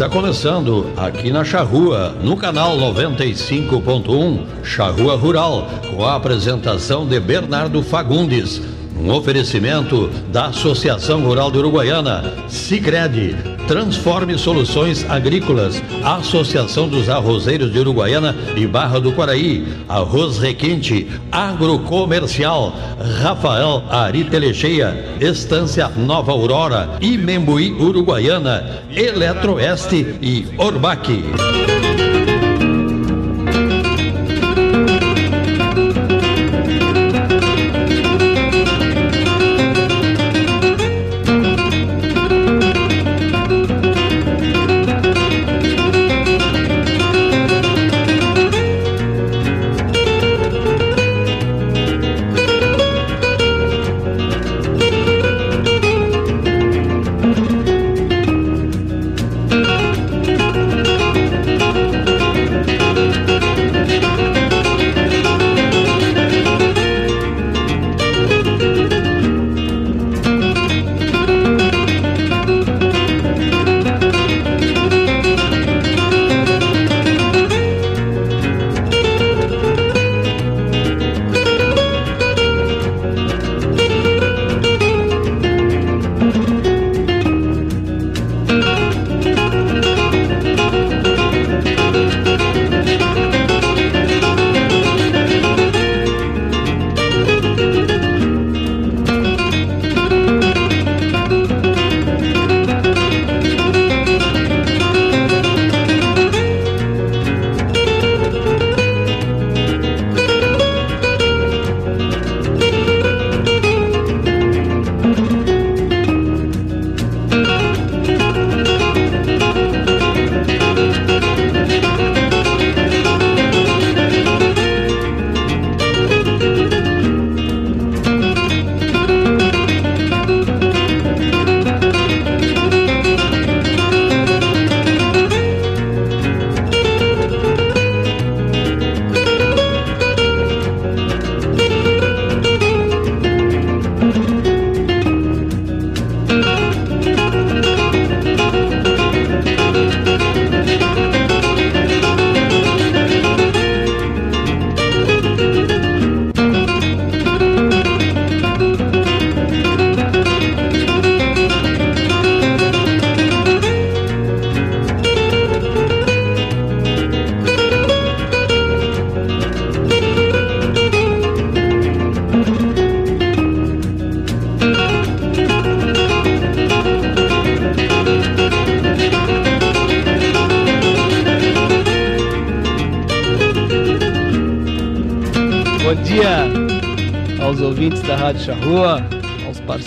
[0.00, 7.82] Está começando aqui na Charrua, no canal 95.1, Charrua Rural, com a apresentação de Bernardo
[7.82, 8.62] Fagundes.
[8.98, 13.36] Um oferecimento da Associação Rural de Uruguaiana, Sicredi,
[13.70, 22.74] Transforme Soluções Agrícolas, Associação dos Arrozeiros de Uruguaiana e Barra do Quaraí, Arroz Requinte, Agrocomercial,
[23.22, 31.08] Rafael Ari Telecheia, Estância Nova Aurora, Imembuí Uruguaiana, Eletroeste e Orbac.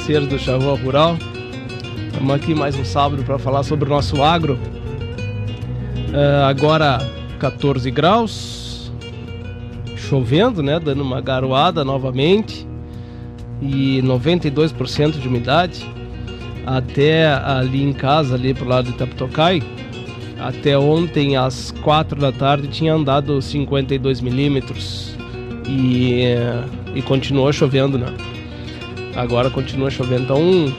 [0.03, 1.17] Parceiros do Charrua Rural.
[2.07, 4.59] Estamos aqui mais um sábado para falar sobre o nosso agro.
[6.09, 6.99] Uh, agora
[7.39, 8.91] 14 graus,
[9.95, 10.77] chovendo, né?
[10.77, 12.67] Dando uma garoada novamente
[13.61, 15.89] e 92% de umidade.
[16.65, 19.63] Até ali em casa, ali pro lado de Taptocai,
[20.37, 25.15] até ontem às 4 da tarde tinha andado 52 milímetros
[25.65, 26.23] e,
[26.93, 28.13] e continuou chovendo, né?
[29.15, 30.23] Agora continua chovendo.
[30.23, 30.73] Então,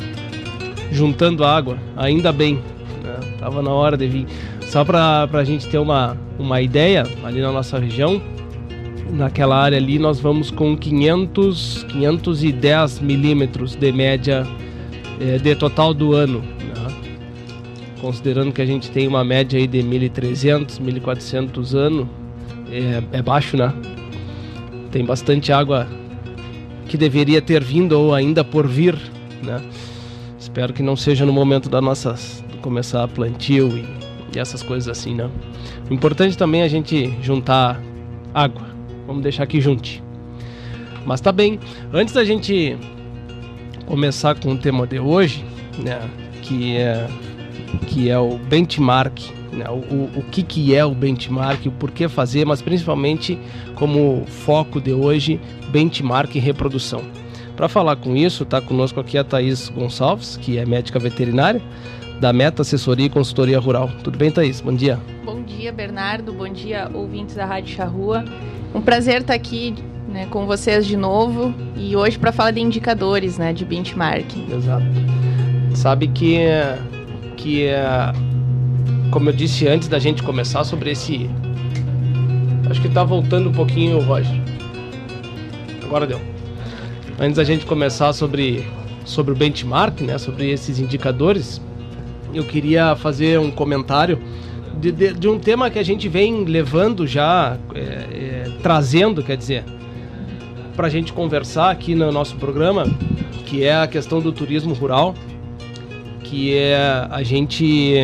[0.90, 2.56] juntando água, ainda bem.
[3.02, 3.18] Né?
[3.38, 4.26] Tava na hora de vir.
[4.62, 8.20] Só para a gente ter uma, uma ideia, ali na nossa região,
[9.10, 14.46] naquela área ali, nós vamos com 500, 510 milímetros de média
[15.20, 16.40] é, de total do ano.
[16.40, 16.94] Né?
[18.00, 22.06] Considerando que a gente tem uma média aí de 1.300, 1.400 anos,
[22.70, 23.72] é, é baixo, né?
[24.90, 25.86] Tem bastante água
[26.94, 28.96] que deveria ter vindo ou ainda por vir,
[29.42, 29.60] né?
[30.38, 32.14] Espero que não seja no momento da nossa
[32.62, 33.84] começar a plantio e,
[34.32, 35.28] e essas coisas assim, né?
[35.90, 37.82] O importante também é a gente juntar
[38.32, 38.62] água.
[39.08, 40.00] Vamos deixar aqui junte.
[41.04, 41.58] Mas tá bem.
[41.92, 42.78] Antes da gente
[43.86, 45.44] começar com o tema de hoje,
[45.76, 46.00] né,
[46.42, 47.08] que é
[47.88, 49.18] que é o benchmark,
[49.54, 53.38] né, o, o que, que é o benchmark, o porquê fazer, mas principalmente
[53.74, 55.40] como foco de hoje,
[55.70, 57.02] benchmark e reprodução.
[57.56, 61.62] Para falar com isso, está conosco aqui a Thaís Gonçalves, que é médica veterinária
[62.20, 63.90] da Meta Assessoria e Consultoria Rural.
[64.02, 64.60] Tudo bem, Thaís?
[64.60, 64.98] Bom dia.
[65.24, 66.32] Bom dia, Bernardo.
[66.32, 68.24] Bom dia, ouvintes da Rádio Charrua.
[68.74, 69.74] Um prazer estar aqui
[70.08, 74.46] né, com vocês de novo e hoje para falar de indicadores, né, de benchmarking.
[74.52, 74.86] Exato.
[75.74, 76.38] Sabe que
[77.36, 77.68] que
[79.14, 81.30] como eu disse antes da gente começar sobre esse.
[82.68, 84.42] Acho que tá voltando um pouquinho, Roger.
[85.84, 86.20] Agora deu.
[87.16, 88.66] Antes da gente começar sobre,
[89.04, 90.18] sobre o benchmark, né?
[90.18, 91.60] Sobre esses indicadores,
[92.34, 94.18] eu queria fazer um comentário
[94.80, 99.36] de, de, de um tema que a gente vem levando já, é, é, trazendo, quer
[99.36, 99.62] dizer,
[100.74, 102.84] para a gente conversar aqui no nosso programa,
[103.46, 105.14] que é a questão do turismo rural,
[106.24, 107.94] que é a gente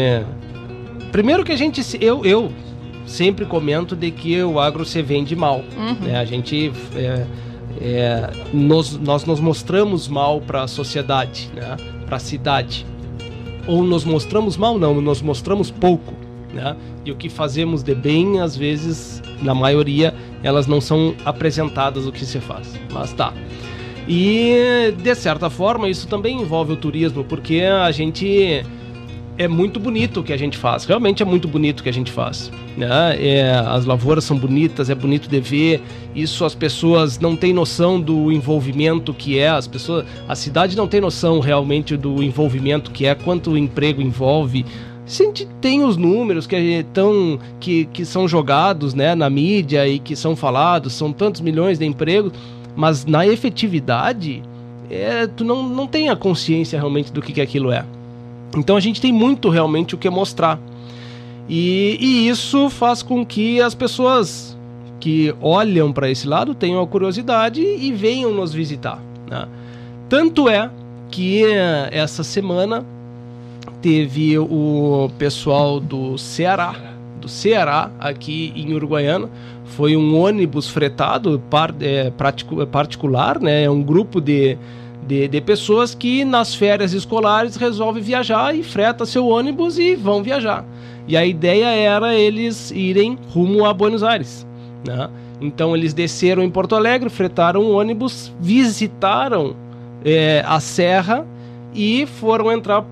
[1.12, 2.52] primeiro que a gente eu, eu
[3.06, 6.06] sempre comento de que o agro se vende mal, uhum.
[6.06, 6.18] né?
[6.18, 7.26] A gente é,
[7.80, 11.76] é, nos, nós nos mostramos mal para a sociedade, né?
[12.06, 12.86] Para a cidade
[13.66, 16.14] ou nos mostramos mal, não, nos mostramos pouco,
[16.52, 16.76] né?
[17.04, 22.12] E o que fazemos de bem, às vezes, na maioria, elas não são apresentadas o
[22.12, 22.78] que se faz.
[22.92, 23.32] Mas tá.
[24.08, 28.64] E de certa forma, isso também envolve o turismo, porque a gente
[29.40, 30.84] é muito bonito o que a gente faz.
[30.84, 32.52] Realmente é muito bonito o que a gente faz.
[32.76, 33.16] Né?
[33.18, 35.82] É, as lavouras são bonitas, é bonito de ver.
[36.14, 39.48] Isso as pessoas não têm noção do envolvimento que é.
[39.48, 44.02] As pessoas, a cidade não tem noção realmente do envolvimento que é, quanto o emprego
[44.02, 44.66] envolve.
[45.06, 49.98] A gente tem os números que, tão, que, que são jogados né, na mídia e
[49.98, 52.34] que são falados, são tantos milhões de empregos,
[52.76, 54.42] mas na efetividade,
[54.90, 57.86] é, tu não, não tem a consciência realmente do que, que aquilo é.
[58.56, 60.58] Então a gente tem muito realmente o que mostrar.
[61.48, 64.56] E, e isso faz com que as pessoas
[65.00, 69.02] que olham para esse lado tenham a curiosidade e venham nos visitar.
[69.28, 69.48] Né?
[70.08, 70.70] Tanto é
[71.10, 72.84] que eh, essa semana
[73.80, 76.74] teve o pessoal do Ceará,
[77.20, 79.28] do Ceará aqui em Uruguaiana.
[79.64, 82.12] Foi um ônibus fretado par, é,
[82.70, 83.64] particular, né?
[83.64, 84.58] É um grupo de
[85.10, 90.22] de, de pessoas que nas férias escolares resolvem viajar e freta seu ônibus e vão
[90.22, 90.64] viajar.
[91.08, 94.46] E a ideia era eles irem rumo a Buenos Aires.
[94.86, 95.10] Né?
[95.40, 99.56] Então eles desceram em Porto Alegre, fretaram o ônibus, visitaram
[100.04, 101.26] é, a serra
[101.74, 102.84] e foram entrar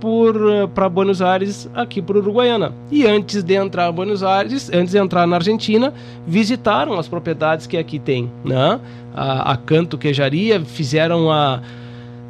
[0.74, 2.72] para Buenos Aires aqui por Uruguaiana.
[2.90, 5.94] E antes de entrar em Buenos Aires, antes de entrar na Argentina,
[6.26, 8.80] visitaram as propriedades que aqui tem, né?
[9.14, 11.60] A, a Canto Queijaria, fizeram a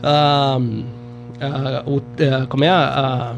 [0.03, 0.59] a,
[1.41, 2.03] a, o,
[2.43, 3.35] a, como é a,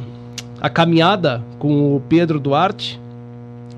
[0.60, 3.00] a, caminhada com o Pedro Duarte,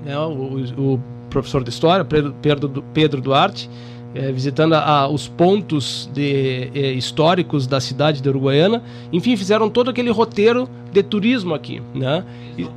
[0.05, 0.99] né, o, o
[1.29, 3.69] professor de história, Pedro, Pedro Duarte,
[4.15, 8.83] é, visitando a, os pontos de, é, históricos da cidade de Uruguaiana.
[9.11, 11.81] Enfim, fizeram todo aquele roteiro de turismo aqui.
[11.95, 12.23] Né?
[12.57, 12.67] E,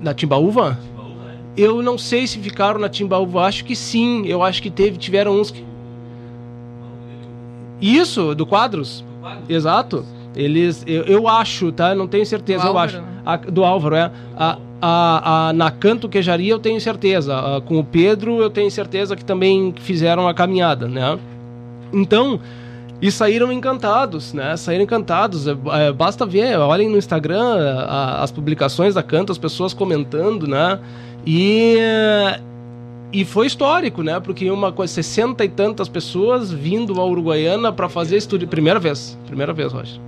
[0.00, 0.70] na Timbaúva?
[0.70, 0.78] Né?
[1.56, 4.26] Eu não sei se ficaram na Timbaúva, acho que sim.
[4.26, 5.64] Eu acho que teve, tiveram uns que
[7.84, 9.00] isso, do quadros.
[9.00, 9.50] Do quadros?
[9.50, 10.04] Exato.
[10.36, 11.94] Eles, eu, eu, acho, tá?
[11.94, 13.00] Não tenho certeza, do eu Álvaro, acho.
[13.00, 13.22] Né?
[13.24, 14.10] A, do Álvaro, é.
[14.36, 17.36] A, a, a, na Canto Queijaria eu tenho certeza.
[17.38, 21.18] A, com o Pedro eu tenho certeza que também fizeram a caminhada, né?
[21.92, 22.40] Então,
[23.00, 24.56] e saíram encantados, né?
[24.56, 25.46] Saíram encantados.
[25.46, 27.86] É, é, basta ver, olhem no Instagram
[28.18, 30.80] as publicações da Canto, as pessoas comentando, né?
[31.26, 31.76] E
[33.14, 34.18] e foi histórico, né?
[34.18, 38.44] Porque uma coisa, 60 e tantas pessoas vindo à Uruguaiana para fazer estudo.
[38.48, 39.16] Primeira vez.
[39.24, 40.00] Primeira vez, Roger.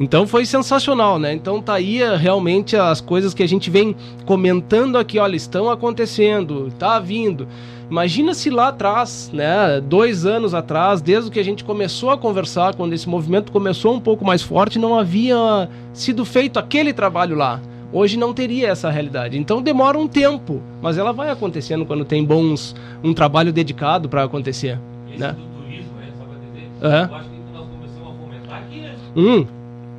[0.00, 1.34] Então foi sensacional, né?
[1.34, 5.68] Então tá aí eh, realmente as coisas que a gente vem comentando aqui, olha, estão
[5.68, 7.46] acontecendo, tá vindo.
[7.90, 12.74] Imagina se lá atrás, né, dois anos atrás, desde que a gente começou a conversar,
[12.74, 17.60] quando esse movimento começou um pouco mais forte, não havia sido feito aquele trabalho lá
[17.92, 19.38] hoje não teria essa realidade.
[19.38, 24.22] Então demora um tempo, mas ela vai acontecendo quando tem bons um trabalho dedicado para
[24.22, 24.78] acontecer.
[25.08, 25.32] Esse né?
[25.32, 27.10] do turismo, é, só para entender, é.
[27.10, 28.94] eu acho que nós começamos a fomentar aqui, né?
[29.16, 29.46] Hum.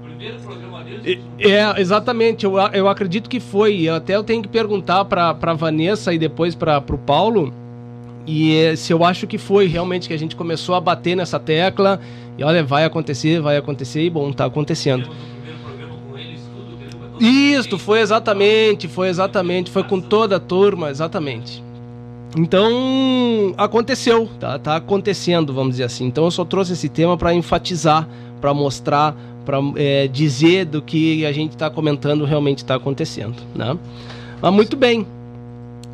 [0.03, 1.19] Primeiro programa deles...
[1.39, 3.87] É, exatamente, eu, eu acredito que foi.
[3.87, 7.53] Até eu tenho que perguntar para Vanessa e depois para o Paulo.
[8.27, 11.97] E se eu acho que foi realmente que a gente começou a bater nessa tecla
[12.37, 15.09] e olha, vai acontecer, vai acontecer e bom, tá acontecendo.
[17.19, 21.63] Isso, foi exatamente, foi exatamente, foi com toda a turma, exatamente.
[22.37, 26.05] Então, aconteceu, tá, tá acontecendo, vamos dizer assim.
[26.05, 28.07] Então, eu só trouxe esse tema para enfatizar,
[28.41, 33.77] para mostrar, para é, dizer do que a gente está comentando realmente está acontecendo, né?
[34.41, 35.07] Mas muito bem.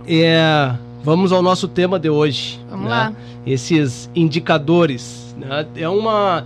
[0.07, 2.59] É, vamos ao nosso tema de hoje.
[2.69, 2.91] Vamos né?
[2.91, 3.13] lá.
[3.45, 5.35] Esses indicadores.
[5.37, 5.65] Né?
[5.75, 6.43] É uma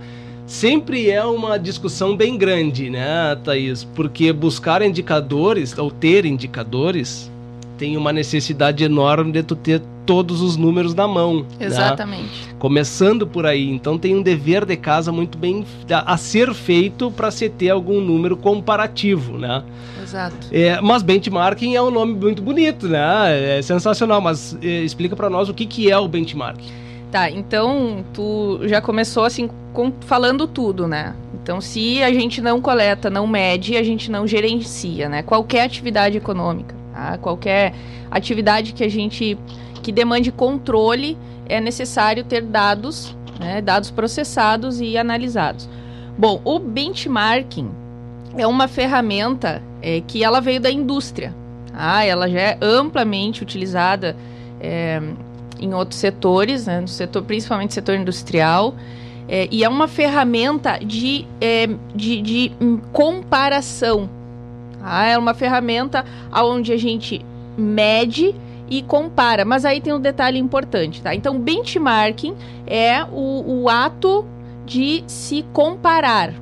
[0.48, 3.84] sempre é uma discussão bem grande, né, Thaís?
[3.84, 7.30] Porque buscar indicadores, ou ter indicadores,
[7.76, 11.46] tem uma necessidade enorme de tu ter todos os números na mão.
[11.60, 11.66] Né?
[11.66, 12.46] Exatamente.
[12.46, 12.54] Né?
[12.58, 13.70] Começando por aí.
[13.70, 17.68] Então tem um dever de casa muito bem a, a ser feito para se ter
[17.68, 19.62] algum número comparativo, né?
[20.02, 20.48] Exato.
[20.50, 23.58] É, mas benchmarking é um nome muito bonito, né?
[23.58, 24.20] É sensacional.
[24.20, 26.87] Mas é, explica para nós o que, que é o benchmarking.
[27.10, 31.14] Tá, então tu já começou assim com, falando tudo, né?
[31.42, 35.22] Então, se a gente não coleta, não mede, a gente não gerencia, né?
[35.22, 37.16] Qualquer atividade econômica, tá?
[37.16, 37.72] qualquer
[38.10, 39.38] atividade que a gente
[39.82, 41.16] que demande controle,
[41.48, 43.62] é necessário ter dados, né?
[43.62, 45.66] dados processados e analisados.
[46.18, 47.70] Bom, o benchmarking
[48.36, 51.34] é uma ferramenta é, que ela veio da indústria.
[51.72, 52.04] Tá?
[52.04, 54.14] Ela já é amplamente utilizada
[54.60, 55.00] é,
[55.60, 56.80] em outros setores, né?
[56.80, 58.74] no setor, principalmente setor industrial.
[59.28, 62.52] É, e é uma ferramenta de, é, de, de
[62.92, 64.08] comparação.
[64.80, 65.04] Tá?
[65.04, 67.24] É uma ferramenta onde a gente
[67.56, 68.34] mede
[68.70, 69.44] e compara.
[69.44, 71.14] Mas aí tem um detalhe importante, tá?
[71.14, 72.34] Então, benchmarking
[72.66, 74.24] é o, o ato
[74.64, 76.32] de se comparar.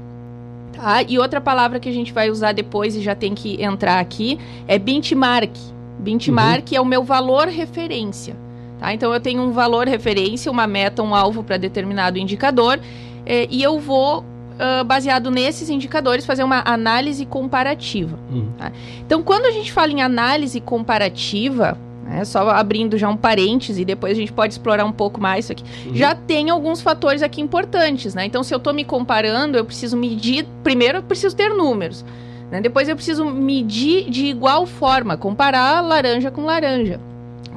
[0.72, 1.02] Tá?
[1.02, 4.38] E outra palavra que a gente vai usar depois e já tem que entrar aqui
[4.68, 5.56] é benchmark.
[5.98, 6.78] Benchmark uhum.
[6.78, 8.36] é o meu valor referência.
[8.78, 8.92] Tá?
[8.92, 12.78] Então eu tenho um valor referência, uma meta, um alvo para determinado indicador
[13.24, 14.24] eh, e eu vou
[14.56, 18.18] Uh, baseado nesses indicadores, fazer uma análise comparativa.
[18.32, 18.48] Uhum.
[18.56, 18.72] Tá?
[19.04, 23.84] Então, quando a gente fala em análise comparativa, né, só abrindo já um parêntese, e
[23.84, 25.94] depois a gente pode explorar um pouco mais isso aqui, uhum.
[25.94, 28.14] já tem alguns fatores aqui importantes.
[28.14, 28.24] Né?
[28.24, 30.46] Então, se eu estou me comparando, eu preciso medir.
[30.64, 32.02] Primeiro, eu preciso ter números.
[32.50, 32.62] Né?
[32.62, 36.98] Depois, eu preciso medir de igual forma, comparar laranja com laranja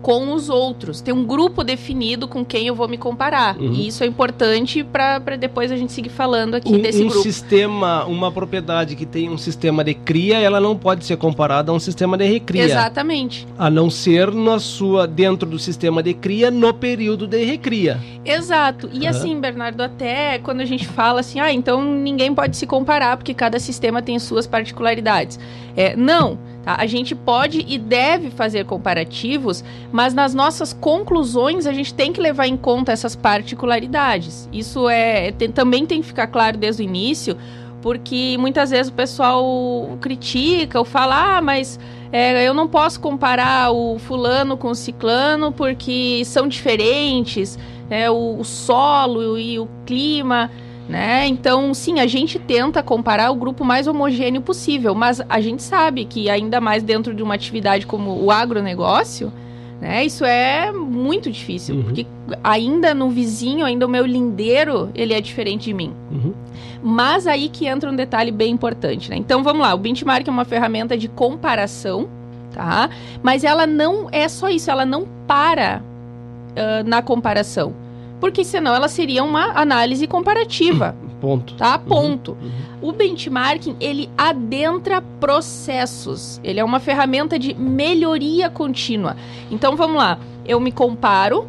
[0.01, 1.01] com os outros.
[1.01, 3.58] Tem um grupo definido com quem eu vou me comparar.
[3.58, 3.74] Uhum.
[3.74, 7.20] E isso é importante para depois a gente seguir falando aqui um, desse um grupo.
[7.20, 11.72] Um sistema, uma propriedade que tem um sistema de cria, ela não pode ser comparada
[11.72, 12.63] a um sistema de recria.
[12.63, 13.48] Exatamente.
[13.58, 18.00] A não ser na sua dentro do sistema de cria no período de recria.
[18.24, 18.89] Exato.
[18.91, 19.10] E uhum.
[19.10, 23.34] assim, Bernardo, até quando a gente fala assim, ah, então ninguém pode se comparar porque
[23.34, 25.39] cada sistema tem suas particularidades.
[25.75, 26.38] É, não.
[26.63, 26.75] Tá?
[26.78, 32.20] A gente pode e deve fazer comparativos, mas nas nossas conclusões a gente tem que
[32.20, 34.50] levar em conta essas particularidades.
[34.51, 37.38] Isso é tem, também tem que ficar claro desde o início,
[37.82, 41.80] porque muitas vezes o pessoal critica ou fala, ah, mas
[42.12, 47.58] é, eu não posso comparar o fulano com o ciclano porque são diferentes,
[47.89, 50.51] é, o, o solo e o clima.
[50.89, 51.27] Né?
[51.27, 56.03] Então, sim, a gente tenta comparar o grupo mais homogêneo possível, mas a gente sabe
[56.03, 59.31] que ainda mais dentro de uma atividade como o agronegócio,
[59.79, 60.03] né?
[60.03, 61.84] Isso é muito difícil, uhum.
[61.84, 62.08] porque
[62.43, 65.93] ainda no vizinho, ainda o meu lindeiro, ele é diferente de mim.
[66.12, 66.34] Uhum.
[66.81, 69.15] Mas aí que entra um detalhe bem importante, né?
[69.15, 72.10] Então, vamos lá, o benchmark é uma ferramenta de comparação,
[72.51, 72.89] tá?
[73.22, 77.75] Mas ela não é só isso, ela não para uh, na comparação
[78.20, 80.96] porque senão ela seria uma análise comparativa.
[81.20, 81.54] Ponto.
[81.56, 81.78] Tá?
[81.78, 81.86] Uhum.
[81.86, 82.32] Ponto.
[82.32, 82.48] Uhum,
[82.82, 82.90] uhum.
[82.90, 86.40] O benchmarking, ele adentra processos.
[86.44, 89.18] Ele é uma ferramenta de melhoria contínua.
[89.52, 90.18] Então, vamos lá.
[90.46, 91.46] Eu me comparo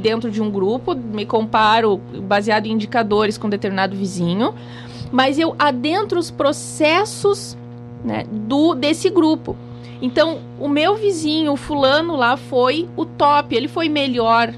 [0.00, 4.54] dentro de um grupo, me comparo baseado em indicadores com determinado vizinho,
[5.10, 7.56] mas eu adentro os processos
[8.04, 9.56] né, do desse grupo.
[10.00, 14.52] Então, o meu vizinho, o fulano lá, foi o top, ele foi melhor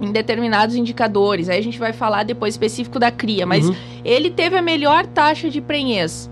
[0.00, 1.48] em determinados indicadores.
[1.48, 3.74] Aí a gente vai falar depois específico da cria, mas uhum.
[4.04, 6.30] ele teve a melhor taxa de prenhez.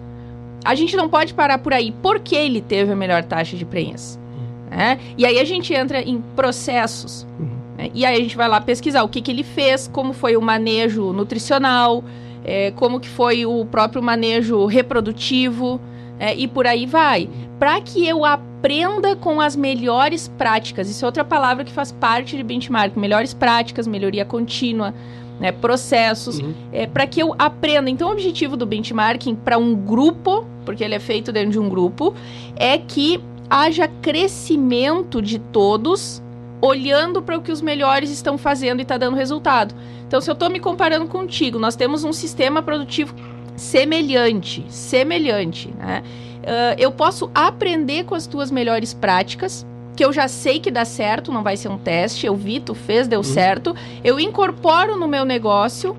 [0.65, 1.93] A gente não pode parar por aí.
[2.03, 4.19] Por que ele teve a melhor taxa de prenhez?
[4.37, 4.77] Uhum.
[4.77, 4.99] Né?
[5.17, 7.27] E aí a gente entra em processos.
[7.39, 7.49] Uhum.
[7.77, 7.91] Né?
[7.95, 10.43] E aí a gente vai lá pesquisar o que, que ele fez, como foi o
[10.43, 12.03] manejo nutricional,
[12.45, 15.81] é, como que foi o próprio manejo reprodutivo,
[16.19, 17.29] é, e por aí vai.
[17.59, 20.91] Para que eu aprenda com as melhores práticas.
[20.91, 22.97] Isso é outra palavra que faz parte de benchmark.
[22.97, 24.95] Melhores práticas, melhoria contínua,
[25.39, 26.55] né, processos, uhum.
[26.73, 27.91] é, para que eu aprenda.
[27.91, 31.69] Então, o objetivo do benchmarking para um grupo, porque ele é feito dentro de um
[31.69, 32.15] grupo,
[32.57, 36.23] é que haja crescimento de todos
[36.61, 39.75] olhando para o que os melhores estão fazendo e está dando resultado.
[40.07, 43.15] Então, se eu estou me comparando contigo, nós temos um sistema produtivo
[43.57, 46.03] semelhante, semelhante, né?
[46.43, 50.85] Uh, eu posso aprender com as tuas melhores práticas, que eu já sei que dá
[50.85, 52.27] certo, não vai ser um teste.
[52.27, 53.25] Eu vi, tu fez, deu uhum.
[53.25, 53.75] certo.
[54.05, 55.97] Eu incorporo no meu negócio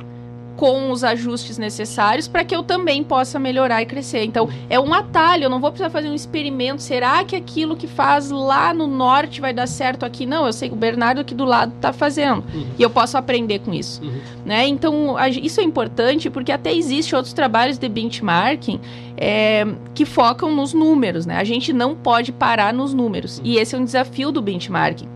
[0.57, 4.23] com os ajustes necessários para que eu também possa melhorar e crescer.
[4.23, 6.81] Então, é um atalho, eu não vou precisar fazer um experimento.
[6.81, 10.25] Será que aquilo que faz lá no norte vai dar certo aqui?
[10.25, 12.43] Não, eu sei que o Bernardo aqui do lado está fazendo.
[12.53, 12.67] Uhum.
[12.77, 14.01] E eu posso aprender com isso.
[14.03, 14.19] Uhum.
[14.45, 14.67] Né?
[14.67, 18.81] Então, isso é importante porque até existe outros trabalhos de benchmarking
[19.15, 21.27] é, que focam nos números.
[21.27, 21.37] Né?
[21.37, 23.37] A gente não pode parar nos números.
[23.37, 23.45] Uhum.
[23.45, 25.07] E esse é um desafio do benchmarking.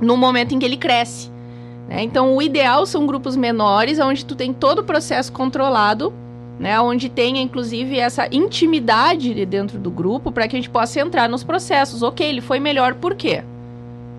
[0.00, 1.30] No momento em que ele cresce.
[1.90, 2.04] Né?
[2.04, 6.12] Então, o ideal são grupos menores, onde tu tem todo o processo controlado,
[6.58, 6.80] né?
[6.80, 11.42] onde tenha, inclusive, essa intimidade dentro do grupo, para que a gente possa entrar nos
[11.42, 12.02] processos.
[12.02, 13.42] Ok, ele foi melhor, por quê?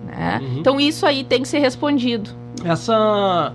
[0.06, 0.40] Né?
[0.42, 0.58] Uhum.
[0.58, 2.30] Então, isso aí tem que ser respondido.
[2.62, 3.52] Essa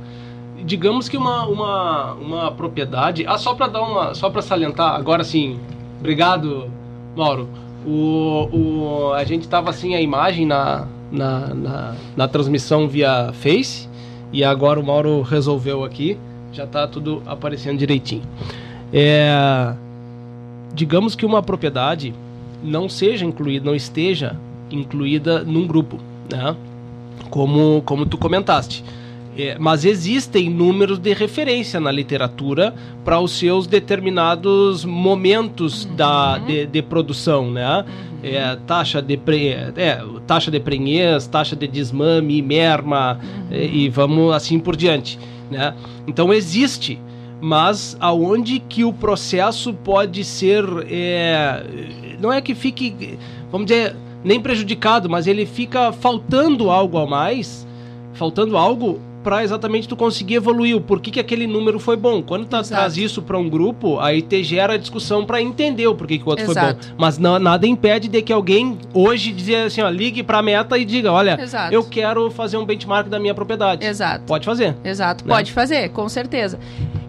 [0.66, 3.26] digamos que uma, uma, uma propriedade.
[3.28, 4.14] Ah, só para dar uma.
[4.14, 5.60] Só para salientar, agora sim.
[6.00, 6.70] Obrigado,
[7.16, 7.48] Mauro.
[7.86, 13.88] O, o, a gente tava assim a imagem na, na, na, na transmissão via Face.
[14.32, 16.18] E agora o Mauro resolveu aqui,
[16.52, 18.24] já está tudo aparecendo direitinho.
[18.92, 19.74] É,
[20.74, 22.14] digamos que uma propriedade
[22.64, 24.36] não seja incluída, não esteja
[24.72, 25.98] incluída num grupo,
[26.32, 26.56] né?
[27.30, 28.84] Como, como tu comentaste.
[29.38, 32.74] É, mas existem números de referência na literatura
[33.06, 35.96] para os seus determinados momentos uhum.
[35.96, 37.86] da, de, de, produção, né?
[37.86, 38.18] Uhum.
[38.24, 43.56] É, taxa de pre, é, taxa de prenhez, taxa de desmame, merma uhum.
[43.56, 45.20] e, e vamos assim por diante,
[45.52, 45.76] né?
[46.08, 47.00] Então existe,
[47.40, 51.64] mas aonde que o processo pode ser, é,
[52.20, 53.20] não é que fique,
[53.52, 57.68] vamos dizer, nem prejudicado, mas ele fica faltando algo a mais,
[58.14, 62.24] faltando algo para exatamente tu conseguir evoluir o porquê que aquele número foi bom.
[62.24, 66.18] Quando tu traz isso para um grupo, aí te gera discussão para entender o porquê
[66.18, 66.82] que o outro Exato.
[66.82, 66.96] foi bom.
[66.98, 70.78] Mas não, nada impede de que alguém hoje dizer assim, ó, ligue para a meta
[70.78, 71.74] e diga, olha, Exato.
[71.74, 73.86] eu quero fazer um benchmark da minha propriedade.
[73.86, 74.24] Exato.
[74.26, 74.78] Pode fazer.
[74.82, 75.36] Exato, né?
[75.36, 76.58] pode fazer, com certeza.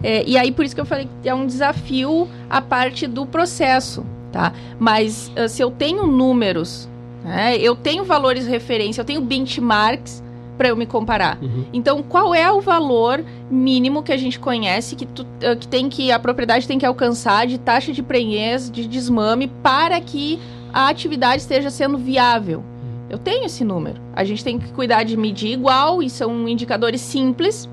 [0.03, 3.25] É, e aí por isso que eu falei que é um desafio a parte do
[3.25, 4.51] processo, tá?
[4.77, 6.89] Mas uh, se eu tenho números,
[7.23, 10.21] né, eu tenho valores referência, eu tenho benchmarks
[10.59, 11.39] para eu me comparar.
[11.41, 11.63] Uhum.
[11.71, 15.87] Então, qual é o valor mínimo que a gente conhece que, tu, eh, que tem
[15.87, 20.37] que a propriedade tem que alcançar de taxa de prenhez, de desmame para que
[20.73, 22.61] a atividade esteja sendo viável?
[23.09, 24.01] Eu tenho esse número.
[24.13, 27.69] A gente tem que cuidar de medir igual e são indicadores simples,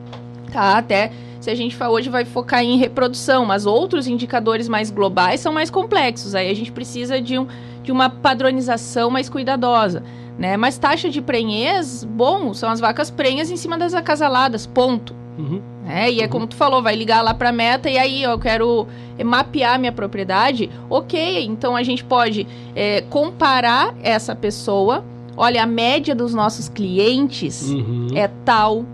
[0.52, 0.78] tá?
[0.78, 5.41] Até se a gente for, hoje vai focar em reprodução, mas outros indicadores mais globais
[5.41, 6.37] são mais complexos.
[6.37, 7.49] Aí a gente precisa de, um,
[7.82, 10.04] de uma padronização mais cuidadosa
[10.39, 10.57] né?
[10.57, 15.15] Mas taxa de prenhez, bom, são as vacas prenhas em cima das acasaladas, ponto.
[15.39, 15.61] Uhum.
[15.89, 18.39] É, e é como tu falou, vai ligar lá para a meta e aí eu
[18.39, 18.87] quero
[19.25, 20.71] mapear minha propriedade.
[20.91, 25.05] Ok, então a gente pode é, comparar essa pessoa.
[25.37, 28.09] Olha, a média dos nossos clientes uhum.
[28.15, 28.85] é tal?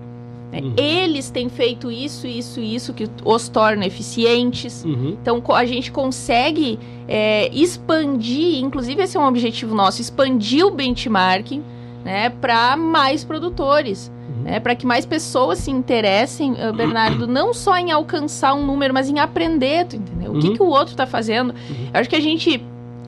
[0.61, 0.75] Uhum.
[0.77, 4.85] Eles têm feito isso, isso, isso que os torna eficientes.
[4.85, 5.17] Uhum.
[5.21, 11.63] Então a gente consegue é, expandir, inclusive esse é um objetivo nosso, expandir o benchmarking
[12.05, 14.13] né, para mais produtores.
[14.29, 14.43] Uhum.
[14.43, 18.93] Né, para que mais pessoas se interessem, uh, Bernardo, não só em alcançar um número,
[18.93, 20.33] mas em aprender, entendeu?
[20.33, 20.55] O que, uhum.
[20.55, 21.51] que o outro está fazendo.
[21.51, 21.91] Uhum.
[21.93, 22.63] Eu acho que a gente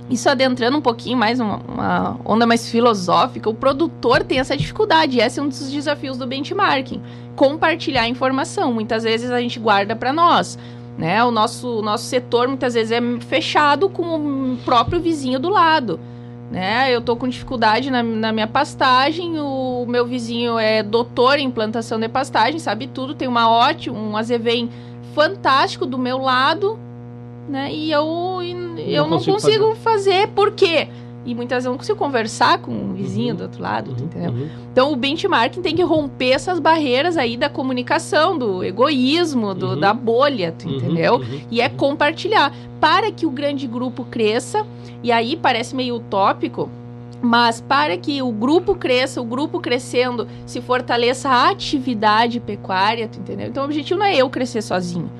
[0.08, 5.18] isso adentrando um pouquinho mais, uma, uma, onda mais filosófica, o produtor tem essa dificuldade.
[5.18, 7.00] Esse é um dos desafios do benchmarking.
[7.34, 8.72] Compartilhar informação.
[8.72, 10.58] Muitas vezes a gente guarda para nós.
[10.98, 11.24] Né?
[11.24, 15.98] O nosso, nosso setor muitas vezes é fechado com o próprio vizinho do lado.
[16.50, 16.94] Né?
[16.94, 21.98] Eu estou com dificuldade na, na, minha pastagem, o meu vizinho é doutor em plantação
[21.98, 24.70] de pastagem, sabe tudo, tem uma ótima, um azevém
[25.14, 26.78] fantástico do meu lado,
[27.48, 27.72] né?
[27.72, 28.40] E eu,
[28.78, 30.12] eu não, não consigo, consigo fazer.
[30.12, 30.28] fazer.
[30.28, 30.88] por quê?
[31.26, 33.36] E muitas vezes eu não consigo conversar com o vizinho uhum.
[33.36, 33.96] do outro lado, uhum.
[34.04, 34.30] entendeu?
[34.30, 34.48] Uhum.
[34.72, 39.80] Então o benchmarking tem que romper essas barreiras aí da comunicação, do egoísmo, do, uhum.
[39.80, 40.72] da bolha, uhum.
[40.72, 41.14] entendeu?
[41.16, 41.40] Uhum.
[41.50, 44.66] E é compartilhar para que o grande grupo cresça.
[45.02, 46.68] E aí parece meio utópico,
[47.22, 53.46] mas para que o grupo cresça, o grupo crescendo, se fortaleça a atividade pecuária, entendeu?
[53.48, 55.10] Então o objetivo não é eu crescer sozinho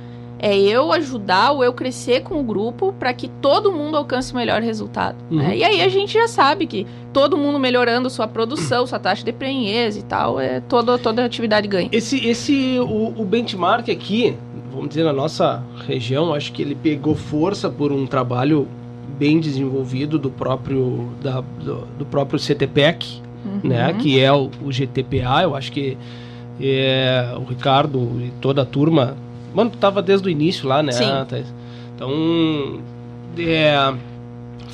[0.44, 4.36] é eu ajudar ou eu crescer com o grupo para que todo mundo alcance o
[4.36, 5.16] melhor resultado.
[5.30, 5.42] Né?
[5.42, 5.48] Uhum.
[5.48, 5.56] Né?
[5.56, 9.32] E aí a gente já sabe que todo mundo melhorando sua produção, sua taxa de
[9.32, 11.88] prenhez e tal, é toda, toda a atividade ganha.
[11.90, 14.36] Esse, esse o, o benchmark aqui,
[14.70, 18.68] vamos dizer, na nossa região, acho que ele pegou força por um trabalho
[19.18, 23.70] bem desenvolvido do próprio, da, do, do próprio CTPEC, uhum.
[23.70, 25.96] né, que é o, o GTPA, eu acho que
[26.60, 29.16] é, o Ricardo e toda a turma
[29.54, 30.92] Mano, tu tava desde o início lá, né?
[30.92, 31.04] Sim.
[31.94, 32.80] Então,
[33.38, 33.94] é,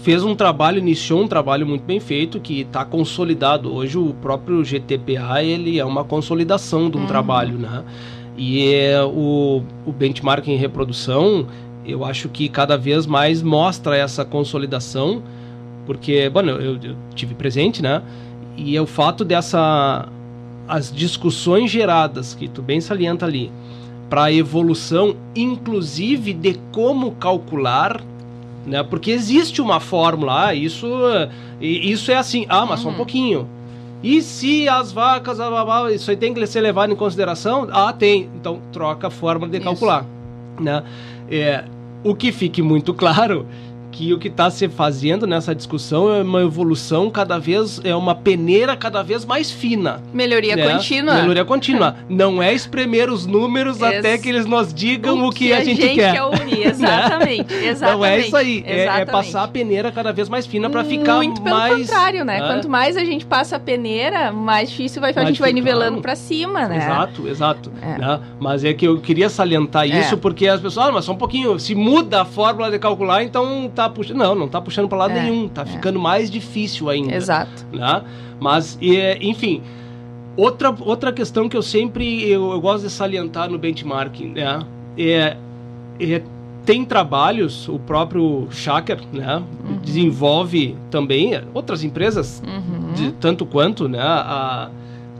[0.03, 3.73] fez um trabalho, iniciou um trabalho muito bem feito que está consolidado.
[3.73, 7.07] Hoje o próprio GTPA ele é uma consolidação de um uhum.
[7.07, 7.85] trabalho, né?
[8.37, 11.47] E é, o, o benchmark em reprodução,
[11.85, 15.23] eu acho que cada vez mais mostra essa consolidação,
[15.85, 18.03] porque, bom, eu, eu tive presente, né?
[18.57, 20.09] E é o fato dessa
[20.67, 23.51] as discussões geradas que tu bem salienta ali
[24.11, 28.03] para a evolução, inclusive de como calcular,
[28.67, 28.83] né?
[28.83, 30.87] Porque existe uma fórmula, ah, isso
[31.61, 32.83] isso é assim, ah, mas uhum.
[32.83, 32.97] só um uhum.
[32.97, 33.49] pouquinho.
[34.03, 35.39] E se as vacas,
[35.95, 37.69] isso aí tem que ser levado em consideração?
[37.71, 38.29] Ah, tem.
[38.35, 40.05] Então troca a forma de calcular,
[40.59, 40.83] né?
[41.31, 41.65] É,
[42.03, 43.47] o que fique muito claro
[43.91, 48.15] que o que está se fazendo nessa discussão é uma evolução cada vez, é uma
[48.15, 50.03] peneira cada vez mais fina.
[50.13, 50.73] Melhoria né?
[50.73, 51.15] contínua.
[51.15, 51.97] Melhoria contínua.
[52.09, 55.65] Não é espremer os números até que eles nos digam o, o que, que, a,
[55.65, 56.13] gente, gente quer.
[56.13, 56.67] quer ouvir.
[56.67, 57.67] Exatamente, né?
[57.67, 57.99] exatamente.
[57.99, 58.65] Não é isso aí.
[58.67, 61.87] É, é, passar a peneira cada vez mais fina para ficar Muito pelo mais...
[61.87, 62.41] contrário, né?
[62.41, 66.15] Quanto mais a gente passa a peneira, mais difícil vai, a gente vai nivelando para
[66.17, 66.79] cima, né?
[66.79, 67.73] Exato, exato.
[67.83, 67.99] É.
[67.99, 68.21] Né?
[68.39, 70.01] Mas é que eu queria salientar é.
[70.01, 73.23] isso porque as pessoas, ah, mas só um pouquinho, se muda a fórmula de calcular,
[73.23, 74.17] então tá puxando.
[74.17, 75.67] Não, não tá puxando para lado é, nenhum, tá é.
[75.67, 77.15] ficando mais difícil ainda.
[77.15, 77.67] Exato.
[77.73, 78.03] Né?
[78.39, 79.63] Mas, é, enfim,
[80.37, 84.61] outra, outra questão que eu sempre eu, eu gosto de salientar no benchmarking, né?
[84.99, 85.37] É,
[85.99, 86.23] é,
[86.65, 89.37] tem trabalhos, o próprio Shaker, né?
[89.37, 89.79] Uhum.
[89.79, 92.93] Desenvolve também, outras empresas, uhum.
[92.93, 94.01] de, tanto quanto, né?
[94.01, 94.71] A,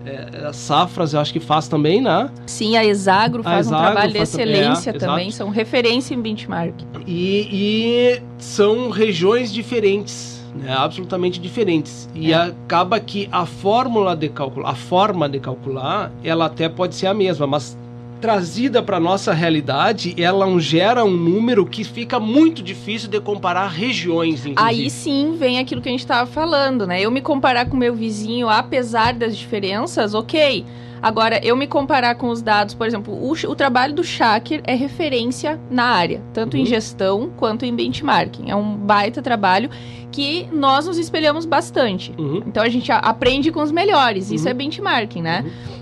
[0.05, 2.31] é, as safras eu acho que faz também, né?
[2.47, 6.75] Sim, a Exagro faz Exagro um trabalho de excelência é, também, são referência em benchmark.
[7.07, 10.75] E, e são regiões diferentes, né?
[10.77, 12.09] absolutamente diferentes.
[12.15, 12.37] E é.
[12.37, 17.15] acaba que a fórmula de calcular, a forma de calcular, ela até pode ser a
[17.15, 17.77] mesma, mas
[18.21, 24.47] trazida para nossa realidade, ela gera um número que fica muito difícil de comparar regiões.
[24.47, 24.83] Inclusive.
[24.83, 27.01] Aí sim vem aquilo que a gente estava falando, né?
[27.01, 30.65] Eu me comparar com meu vizinho, apesar das diferenças, ok.
[31.03, 34.75] Agora, eu me comparar com os dados, por exemplo, o, o trabalho do Shaker é
[34.75, 36.63] referência na área, tanto uhum.
[36.63, 38.51] em gestão quanto em benchmarking.
[38.51, 39.71] É um baita trabalho
[40.13, 42.13] que nós nos espelhamos bastante.
[42.19, 42.43] Uhum.
[42.47, 44.37] Então a gente aprende com os melhores, uhum.
[44.37, 45.45] isso é benchmarking, né?
[45.47, 45.80] Uhum.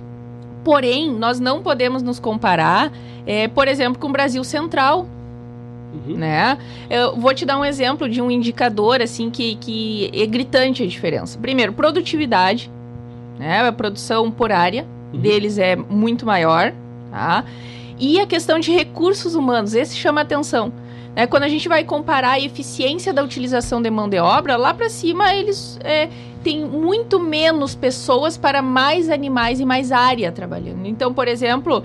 [0.69, 2.93] Porém, nós não podemos nos comparar,
[3.27, 5.07] é, por exemplo, com o Brasil Central,
[6.07, 6.19] Uhum.
[6.19, 6.59] Né?
[6.91, 10.87] Eu vou te dar um exemplo de um indicador assim que, que é gritante a
[10.87, 11.39] diferença.
[11.39, 12.71] Primeiro, produtividade,
[13.39, 13.67] né?
[13.67, 15.19] A produção por área uhum.
[15.19, 16.75] deles é muito maior,
[17.11, 17.43] tá?
[17.99, 20.71] E a questão de recursos humanos, esse chama atenção.
[21.19, 21.27] Né?
[21.27, 24.89] Quando a gente vai comparar a eficiência da utilização de mão de obra, lá para
[24.89, 26.09] cima eles é,
[26.45, 30.87] tem muito menos pessoas para mais animais e mais área trabalhando.
[30.87, 31.83] Então, por exemplo,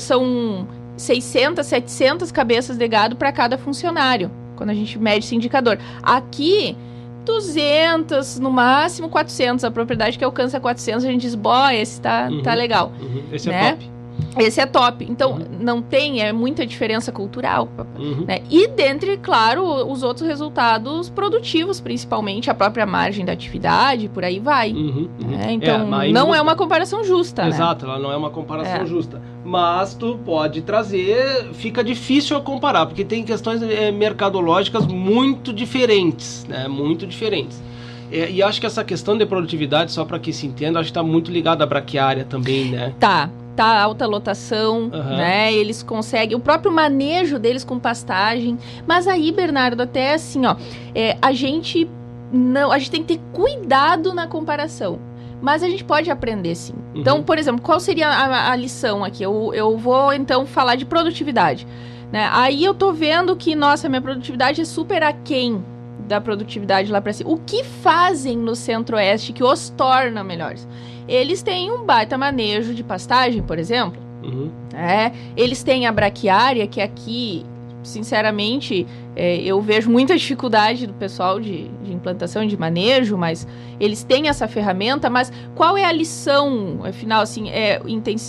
[0.00, 0.66] são
[0.96, 5.78] 600, 700 cabeças de gado para cada funcionário, quando a gente mede esse indicador.
[6.02, 6.76] Aqui,
[7.24, 9.64] 200, no máximo 400.
[9.64, 12.90] A propriedade que alcança 400, a gente diz, boy, esse tá, uhum, tá legal.
[13.00, 13.68] Uhum, esse é né?
[13.68, 13.93] é top.
[14.38, 15.06] Esse é top.
[15.08, 15.46] Então, uhum.
[15.60, 17.68] não tem, é muita diferença cultural.
[17.98, 18.24] Uhum.
[18.26, 18.40] Né?
[18.50, 24.40] E dentre, claro, os outros resultados produtivos, principalmente, a própria margem da atividade, por aí
[24.40, 24.72] vai.
[24.72, 25.08] Uhum.
[25.22, 25.38] uhum.
[25.38, 27.42] É, então, é, não é uma comparação justa.
[27.42, 27.48] Né?
[27.48, 27.92] Exato, né?
[27.92, 28.86] ela não é uma comparação é.
[28.86, 29.20] justa.
[29.44, 36.46] Mas tu pode trazer, fica difícil a comparar, porque tem questões é, mercadológicas muito diferentes,
[36.48, 36.66] né?
[36.66, 37.62] Muito diferentes.
[38.10, 40.90] É, e acho que essa questão de produtividade, só para que se entenda, acho que
[40.90, 42.94] está muito ligada à braquiária também, né?
[42.98, 45.16] Tá, tá alta lotação, uhum.
[45.16, 45.52] né?
[45.52, 48.58] Eles conseguem o próprio manejo deles com pastagem.
[48.86, 50.56] Mas aí, Bernardo, até assim, ó,
[50.94, 51.88] é, a gente
[52.32, 54.98] não, a gente tem que ter cuidado na comparação.
[55.40, 56.72] Mas a gente pode aprender sim.
[56.72, 57.00] Uhum.
[57.00, 59.22] Então, por exemplo, qual seria a, a, lição aqui?
[59.22, 61.66] Eu, eu vou então falar de produtividade.
[62.10, 62.28] Né?
[62.32, 65.62] Aí eu tô vendo que, nossa, minha produtividade é super aquém
[66.00, 67.30] da produtividade lá para cima.
[67.30, 70.66] O que fazem no Centro-Oeste que os torna melhores?
[71.08, 74.02] Eles têm um baita manejo de pastagem, por exemplo.
[74.22, 74.50] Uhum.
[74.74, 77.44] É, eles têm a braquiária, que aqui,
[77.82, 83.46] sinceramente, é, eu vejo muita dificuldade do pessoal de, de implantação de manejo, mas
[83.78, 85.10] eles têm essa ferramenta.
[85.10, 87.80] Mas qual é a lição, afinal, assim, é,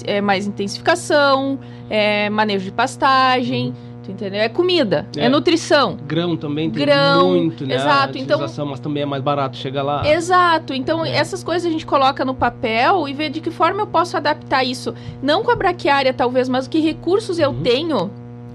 [0.06, 1.58] é mais intensificação,
[1.90, 3.68] é manejo de pastagem.
[3.68, 4.42] Uhum entendeu?
[4.42, 5.98] É comida, é, é nutrição.
[6.08, 7.76] Grão também tem Grão, muito, né?
[7.76, 8.40] Exato, então.
[8.66, 10.08] Mas também é mais barato chegar lá.
[10.08, 10.74] Exato.
[10.74, 11.16] Então, é.
[11.16, 14.64] essas coisas a gente coloca no papel e vê de que forma eu posso adaptar
[14.64, 14.94] isso.
[15.22, 17.64] Não com a braquiária, talvez, mas que recursos eu uhum.
[17.64, 18.12] tenho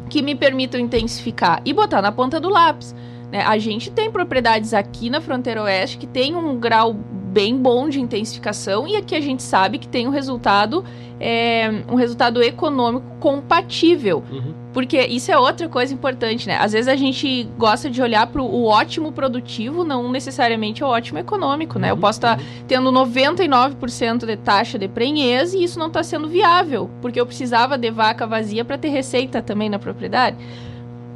[0.08, 2.94] que me permitam intensificar e botar na ponta do lápis.
[3.30, 3.42] Né?
[3.42, 6.96] A gente tem propriedades aqui na fronteira oeste que tem um grau
[7.30, 10.84] bem bom de intensificação e aqui a gente sabe que tem um resultado
[11.20, 14.24] é, um resultado econômico compatível.
[14.32, 14.54] Uhum.
[14.72, 16.56] Porque isso é outra coisa importante, né?
[16.56, 21.18] Às vezes a gente gosta de olhar para o ótimo produtivo, não necessariamente o ótimo
[21.18, 21.88] econômico, né?
[21.88, 21.98] Uhum.
[21.98, 26.26] Eu posso estar tá tendo 99% de taxa de prenhez e isso não está sendo
[26.26, 30.38] viável, porque eu precisava de vaca vazia para ter receita também na propriedade.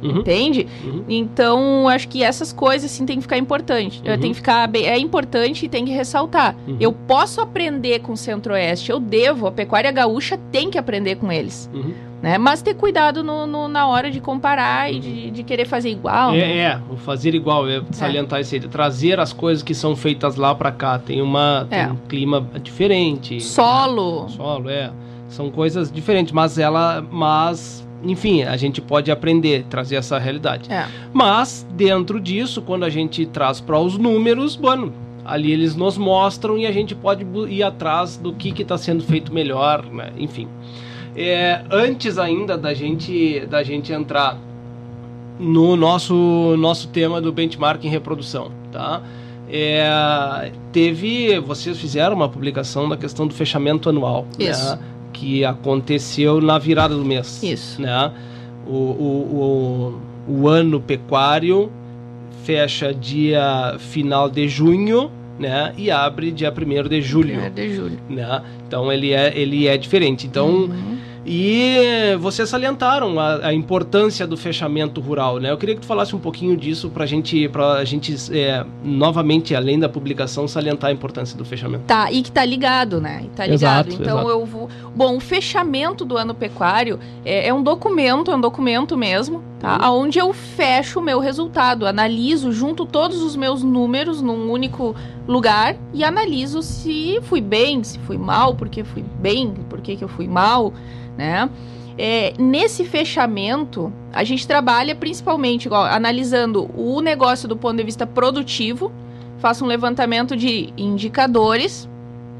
[0.01, 0.19] Uhum.
[0.19, 0.67] Entende?
[0.83, 1.03] Uhum.
[1.07, 4.01] Então, acho que essas coisas assim tem que ficar importante.
[4.05, 4.19] Uhum.
[4.19, 6.55] Tem que ficar bem, é importante e tem que ressaltar.
[6.67, 6.77] Uhum.
[6.79, 11.31] Eu posso aprender com o Centro-Oeste, eu devo, a pecuária gaúcha tem que aprender com
[11.31, 11.69] eles.
[11.73, 11.93] Uhum.
[12.21, 12.39] Né?
[12.39, 16.33] Mas ter cuidado no, no, na hora de comparar e de, de querer fazer igual.
[16.33, 16.57] É, né?
[16.57, 18.41] é, fazer igual, é salientar é.
[18.41, 20.97] isso aí, trazer as coisas que são feitas lá para cá.
[20.97, 21.87] Tem, uma, tem é.
[21.87, 23.39] um clima diferente.
[23.41, 24.23] Solo.
[24.23, 24.29] Né?
[24.29, 24.91] Solo, é.
[25.27, 27.05] São coisas diferentes, mas ela.
[27.11, 30.71] Mas enfim, a gente pode aprender, trazer essa realidade.
[30.71, 30.87] É.
[31.13, 36.57] Mas, dentro disso, quando a gente traz para os números, bueno, ali eles nos mostram
[36.57, 40.11] e a gente pode ir atrás do que está sendo feito melhor, né?
[40.17, 40.47] enfim.
[41.15, 44.37] É, antes ainda da gente, da gente entrar
[45.39, 49.01] no nosso, nosso tema do benchmark em reprodução, tá?
[49.49, 54.49] É, teve, vocês fizeram uma publicação da questão do fechamento anual, né?
[54.49, 54.75] Isso.
[54.75, 54.79] Né?
[55.15, 57.41] Que aconteceu na virada do mês.
[57.41, 57.81] Isso.
[57.81, 58.11] Né?
[58.67, 61.71] O, o, o, o ano pecuário
[62.43, 65.73] fecha dia final de junho, né?
[65.77, 67.39] E abre dia 1 de julho.
[67.39, 67.99] 1 de julho.
[68.09, 68.41] Né?
[68.67, 70.27] Então ele é, ele é diferente.
[70.27, 70.94] Então uhum.
[71.25, 75.51] E vocês salientaram a, a, importância do fechamento rural, né?
[75.51, 79.79] Eu queria que tu falasse um pouquinho disso para gente, a gente é, novamente, além
[79.79, 81.85] da publicação, salientar a importância do fechamento.
[81.85, 83.23] Tá, e que tá ligado, né?
[83.23, 83.87] E tá ligado.
[83.87, 84.29] Exato, então exato.
[84.29, 84.69] eu vou.
[84.95, 89.89] Bom, o fechamento do ano pecuário é, é um documento, é um documento mesmo, tá?
[89.89, 90.03] Uhum.
[90.03, 94.95] Onde eu fecho o meu resultado, analiso, junto todos os meus números num único
[95.27, 100.07] lugar e analiso se fui bem, se fui mal, porque fui bem, por que eu
[100.07, 100.73] fui mal
[101.17, 101.49] né?
[101.97, 108.05] É, nesse fechamento, a gente trabalha principalmente igual, analisando o negócio do ponto de vista
[108.05, 108.91] produtivo,
[109.39, 111.89] faço um levantamento de indicadores,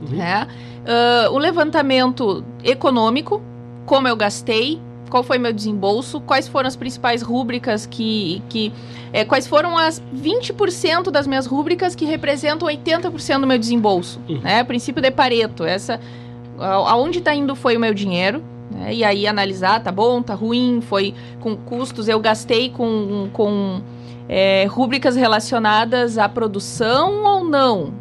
[0.02, 0.18] uhum.
[0.18, 0.48] né?
[0.86, 3.42] Uh, o levantamento econômico,
[3.86, 8.42] como eu gastei, qual foi meu desembolso, quais foram as principais rúbricas que.
[8.50, 8.72] que
[9.14, 14.20] é, quais foram as 20% das minhas rúbricas que representam 80% do meu desembolso.
[14.28, 14.42] Uhum.
[14.42, 14.64] Né?
[14.64, 15.64] Princípio de Pareto.
[15.64, 16.00] Essa,
[16.60, 18.44] aonde está indo foi o meu dinheiro.
[18.72, 18.96] Né?
[18.96, 23.82] E aí analisar, tá bom, tá ruim, foi com custos, eu gastei com, com
[24.28, 27.94] é, rúbricas relacionadas à produção ou não.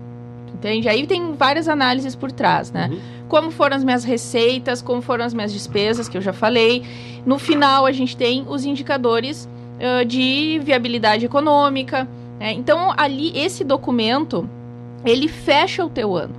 [0.52, 0.88] Entende?
[0.88, 2.88] Aí tem várias análises por trás, né?
[2.90, 2.98] Uhum.
[3.28, 6.82] Como foram as minhas receitas, como foram as minhas despesas, que eu já falei.
[7.24, 12.06] No final, a gente tem os indicadores uh, de viabilidade econômica.
[12.38, 12.52] Né?
[12.52, 14.48] Então, ali, esse documento,
[15.04, 16.34] ele fecha o teu ano.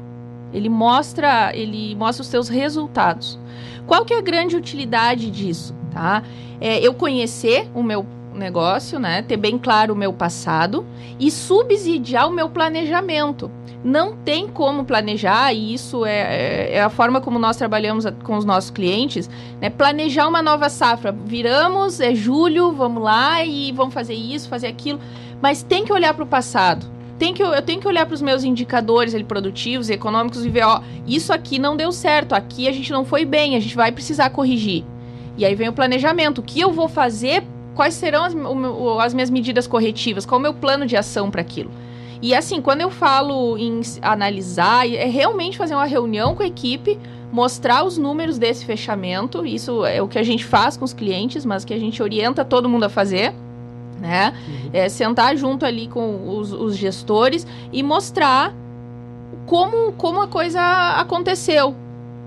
[0.53, 3.37] Ele mostra, ele mostra os seus resultados.
[3.85, 6.23] Qual que é a grande utilidade disso, tá?
[6.61, 9.21] É eu conhecer o meu negócio, né?
[9.21, 10.85] Ter bem claro o meu passado
[11.19, 13.49] e subsidiar o meu planejamento.
[13.83, 18.35] Não tem como planejar, e isso é, é, é, a forma como nós trabalhamos com
[18.35, 19.29] os nossos clientes,
[19.61, 19.69] né?
[19.69, 21.11] Planejar uma nova safra.
[21.11, 24.99] Viramos, é julho, vamos lá e vamos fazer isso, fazer aquilo.
[25.41, 28.21] Mas tem que olhar para o passado tem que, eu tenho que olhar para os
[28.21, 32.67] meus indicadores ali, produtivos e econômicos e ver, ó, isso aqui não deu certo, aqui
[32.67, 34.83] a gente não foi bem, a gente vai precisar corrigir.
[35.37, 36.39] E aí vem o planejamento.
[36.39, 37.43] O que eu vou fazer?
[37.75, 40.25] Quais serão as, o, as minhas medidas corretivas?
[40.25, 41.69] Qual o meu plano de ação para aquilo?
[42.21, 46.97] E assim, quando eu falo em analisar, é realmente fazer uma reunião com a equipe,
[47.31, 49.45] mostrar os números desse fechamento.
[49.45, 52.45] Isso é o que a gente faz com os clientes, mas que a gente orienta
[52.45, 53.33] todo mundo a fazer
[53.99, 54.33] né?
[54.47, 54.69] Uhum.
[54.73, 58.53] É, sentar junto ali com os, os, gestores e mostrar
[59.45, 60.61] como, como a coisa
[60.97, 61.75] aconteceu.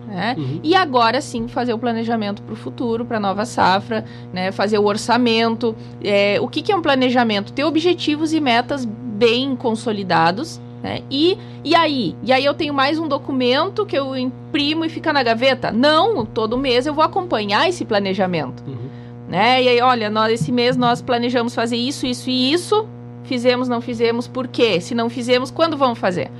[0.08, 0.34] Né?
[0.38, 0.60] Uhum.
[0.62, 4.50] E agora sim fazer o planejamento para o futuro, para a nova safra, né?
[4.50, 5.76] fazer o orçamento.
[6.02, 7.52] É, o que, que é um planejamento?
[7.52, 10.60] Ter objetivos e metas bem consolidados.
[10.82, 11.02] Né?
[11.10, 12.16] E, e aí?
[12.22, 15.70] E aí eu tenho mais um documento que eu imprimo e fica na gaveta?
[15.70, 18.64] Não, todo mês eu vou acompanhar esse planejamento.
[18.66, 18.88] Uhum
[19.28, 19.62] né?
[19.62, 22.88] E aí, olha, nós esse mês nós planejamos fazer isso, isso e isso.
[23.24, 24.80] Fizemos, não fizemos, por quê?
[24.80, 26.30] Se não fizemos, quando vamos fazer?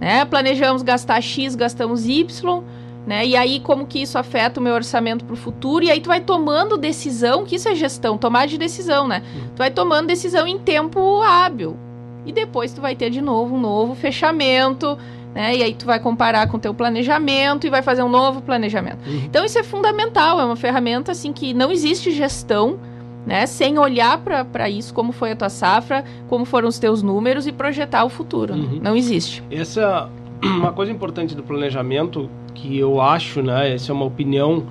[0.00, 0.24] Né?
[0.24, 2.64] Planejamos gastar X, gastamos Y,
[3.06, 3.26] né?
[3.26, 5.84] E aí, como que isso afeta o meu orçamento para o futuro?
[5.84, 9.22] E aí tu vai tomando decisão, que isso é gestão, tomar de decisão, né?
[9.34, 9.48] Hum.
[9.54, 11.76] Tu vai tomando decisão em tempo hábil.
[12.24, 14.96] E depois tu vai ter de novo um novo fechamento,
[15.34, 15.56] né?
[15.56, 19.04] E aí tu vai comparar com o teu planejamento e vai fazer um novo planejamento.
[19.04, 19.22] Uhum.
[19.24, 22.78] Então isso é fundamental, é uma ferramenta assim que não existe gestão
[23.26, 23.46] né?
[23.46, 27.52] Sem olhar para isso, como foi a tua safra, como foram os teus números e
[27.52, 28.54] projetar o futuro.
[28.54, 28.64] Né?
[28.64, 28.74] Uhum.
[28.74, 28.80] Né?
[28.82, 29.42] Não existe.
[29.50, 30.10] Essa
[30.42, 33.74] uma coisa importante do planejamento que eu acho, né?
[33.74, 34.64] Essa é uma opinião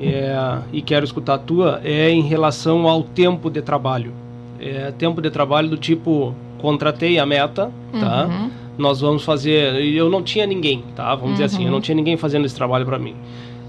[0.00, 4.12] é, e quero escutar a tua, é em relação ao tempo de trabalho.
[4.58, 8.26] É, tempo de trabalho do tipo, contratei a meta, tá?
[8.26, 8.50] Uhum.
[8.78, 9.74] Nós vamos fazer.
[9.82, 11.14] Eu não tinha ninguém, tá?
[11.14, 11.32] Vamos uhum.
[11.32, 11.80] dizer assim, eu não uhum.
[11.80, 13.14] tinha ninguém fazendo esse trabalho para mim.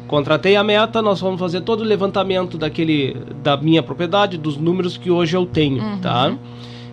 [0.07, 4.97] Contratei a meta, nós vamos fazer todo o levantamento daquele da minha propriedade, dos números
[4.97, 5.99] que hoje eu tenho, uhum.
[5.99, 6.33] tá?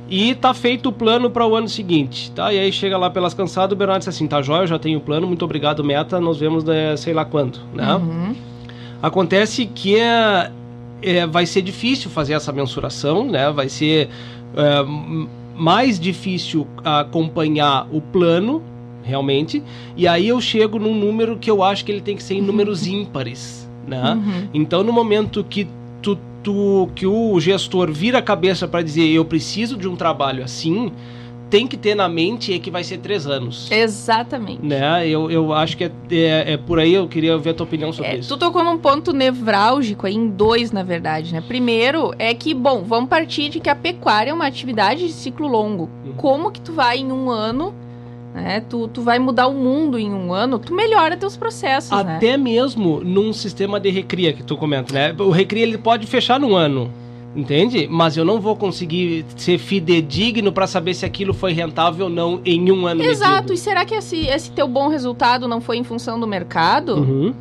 [0.09, 2.53] E tá feito o plano para o ano seguinte, tá?
[2.53, 4.99] E aí chega lá pelas cansadas, o Bernardo disse assim, tá jóia, eu já tenho
[4.99, 7.95] o plano, muito obrigado, meta, nós vemos né, sei lá quando, né?
[7.95, 8.35] Uhum.
[9.03, 10.51] Acontece que é,
[11.03, 13.51] é, vai ser difícil fazer essa mensuração, né?
[13.53, 14.09] Vai ser
[14.57, 14.85] é,
[15.55, 18.63] mais difícil acompanhar o plano,
[19.03, 19.63] realmente.
[19.97, 22.43] E aí eu chego num número que eu acho que ele tem que ser em
[22.43, 24.15] números ímpares, né?
[24.15, 24.49] Uhum.
[24.55, 25.69] Então, no momento que
[26.49, 30.91] tu, que o gestor vira a cabeça para dizer eu preciso de um trabalho assim,
[31.51, 33.71] tem que ter na mente é que vai ser três anos.
[33.71, 34.65] Exatamente.
[34.65, 35.07] Né?
[35.07, 37.93] Eu, eu acho que é, é, é por aí, eu queria ver a tua opinião
[37.93, 38.35] sobre é, isso.
[38.35, 41.43] Tu tocou num ponto nevrálgico aí, em dois, na verdade, né?
[41.47, 45.47] Primeiro é que, bom, vamos partir de que a pecuária é uma atividade de ciclo
[45.47, 45.91] longo.
[46.05, 46.13] Uhum.
[46.17, 47.75] Como que tu vai em um ano
[48.35, 48.61] né?
[48.69, 52.17] Tu, tu vai mudar o mundo em um ano, tu melhora teus processos, né?
[52.17, 52.37] Até né?
[52.37, 55.15] mesmo num sistema de recria que tu comenta, né?
[55.19, 56.91] O recria ele pode fechar num ano.
[57.37, 57.87] Entende?
[57.89, 62.41] Mas eu não vou conseguir ser fidedigno para saber se aquilo foi rentável ou não
[62.45, 63.03] em um ano.
[63.03, 63.35] Exato.
[63.35, 63.53] Medido.
[63.53, 66.97] E será que esse, esse teu bom resultado não foi em função do mercado?
[66.97, 67.35] Uhum.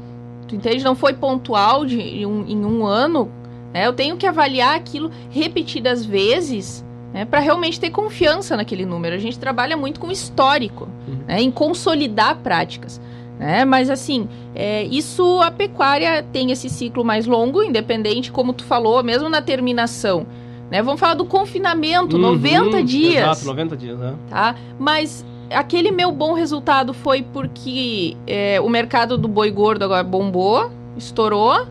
[0.47, 0.83] Tu entende?
[0.83, 3.31] Não foi pontual de, em, um, em um ano?
[3.73, 9.15] É, eu tenho que avaliar aquilo repetidas vezes né, para realmente ter confiança naquele número.
[9.15, 11.19] A gente trabalha muito com histórico, uhum.
[11.27, 13.01] né, em consolidar práticas.
[13.39, 13.65] Né?
[13.65, 19.03] Mas assim, é, isso a pecuária tem esse ciclo mais longo, independente, como tu falou,
[19.03, 20.25] mesmo na terminação.
[20.71, 20.81] Né?
[20.81, 23.23] Vamos falar do confinamento, uhum, 90 dias.
[23.23, 24.15] Exato, 90 dias, né?
[24.29, 24.55] Tá?
[24.77, 30.69] Mas aquele meu bom resultado foi porque é, o mercado do boi gordo agora bombou,
[30.97, 31.67] estourou,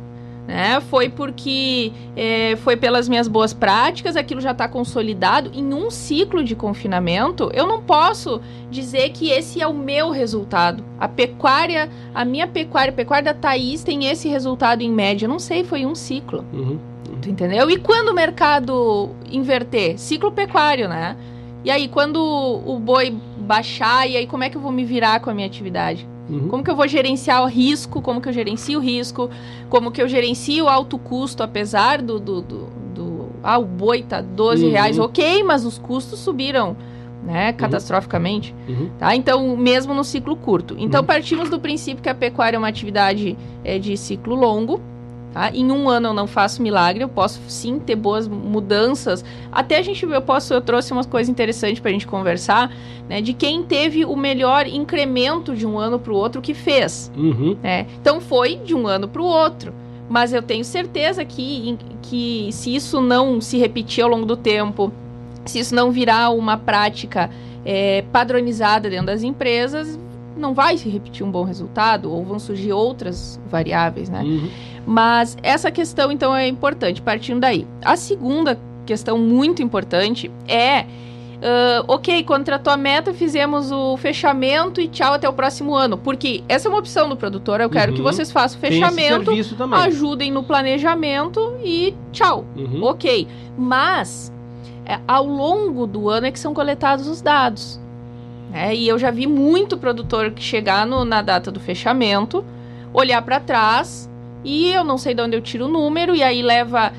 [0.47, 0.81] né?
[0.81, 5.51] Foi porque é, foi pelas minhas boas práticas, aquilo já está consolidado.
[5.53, 10.85] Em um ciclo de confinamento, eu não posso dizer que esse é o meu resultado.
[10.99, 15.27] A pecuária, a minha pecuária, a pecuária da Thaís tem esse resultado em média.
[15.27, 16.45] não sei, foi um ciclo.
[16.53, 16.79] Uhum,
[17.09, 17.21] uhum.
[17.27, 17.69] Entendeu?
[17.71, 19.99] E quando o mercado inverter?
[19.99, 21.17] Ciclo pecuário, né?
[21.65, 25.19] E aí, quando o boi baixar, e aí como é que eu vou me virar
[25.19, 26.07] com a minha atividade?
[26.29, 26.49] Uhum.
[26.49, 28.03] Como que eu vou gerenciar o risco?
[28.03, 29.31] Como que eu gerencio o risco?
[29.69, 32.19] Como que eu gerencio o alto custo, apesar do.
[32.19, 34.71] do, do, do ah, o boi tá 12 uhum.
[34.71, 36.77] reais, ok, mas os custos subiram.
[37.25, 37.57] Né, uhum.
[37.57, 38.89] catastroficamente, uhum.
[39.01, 39.17] tá?
[39.17, 40.77] Então, mesmo no ciclo curto.
[40.79, 41.07] Então, uhum.
[41.09, 44.81] partimos do princípio que a pecuária é uma atividade é, de ciclo longo,
[45.37, 45.51] Tá?
[45.53, 49.23] Em um ano eu não faço milagre, eu posso sim ter boas mudanças.
[49.53, 52.75] Até a gente, eu posso, eu trouxe umas coisas interessantes para a gente conversar,
[53.07, 53.21] né?
[53.21, 57.13] De quem teve o melhor incremento de um ano para o outro que fez.
[57.15, 57.55] Uhum.
[57.63, 57.87] Né?
[58.01, 59.75] Então foi de um ano para o outro.
[60.09, 64.91] Mas eu tenho certeza que, que se isso não se repetir ao longo do tempo,
[65.45, 67.29] se isso não virar uma prática
[67.63, 69.99] é, padronizada dentro das empresas,
[70.37, 74.23] não vai se repetir um bom resultado ou vão surgir outras variáveis, né?
[74.23, 74.49] Uhum.
[74.87, 77.67] Mas essa questão, então, é importante, partindo daí.
[77.83, 80.85] A segunda questão muito importante é.
[81.37, 85.99] Uh, ok, contra a tua meta fizemos o fechamento e tchau até o próximo ano.
[85.99, 87.61] Porque essa é uma opção do produtor.
[87.61, 87.97] Eu quero uhum.
[87.99, 89.31] que vocês façam o fechamento,
[89.75, 92.47] ajudem no planejamento e tchau.
[92.57, 92.83] Uhum.
[92.85, 93.29] Ok.
[93.59, 94.33] Mas
[94.87, 97.79] é, ao longo do ano é que são coletados os dados.
[98.57, 102.43] É, e eu já vi muito produtor que chegar no, na data do fechamento,
[102.91, 104.09] olhar para trás
[104.43, 106.91] e eu não sei de onde eu tiro o número, e aí leva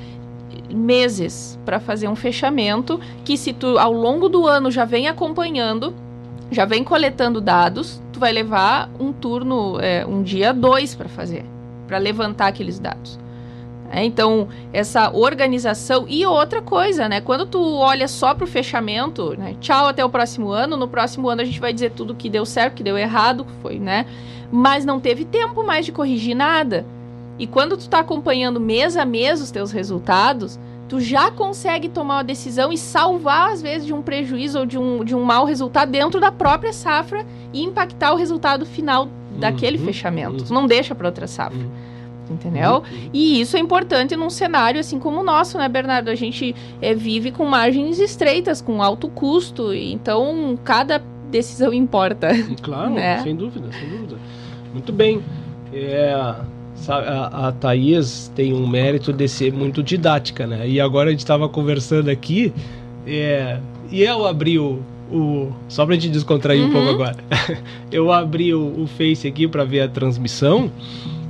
[0.72, 5.96] meses para fazer um fechamento que se tu ao longo do ano já vem acompanhando,
[6.52, 11.44] já vem coletando dados, tu vai levar um turno, é, um dia dois para fazer,
[11.88, 13.18] para levantar aqueles dados.
[13.90, 16.06] É, então, essa organização.
[16.08, 17.22] E outra coisa, né?
[17.22, 19.56] Quando tu olha só para o fechamento, né?
[19.62, 20.76] Tchau, até o próximo ano.
[20.76, 23.80] No próximo ano a gente vai dizer tudo que deu certo, que deu errado, foi,
[23.80, 24.06] né?
[24.52, 26.86] Mas não teve tempo mais de corrigir nada.
[27.40, 32.16] E quando tu está acompanhando mês a mês os teus resultados, tu já consegue tomar
[32.16, 35.46] uma decisão e salvar, às vezes, de um prejuízo ou de um, de um mau
[35.46, 40.40] resultado dentro da própria safra e impactar o resultado final daquele uhum, fechamento.
[40.40, 40.46] Uhum.
[40.46, 41.60] Tu não deixa para outra safra.
[41.60, 41.97] Uhum.
[42.30, 42.78] Entendeu?
[42.78, 43.10] Uhum.
[43.14, 46.10] E isso é importante num cenário assim como o nosso, né, Bernardo?
[46.10, 52.30] A gente é, vive com margens estreitas, com alto custo, então cada decisão importa.
[52.62, 53.22] Claro, né?
[53.24, 54.18] sem dúvida, sem dúvida.
[54.74, 55.22] Muito bem.
[55.74, 56.14] É,
[56.90, 60.68] a, a Thaís tem um mérito de ser muito didática, né?
[60.68, 62.54] E agora a gente estava conversando aqui,
[63.06, 63.60] é,
[63.92, 64.80] e eu abri o,
[65.12, 65.52] o.
[65.68, 66.70] Só pra gente descontrair uhum.
[66.70, 67.16] um pouco agora.
[67.92, 70.72] eu abri o, o Face aqui para ver a transmissão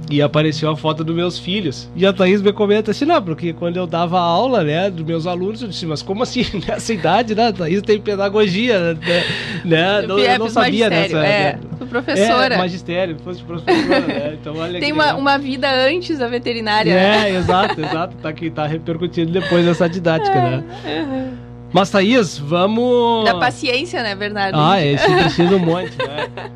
[0.09, 1.89] e apareceu a foto dos meus filhos.
[1.95, 5.27] E a Thaís me comenta assim, não, porque quando eu dava aula, né, dos meus
[5.27, 9.23] alunos, eu disse, mas como assim, nessa idade, né, a Thaís tem pedagogia, né,
[9.65, 11.17] né não, eu não sabia nessa...
[11.17, 12.55] É, né, professora.
[12.55, 16.91] É, magistério, fosse professora, né, então olha Tem uma, uma vida antes da veterinária.
[16.91, 17.35] É, né?
[17.37, 20.63] exato, exato, tá, que tá repercutindo depois dessa didática, é, né.
[20.85, 21.47] Uhum.
[21.73, 23.25] Mas, Thaís, vamos...
[23.25, 24.57] Da paciência, né, Bernardo?
[24.57, 26.27] Ah, é, isso precisa um monte, né.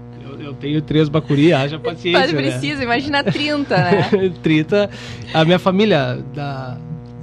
[0.62, 2.20] Tenho três bacuri, haja paciência.
[2.20, 2.42] Mas né?
[2.42, 2.84] precisa, né?
[2.86, 4.32] imagina 30, né?
[4.42, 4.90] 30.
[5.34, 6.78] A minha família da,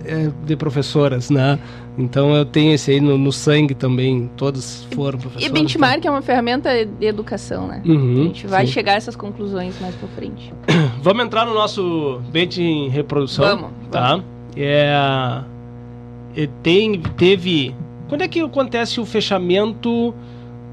[0.04, 1.58] é de professoras, né?
[1.98, 5.48] Então eu tenho esse aí no, no sangue também, todos foram professores.
[5.48, 6.12] E benchmark então.
[6.12, 7.82] é uma ferramenta de educação, né?
[7.84, 8.72] Uhum, a gente vai sim.
[8.72, 10.52] chegar a essas conclusões mais pra frente.
[11.02, 13.44] Vamos entrar no nosso bench em reprodução?
[13.44, 13.70] Vamos.
[13.90, 14.10] Tá?
[14.10, 14.24] Vamos.
[14.56, 15.42] É,
[16.62, 17.74] tem, teve...
[18.08, 20.14] Quando é que acontece o fechamento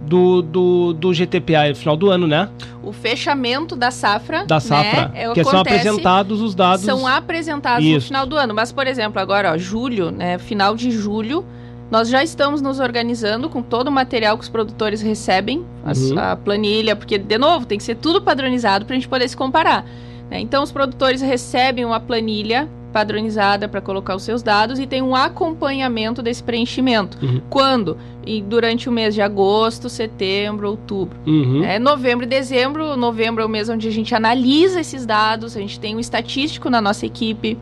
[0.05, 2.49] do, do, do GTPA no final do ano, né?
[2.83, 4.45] O fechamento da safra.
[4.45, 5.07] Da safra.
[5.07, 6.85] Né, que acontece, são apresentados os dados.
[6.85, 7.95] São apresentados Isso.
[7.95, 8.53] no final do ano.
[8.53, 10.37] Mas, por exemplo, agora, ó, julho, né?
[10.37, 11.43] Final de julho.
[11.89, 16.19] Nós já estamos nos organizando com todo o material que os produtores recebem, uhum.
[16.19, 19.37] a planilha, porque, de novo, tem que ser tudo padronizado para a gente poder se
[19.37, 19.85] comparar.
[20.29, 20.39] Né?
[20.39, 25.13] Então, os produtores recebem uma planilha padronizada para colocar os seus dados e tem um
[25.13, 27.17] acompanhamento desse preenchimento.
[27.21, 27.41] Uhum.
[27.49, 27.97] Quando?
[28.25, 31.17] E durante o mês de agosto, setembro, outubro.
[31.27, 31.61] Uhum.
[31.61, 32.95] É, novembro e dezembro.
[32.95, 36.69] Novembro é o mês onde a gente analisa esses dados, a gente tem um estatístico
[36.69, 37.57] na nossa equipe.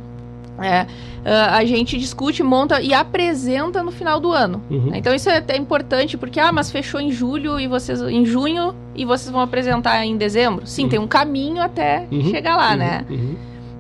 [0.62, 0.86] É,
[1.24, 4.62] Uh, a gente discute, monta e apresenta no final do ano.
[4.70, 4.92] Uhum.
[4.94, 8.76] Então isso é até importante porque ah, mas fechou em julho e vocês em junho
[8.94, 10.68] e vocês vão apresentar em dezembro.
[10.68, 10.90] Sim, uhum.
[10.90, 12.30] tem um caminho até uhum.
[12.30, 13.06] chegar lá, né?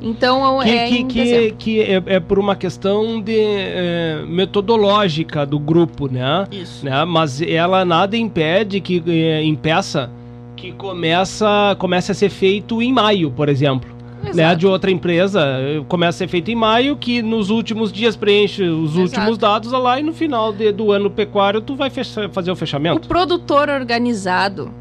[0.03, 5.57] Então que, é que, que, que é, é, por uma questão de é, metodológica do
[5.57, 6.45] grupo, né?
[6.51, 6.85] Isso.
[6.85, 7.05] Né?
[7.05, 10.11] Mas ela nada impede que é, impeça
[10.57, 13.93] que começa comece a ser feito em maio, por exemplo.
[14.33, 15.45] Né, de outra empresa
[15.89, 19.01] começa a ser feito em maio, que nos últimos dias preenche os Exato.
[19.01, 22.55] últimos dados lá e no final de, do ano pecuário tu vai fechar, fazer o
[22.55, 23.03] fechamento.
[23.05, 24.71] O produtor organizado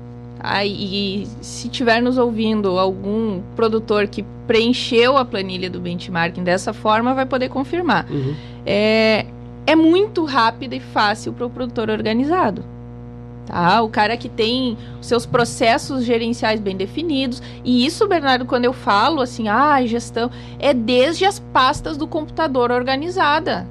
[0.43, 7.15] Aí, se tiver nos ouvindo algum produtor que preencheu a planilha do benchmarking dessa forma,
[7.15, 8.11] vai poder confirmar.
[8.11, 8.35] Uhum.
[8.67, 9.25] É,
[9.65, 12.65] é muito rápido e fácil para o produtor organizado.
[13.47, 13.83] Tá?
[13.83, 17.41] O cara que tem os seus processos gerenciais bem definidos.
[17.65, 20.29] E isso, Bernardo, quando eu falo assim, ah, gestão,
[20.59, 23.65] é desde as pastas do computador organizada.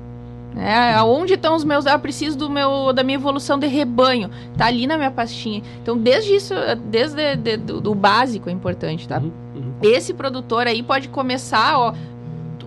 [0.56, 1.88] É, aonde estão os meus.
[1.88, 4.30] Ah, preciso do meu, da minha evolução de rebanho.
[4.58, 5.62] Tá ali na minha pastinha.
[5.82, 6.54] Então, desde isso,
[6.86, 9.20] desde de, do, do, básico é importante, tá?
[9.20, 9.74] Uhum, uhum.
[9.82, 11.94] Esse produtor aí pode começar, ó.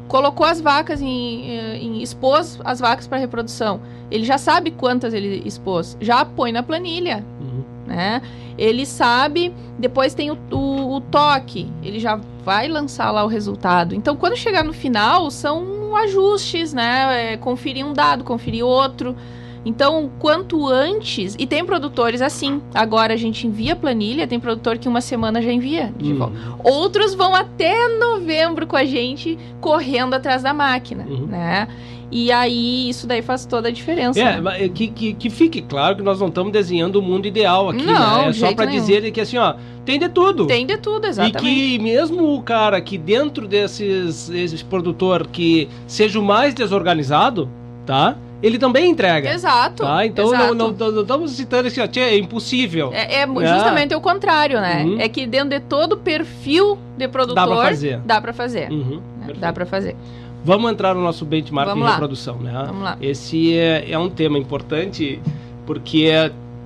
[0.09, 3.80] Colocou as vacas em, em expôs as vacas para reprodução.
[4.11, 5.97] Ele já sabe quantas ele expôs.
[6.01, 7.24] Já põe na planilha.
[7.41, 7.64] Uhum.
[7.87, 8.22] Né?
[8.57, 13.95] Ele sabe, depois tem o, o, o toque, ele já vai lançar lá o resultado.
[13.95, 17.32] Então, quando chegar no final, são ajustes, né?
[17.32, 19.16] É, conferir um dado, conferir outro.
[19.64, 21.34] Então, quanto antes.
[21.38, 22.61] E tem produtores assim.
[22.74, 26.18] Agora a gente envia planilha, tem produtor que uma semana já envia de uhum.
[26.18, 26.36] volta.
[26.62, 31.26] Outros vão até novembro com a gente correndo atrás da máquina, uhum.
[31.26, 31.68] né?
[32.17, 34.21] E aí, isso daí faz toda a diferença.
[34.21, 34.69] É, né?
[34.69, 38.23] que, que, que fique claro que nós não estamos desenhando o mundo ideal aqui, não,
[38.23, 38.29] né?
[38.29, 40.47] É só para dizer que assim, ó, tem de tudo.
[40.47, 41.39] Tem de tudo, exatamente.
[41.39, 47.49] E que mesmo o cara que dentro desses esse produtor que seja o mais desorganizado,
[47.85, 48.17] tá?
[48.41, 49.33] Ele também entrega.
[49.33, 49.83] Exato.
[49.83, 50.07] Tá?
[50.07, 50.55] Então exato.
[50.55, 52.93] Não, não, não, estamos citando assim, é impossível.
[52.93, 53.97] É, é justamente é.
[53.97, 54.85] o contrário, né?
[54.85, 55.01] Uhum.
[55.01, 57.99] É que dentro de todo perfil de produtor dá para fazer.
[58.05, 58.71] Dá para fazer.
[58.71, 59.03] Uhum.
[59.41, 59.97] Dá para fazer.
[60.45, 61.92] Vamos entrar no nosso benchmark Vamos em lá.
[61.92, 62.53] reprodução, né?
[62.66, 62.99] Vamos lá.
[63.01, 65.20] Esse é, é um tema importante
[65.66, 66.07] porque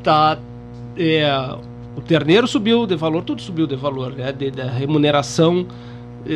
[0.02, 0.36] tá
[0.96, 1.30] é,
[1.96, 4.32] o terneiro subiu de valor, tudo subiu de valor, né?
[4.32, 5.66] De, da remuneração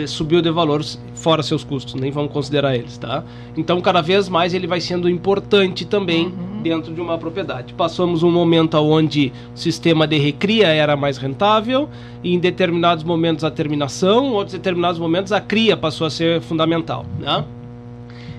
[0.06, 0.82] subiu de valor
[1.14, 3.24] fora seus custos, nem vamos considerar eles, tá?
[3.56, 6.62] Então cada vez mais ele vai sendo importante também Uhum.
[6.62, 7.74] dentro de uma propriedade.
[7.74, 11.88] Passamos um momento onde o sistema de recria era mais rentável,
[12.22, 16.40] e em determinados momentos a terminação, em outros determinados momentos a cria passou a ser
[16.40, 17.44] fundamental, né?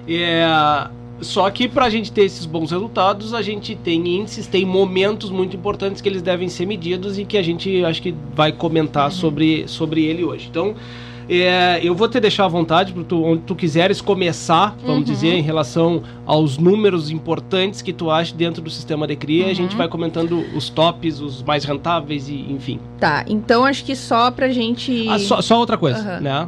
[0.07, 0.45] É,
[1.21, 5.29] só que para a gente ter esses bons resultados, a gente tem índices, tem momentos
[5.29, 9.11] muito importantes que eles devem ser medidos e que a gente acho que vai comentar
[9.11, 10.47] sobre, sobre ele hoje.
[10.49, 10.75] Então,
[11.30, 15.03] é, eu vou te deixar à vontade para tu, onde tu quiseres começar, vamos Uhum.
[15.03, 19.47] dizer, em relação aos números importantes que tu acha dentro do sistema de cria.
[19.47, 19.78] A gente Uhum.
[19.78, 22.80] vai comentando os tops, os mais rentáveis e enfim.
[22.99, 25.07] Tá, então acho que só pra gente.
[25.09, 26.19] Ah, só, só outra coisa, Aham.
[26.19, 26.47] né?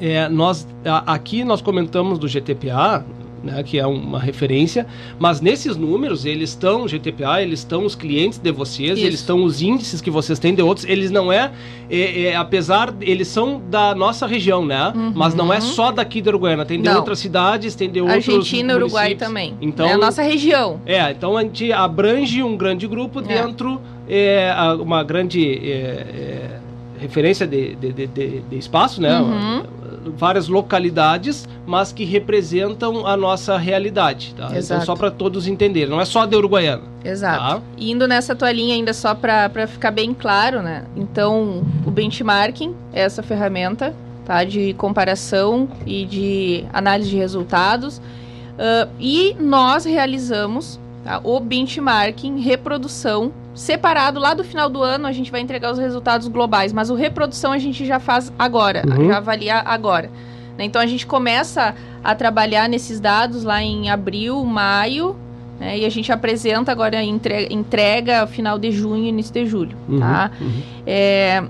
[0.00, 0.66] É, nós,
[1.06, 3.04] aqui nós comentamos do GTPA,
[3.44, 4.86] né, que é uma referência,
[5.18, 9.06] mas nesses números eles estão GTPA, eles estão os clientes de vocês, Isso.
[9.06, 11.52] eles estão os índices que vocês têm de outros, eles não é,
[11.90, 14.92] é, é apesar eles são da nossa região, né?
[14.94, 15.12] Uhum.
[15.14, 16.96] Mas não é só daqui da Uruguaiana, tem de não.
[16.96, 19.54] outras cidades, tem de outros Argentina, Uruguai também.
[19.60, 20.80] Então é a nossa região.
[20.86, 23.22] É, então a gente abrange um grande grupo é.
[23.22, 26.60] dentro é, uma grande é, é,
[27.06, 28.06] referência de, de, de,
[28.40, 29.20] de, espaço, né?
[29.20, 34.34] Uhum várias localidades, mas que representam a nossa realidade.
[34.36, 34.50] Tá?
[34.54, 36.82] Então, só para todos entenderem, não é só de Uruguaiana.
[37.04, 37.38] Exato.
[37.38, 37.62] Tá?
[37.78, 40.84] Indo nessa tua linha ainda só para ficar bem claro, né?
[40.96, 43.94] Então, o benchmarking é essa ferramenta
[44.24, 44.44] tá?
[44.44, 47.98] de comparação e de análise de resultados.
[47.98, 51.20] Uh, e nós realizamos tá?
[51.22, 56.26] o benchmarking, reprodução separado lá do final do ano a gente vai entregar os resultados
[56.26, 59.08] globais, mas o reprodução a gente já faz agora, uhum.
[59.08, 60.10] já avalia agora.
[60.58, 60.64] Né?
[60.64, 65.16] Então a gente começa a trabalhar nesses dados lá em abril, maio,
[65.58, 65.78] né?
[65.78, 70.00] e a gente apresenta agora entrega, entrega final de junho, início de julho, uhum.
[70.00, 70.30] tá?
[70.40, 70.62] Uhum.
[70.86, 71.44] É,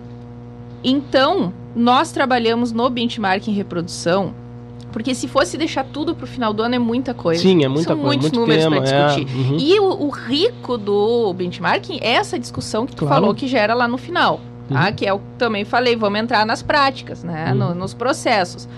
[0.83, 4.35] então nós trabalhamos no benchmarking reprodução
[4.95, 7.43] porque se fosse deixar tudo pro final do ano é muita coisa.
[7.43, 8.07] Sim, é muita São coisa.
[8.07, 9.27] muitos muito números para discutir.
[9.29, 9.57] É, uhum.
[9.59, 13.23] E o, o, rico do benchmarking é essa discussão que tu claro.
[13.23, 14.41] falou que gera lá no final.
[14.69, 14.87] Tá?
[14.87, 14.93] Uhum.
[14.95, 17.51] Que é o que também falei, vamos entrar nas práticas, né?
[17.51, 17.59] Uhum.
[17.59, 18.69] No, nos processos.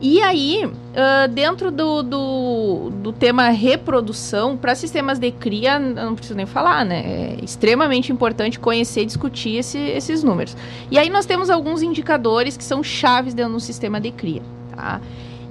[0.00, 6.34] E aí, uh, dentro do, do, do, tema reprodução, para sistemas de cria, não preciso
[6.34, 7.02] nem falar, né?
[7.04, 10.56] É extremamente importante conhecer e discutir esse, esses números.
[10.90, 14.42] E aí nós temos alguns indicadores que são chaves dentro do sistema de cria,
[14.74, 14.98] tá?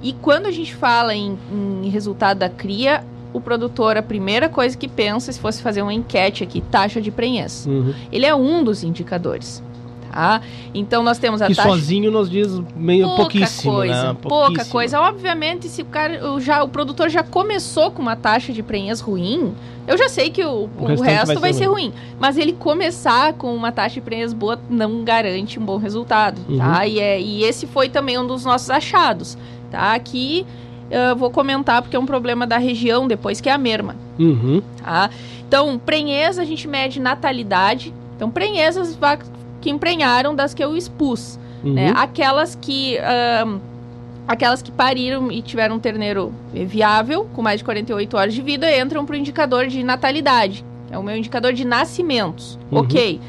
[0.02, 1.38] E quando a gente fala em,
[1.82, 5.92] em resultado da cria, o produtor, a primeira coisa que pensa, se fosse fazer uma
[5.92, 7.66] enquete aqui, taxa de prenhez.
[7.66, 7.94] Uhum.
[8.10, 9.62] Ele é um dos indicadores.
[10.10, 10.40] Tá?
[10.72, 11.68] Então nós temos a que taxa...
[11.68, 14.18] sozinho nos diz meio pouca pouquíssimo, coisa, né?
[14.22, 14.98] Pouca coisa.
[14.98, 19.52] Obviamente, se o cara, já, o produtor já começou com uma taxa de prenhez ruim,
[19.86, 21.90] eu já sei que o, o, o resto vai, vai ser, ruim.
[21.90, 21.92] ruim.
[22.18, 26.56] Mas ele começar com uma taxa de prenhez boa não garante um bom resultado, uhum.
[26.56, 26.86] tá?
[26.86, 29.36] E, é, e esse foi também um dos nossos achados
[29.70, 29.94] tá?
[29.94, 30.46] Aqui
[30.90, 33.96] eu vou comentar porque é um problema da região depois, que é a merma.
[34.18, 34.62] Uhum.
[34.82, 35.10] Tá?
[35.46, 37.92] Então, prenhez a gente mede natalidade.
[38.14, 38.98] Então, prenhezas
[39.60, 41.38] que emprenharam das que eu expus.
[41.64, 41.74] Uhum.
[41.74, 41.92] Né?
[41.96, 42.98] Aquelas que...
[43.46, 43.58] Um,
[44.28, 48.76] aquelas que pariram e tiveram um terneiro viável, com mais de 48 horas de vida,
[48.76, 50.64] entram para o indicador de natalidade.
[50.90, 52.58] É o meu indicador de nascimentos.
[52.70, 52.80] Uhum.
[52.80, 53.20] Ok.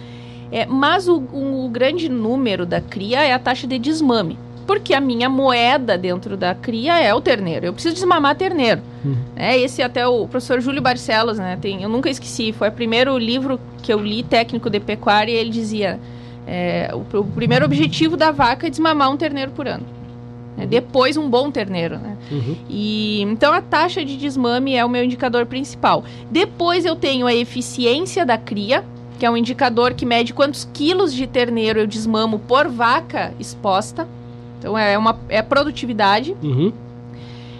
[0.51, 4.37] É, mas o, o, grande número da cria é a taxa de desmame
[4.67, 7.65] porque a minha moeda dentro da cria é o terneiro.
[7.65, 8.81] Eu preciso desmamar terneiro.
[9.03, 9.15] Uhum.
[9.35, 11.57] É, esse até o professor Júlio Barcelos, né?
[11.59, 15.35] Tem, eu nunca esqueci, foi o primeiro livro que eu li técnico de pecuária e
[15.35, 15.97] ele dizia
[16.45, 19.85] é, o, o, primeiro objetivo da vaca é desmamar um terneiro por ano.
[20.57, 20.65] Né?
[20.65, 22.17] Depois um bom terneiro, né?
[22.29, 22.57] Uhum.
[22.69, 26.03] E, então a taxa de desmame é o meu indicador principal.
[26.29, 28.83] Depois eu tenho a eficiência da cria,
[29.17, 34.07] que é um indicador que mede quantos quilos de terneiro eu desmamo por vaca exposta.
[34.59, 36.35] Então é uma é produtividade.
[36.41, 36.71] Uhum.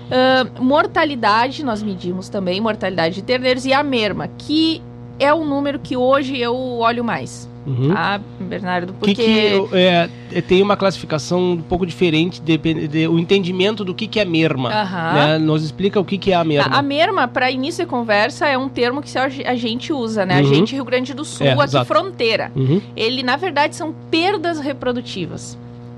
[0.07, 4.81] Uh, mortalidade, nós medimos também, mortalidade de terneiros e a merma, que
[5.19, 7.49] é o número que hoje eu olho mais.
[7.65, 7.93] Uhum.
[7.93, 8.93] Tá, Bernardo?
[8.93, 9.13] Porque.
[9.13, 13.93] Que que, é, é, tem uma classificação um pouco diferente, de, de, o entendimento do
[13.93, 14.69] que, que é merma.
[14.69, 15.13] Uhum.
[15.13, 15.37] Né?
[15.37, 16.73] Nos explica o que, que é a merma.
[16.73, 20.35] A, a merma, para início de conversa, é um termo que a gente usa, né?
[20.35, 20.39] Uhum.
[20.39, 21.85] A gente, Rio Grande do Sul, é, aqui exato.
[21.85, 22.53] fronteira.
[22.55, 22.81] Uhum.
[22.95, 25.57] Ele, na verdade, são perdas reprodutivas.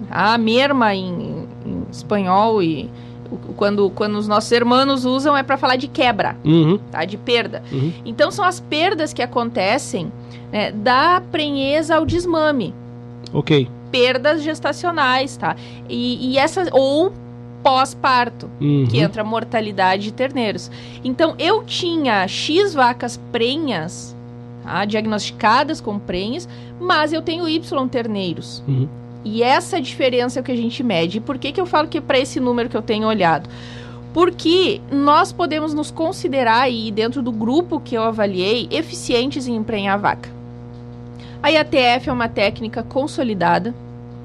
[0.09, 2.89] A merma em, em espanhol e
[3.55, 6.79] quando, quando os nossos irmãos usam é para falar de quebra, uhum.
[6.91, 7.05] tá?
[7.05, 7.61] De perda.
[7.71, 7.93] Uhum.
[8.05, 10.11] Então são as perdas que acontecem
[10.51, 12.73] né, da prenheza ao desmame.
[13.33, 13.67] Ok.
[13.91, 15.55] Perdas gestacionais, tá?
[15.87, 17.11] E, e essas ou
[17.61, 18.87] pós-parto, uhum.
[18.89, 20.71] que entra a mortalidade de terneiros.
[21.03, 24.15] Então eu tinha X vacas prenhas,
[24.63, 24.85] tá?
[24.85, 26.47] diagnosticadas com prenhas,
[26.79, 28.63] mas eu tenho Y terneiros.
[28.67, 28.87] Uhum.
[29.23, 31.17] E essa diferença é o que a gente mede.
[31.17, 33.49] E por que, que eu falo que é para esse número que eu tenho olhado?
[34.13, 39.99] Porque nós podemos nos considerar aí, dentro do grupo que eu avaliei, eficientes em emprenhar
[39.99, 40.29] vaca.
[41.41, 43.73] A IATF é uma técnica consolidada,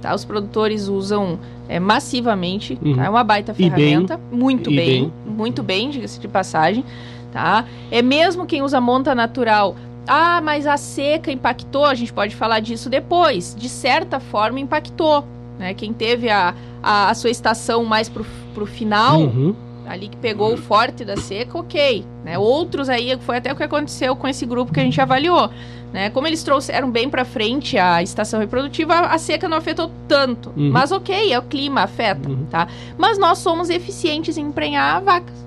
[0.00, 0.14] tá?
[0.14, 1.38] Os produtores usam
[1.68, 2.96] é, massivamente, uhum.
[2.96, 3.04] tá?
[3.04, 6.84] é uma baita ferramenta, bem, muito bem, bem, muito bem, diga-se de passagem,
[7.32, 7.64] tá?
[7.90, 9.76] É mesmo quem usa monta natural
[10.06, 13.54] ah, mas a seca impactou, a gente pode falar disso depois.
[13.58, 15.24] De certa forma, impactou.
[15.58, 15.74] Né?
[15.74, 18.24] Quem teve a, a, a sua estação mais pro,
[18.54, 19.54] pro final, uhum.
[19.86, 22.04] ali que pegou o forte da seca, ok.
[22.24, 22.38] Né?
[22.38, 25.50] Outros aí, foi até o que aconteceu com esse grupo que a gente avaliou.
[25.92, 26.10] Né?
[26.10, 30.52] Como eles trouxeram bem para frente a estação reprodutiva, a seca não afetou tanto.
[30.56, 30.70] Uhum.
[30.70, 32.46] Mas ok, é o clima, afeta, uhum.
[32.50, 32.66] tá?
[32.98, 35.44] Mas nós somos eficientes em emprenhar vacas.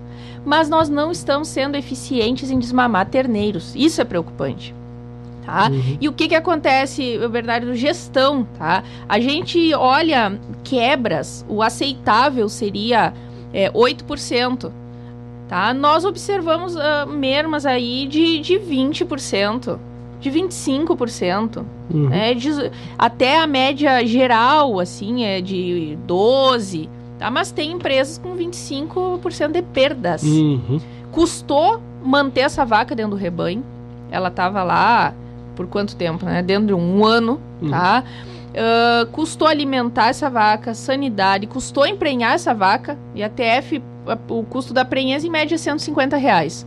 [0.47, 3.73] Mas nós não estamos sendo eficientes em desmamar terneiros.
[3.75, 4.73] Isso é preocupante.
[5.45, 5.69] Tá?
[5.69, 5.97] Uhum.
[5.99, 8.81] E o que que acontece, Bernardo, gestão, tá?
[9.09, 13.13] A gente olha quebras, o aceitável seria
[13.53, 14.71] é, 8%.
[15.49, 15.73] Tá?
[15.73, 19.77] Nós observamos uh, mermas aí de, de 20%,
[20.21, 21.65] de 25%.
[21.93, 22.07] Uhum.
[22.07, 22.33] Né?
[22.33, 22.49] De,
[22.97, 26.96] até a média geral, assim, é de 12%.
[27.17, 27.31] Tá?
[27.31, 30.23] Mas tem empresas com 25% de perdas.
[30.23, 30.79] Uhum.
[31.11, 33.63] Custou manter essa vaca dentro do rebanho.
[34.11, 35.13] Ela estava lá
[35.55, 36.41] por quanto tempo, né?
[36.43, 37.69] Dentro de um ano, uhum.
[37.69, 38.03] tá?
[38.57, 43.83] Uh, custou alimentar essa vaca, sanidade, custou emprenhar essa vaca, e a TF,
[44.29, 46.65] o custo da prenhez em média é 150 reais.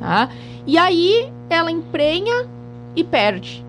[0.00, 0.28] Tá?
[0.66, 2.46] E aí ela emprenha
[2.96, 3.64] e perde.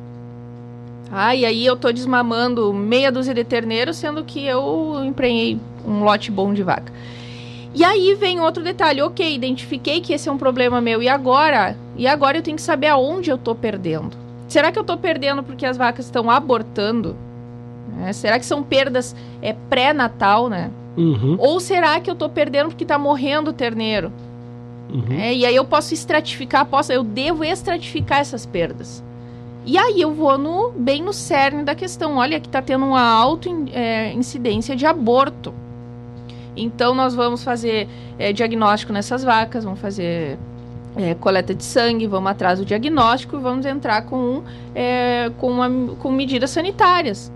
[1.09, 1.36] Tá?
[1.36, 6.31] E aí eu tô desmamando meia dúzia de terneiros, sendo que eu emprenhei um lote
[6.31, 6.91] bom de vaca.
[7.73, 11.75] E aí vem outro detalhe, ok, identifiquei que esse é um problema meu, e agora?
[11.97, 14.15] E agora eu tenho que saber aonde eu tô perdendo.
[14.47, 17.15] Será que eu tô perdendo porque as vacas estão abortando?
[18.05, 20.69] É, será que são perdas é, pré-natal, né?
[20.95, 21.36] Uhum.
[21.39, 24.11] Ou será que eu estou perdendo porque está morrendo o terneiro?
[24.93, 25.19] Uhum.
[25.19, 29.03] É, e aí eu posso estratificar, posso, eu devo estratificar essas perdas.
[29.65, 32.17] E aí eu vou no, bem no cerne da questão.
[32.17, 35.53] Olha que está tendo uma alta é, incidência de aborto.
[36.55, 37.87] Então nós vamos fazer
[38.17, 40.37] é, diagnóstico nessas vacas, vamos fazer
[40.95, 44.43] é, coleta de sangue, vamos atrás do diagnóstico e vamos entrar com,
[44.75, 47.31] é, com, uma, com medidas sanitárias.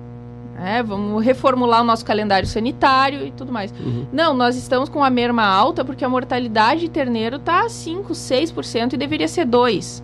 [0.59, 3.71] É, vamos reformular o nosso calendário sanitário e tudo mais.
[3.79, 4.07] Uhum.
[4.11, 8.93] Não, nós estamos com a merma alta porque a mortalidade de terneiro está 5, 6%
[8.93, 10.01] e deveria ser 2%.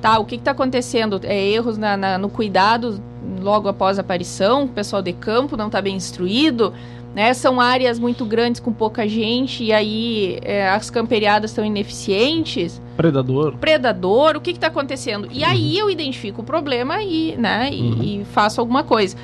[0.00, 1.20] Tá, o que está acontecendo?
[1.24, 3.02] É erros na, na, no cuidado
[3.40, 6.72] logo após a aparição, o pessoal de campo não está bem instruído,
[7.14, 7.34] né?
[7.34, 12.80] São áreas muito grandes com pouca gente e aí é, as camperiadas estão ineficientes.
[12.96, 13.56] Predador.
[13.56, 15.28] Predador, o que está acontecendo?
[15.30, 15.50] E uhum.
[15.50, 18.02] aí eu identifico o problema e, né, e, uhum.
[18.02, 19.16] e faço alguma coisa.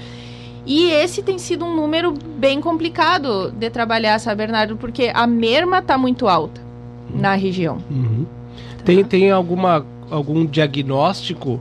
[0.67, 4.77] E esse tem sido um número bem complicado de trabalhar, sabe, Bernardo?
[4.77, 6.61] Porque a merma está muito alta
[7.09, 7.21] uhum.
[7.21, 7.79] na região.
[7.89, 8.27] Uhum.
[8.79, 8.85] Tá.
[8.85, 11.61] Tem, tem alguma, algum diagnóstico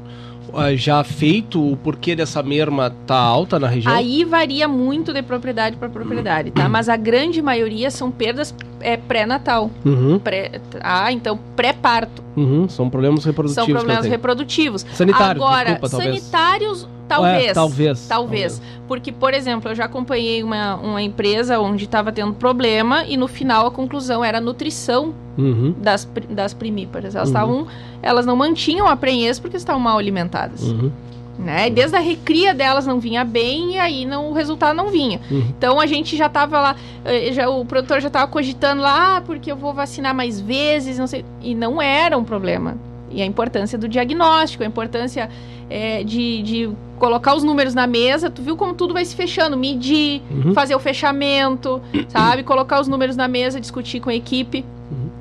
[0.75, 3.93] já feito o porquê dessa merma tá alta na região?
[3.93, 6.67] Aí varia muito de propriedade para propriedade, tá?
[6.69, 8.53] Mas a grande maioria são perdas
[8.85, 9.71] é, pré-natal.
[9.83, 10.19] Uhum.
[10.19, 12.23] Pré, ah, então pré-parto.
[12.37, 12.69] Uhum.
[12.69, 13.65] São problemas reprodutivos.
[13.65, 14.85] São problemas reprodutivos.
[14.93, 15.43] Sanitários.
[15.43, 18.61] Agora, desculpa, sanitários Talvez, é, talvez, talvez.
[18.87, 23.27] Porque, por exemplo, eu já acompanhei uma, uma empresa onde estava tendo problema e no
[23.27, 25.75] final a conclusão era a nutrição uhum.
[25.77, 27.15] das, das primíparas.
[27.15, 27.67] Elas, uhum.
[28.01, 30.63] elas não mantinham a prenhez porque estavam mal alimentadas.
[30.63, 30.91] Uhum.
[31.37, 31.69] Né?
[31.69, 35.19] Desde a recria delas não vinha bem e aí não, o resultado não vinha.
[35.29, 35.43] Uhum.
[35.49, 39.21] Então a gente já estava lá, eh, já, o produtor já estava cogitando lá, ah,
[39.21, 41.25] porque eu vou vacinar mais vezes, não sei.
[41.41, 42.77] E não era um problema.
[43.11, 45.29] E a importância do diagnóstico, a importância
[45.69, 49.57] é, de, de colocar os números na mesa, tu viu como tudo vai se fechando,
[49.57, 50.53] medir, uhum.
[50.53, 52.43] fazer o fechamento, sabe?
[52.43, 54.65] Colocar os números na mesa, discutir com a equipe.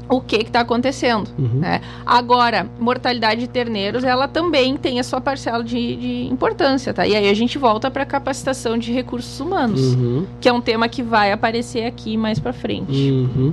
[0.09, 1.29] O que está acontecendo.
[1.39, 1.61] Uhum.
[1.61, 1.81] Né?
[2.05, 7.07] Agora, mortalidade de terneiros, ela também tem a sua parcela de, de importância, tá?
[7.07, 10.27] E aí a gente volta para capacitação de recursos humanos, uhum.
[10.41, 12.93] que é um tema que vai aparecer aqui mais para frente.
[12.93, 13.53] Uhum.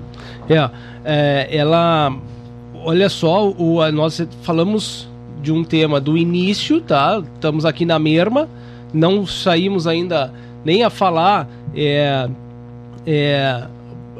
[0.49, 0.69] É,
[1.03, 2.15] é, ela,
[2.83, 5.09] olha só, o, nós falamos
[5.41, 7.21] de um tema do início, tá?
[7.33, 8.47] Estamos aqui na merma,
[8.93, 10.31] não saímos ainda
[10.63, 12.29] nem a falar é,
[13.05, 13.63] é,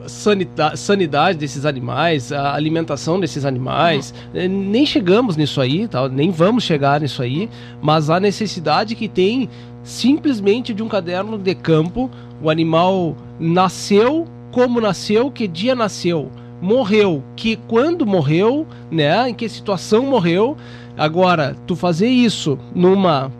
[0.07, 4.47] sanidade, sanidade desses animais, a alimentação desses animais, uhum.
[4.47, 6.07] nem chegamos nisso aí, tá?
[6.09, 7.49] nem vamos chegar nisso aí,
[7.81, 9.49] mas a necessidade que tem
[9.83, 12.09] simplesmente de um caderno de campo,
[12.41, 16.31] o animal nasceu, como nasceu, que dia nasceu,
[16.61, 20.55] morreu, que quando morreu, né, em que situação morreu,
[20.97, 23.31] Agora, tu fazer isso numa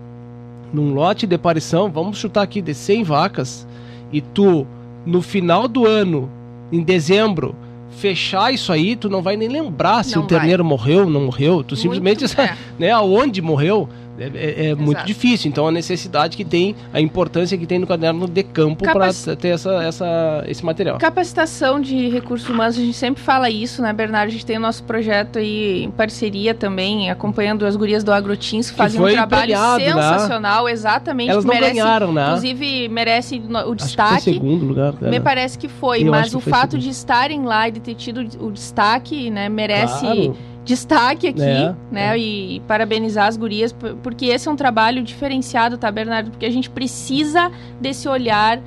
[0.73, 3.67] num lote de aparição, vamos chutar aqui de 100 vacas,
[4.11, 4.65] e tu
[5.05, 6.29] no final do ano,
[6.71, 7.55] em dezembro,
[7.89, 10.69] fechar isso aí, tu não vai nem lembrar se não o terneiro vai.
[10.69, 12.57] morreu, não morreu, tu Muito simplesmente sabe, é.
[12.79, 13.87] né, aonde morreu,
[14.17, 15.49] É, é, é muito difícil.
[15.49, 19.15] Então a necessidade que tem, a importância que tem no caderno de campo Capac...
[19.23, 20.97] para ter essa, essa, esse material.
[20.97, 24.29] Capacitação de recursos humanos, a gente sempre fala isso, né, Bernardo?
[24.29, 28.69] A gente tem o nosso projeto aí em parceria também, acompanhando as gurias do Agrotins,
[28.69, 30.71] que fazem um trabalho premiado, sensacional, né?
[30.71, 31.29] exatamente.
[31.29, 32.25] Elas não merece, ganharam, né?
[32.27, 34.21] Inclusive, merece o destaque.
[34.21, 34.93] segundo lugar.
[34.93, 35.11] Cara.
[35.11, 36.83] Me parece que foi, mas o fato segundo.
[36.83, 40.01] de estarem lá e de ter tido o destaque, né, merece.
[40.01, 42.13] Claro destaque aqui, é, né?
[42.13, 42.17] É.
[42.17, 46.31] E parabenizar as gurias, porque esse é um trabalho diferenciado, tá, Bernardo?
[46.31, 48.59] Porque a gente precisa desse olhar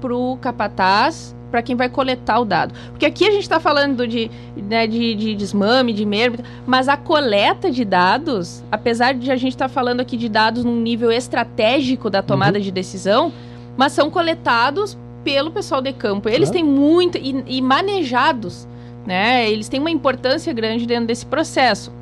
[0.00, 2.74] pro capataz, para quem vai coletar o dado.
[2.90, 6.96] Porque aqui a gente está falando de, né, de, de desmame, de merda, mas a
[6.96, 11.12] coleta de dados, apesar de a gente estar tá falando aqui de dados num nível
[11.12, 12.64] estratégico da tomada uhum.
[12.64, 13.32] de decisão,
[13.76, 16.28] mas são coletados pelo pessoal de campo.
[16.28, 18.66] Eles têm muito e, e manejados
[19.06, 19.50] né?
[19.50, 21.92] Eles têm uma importância grande dentro desse processo.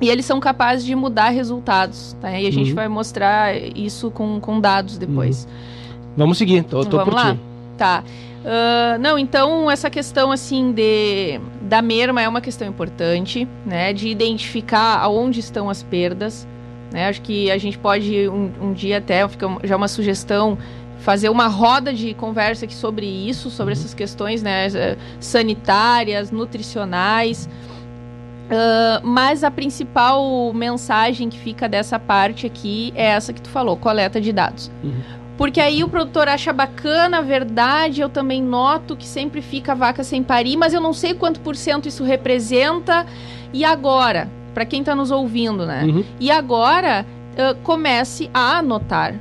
[0.00, 2.38] E eles são capazes de mudar resultados, tá?
[2.38, 2.74] E a gente uhum.
[2.74, 5.44] vai mostrar isso com, com dados depois.
[5.44, 6.00] Uhum.
[6.16, 7.34] Vamos seguir, tô, tô Vamos por lá?
[7.34, 7.40] Ti.
[7.78, 8.04] Tá.
[8.44, 13.92] Uh, não, então essa questão assim de da merma é uma questão importante, né?
[13.92, 16.46] De identificar aonde estão as perdas.
[16.92, 17.08] Né?
[17.08, 20.56] Acho que a gente pode um, um dia até, fica já uma sugestão,
[21.04, 23.78] fazer uma roda de conversa aqui sobre isso, sobre uhum.
[23.78, 27.46] essas questões né, eh, sanitárias, nutricionais.
[28.44, 33.76] Uh, mas a principal mensagem que fica dessa parte aqui é essa que tu falou,
[33.76, 34.70] coleta de dados.
[34.82, 34.94] Uhum.
[35.36, 40.22] Porque aí o produtor acha bacana, verdade, eu também noto que sempre fica vaca sem
[40.22, 43.04] parir, mas eu não sei quanto por cento isso representa.
[43.52, 44.26] E agora?
[44.54, 45.84] Para quem está nos ouvindo, né?
[45.84, 46.04] Uhum.
[46.18, 49.14] E agora, uh, comece a anotar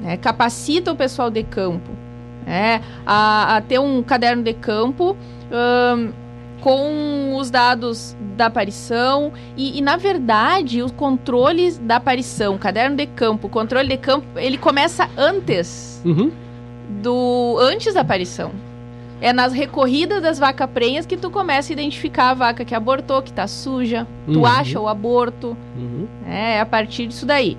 [0.00, 0.16] né?
[0.16, 1.90] capacita o pessoal de campo
[2.46, 2.82] né?
[3.06, 5.16] a, a ter um caderno de campo
[5.50, 6.12] um,
[6.60, 13.06] com os dados da aparição e, e, na verdade os controles da aparição, caderno de
[13.06, 16.30] campo, controle de campo, ele começa antes uhum.
[17.02, 18.52] do antes da aparição.
[19.22, 23.20] É nas recorridas das vacas prenhas que tu começa a identificar a vaca que abortou,
[23.20, 24.46] que tá suja, tu uhum.
[24.46, 25.54] acha o aborto.
[25.76, 26.06] Uhum.
[26.26, 27.56] É, é a partir disso daí.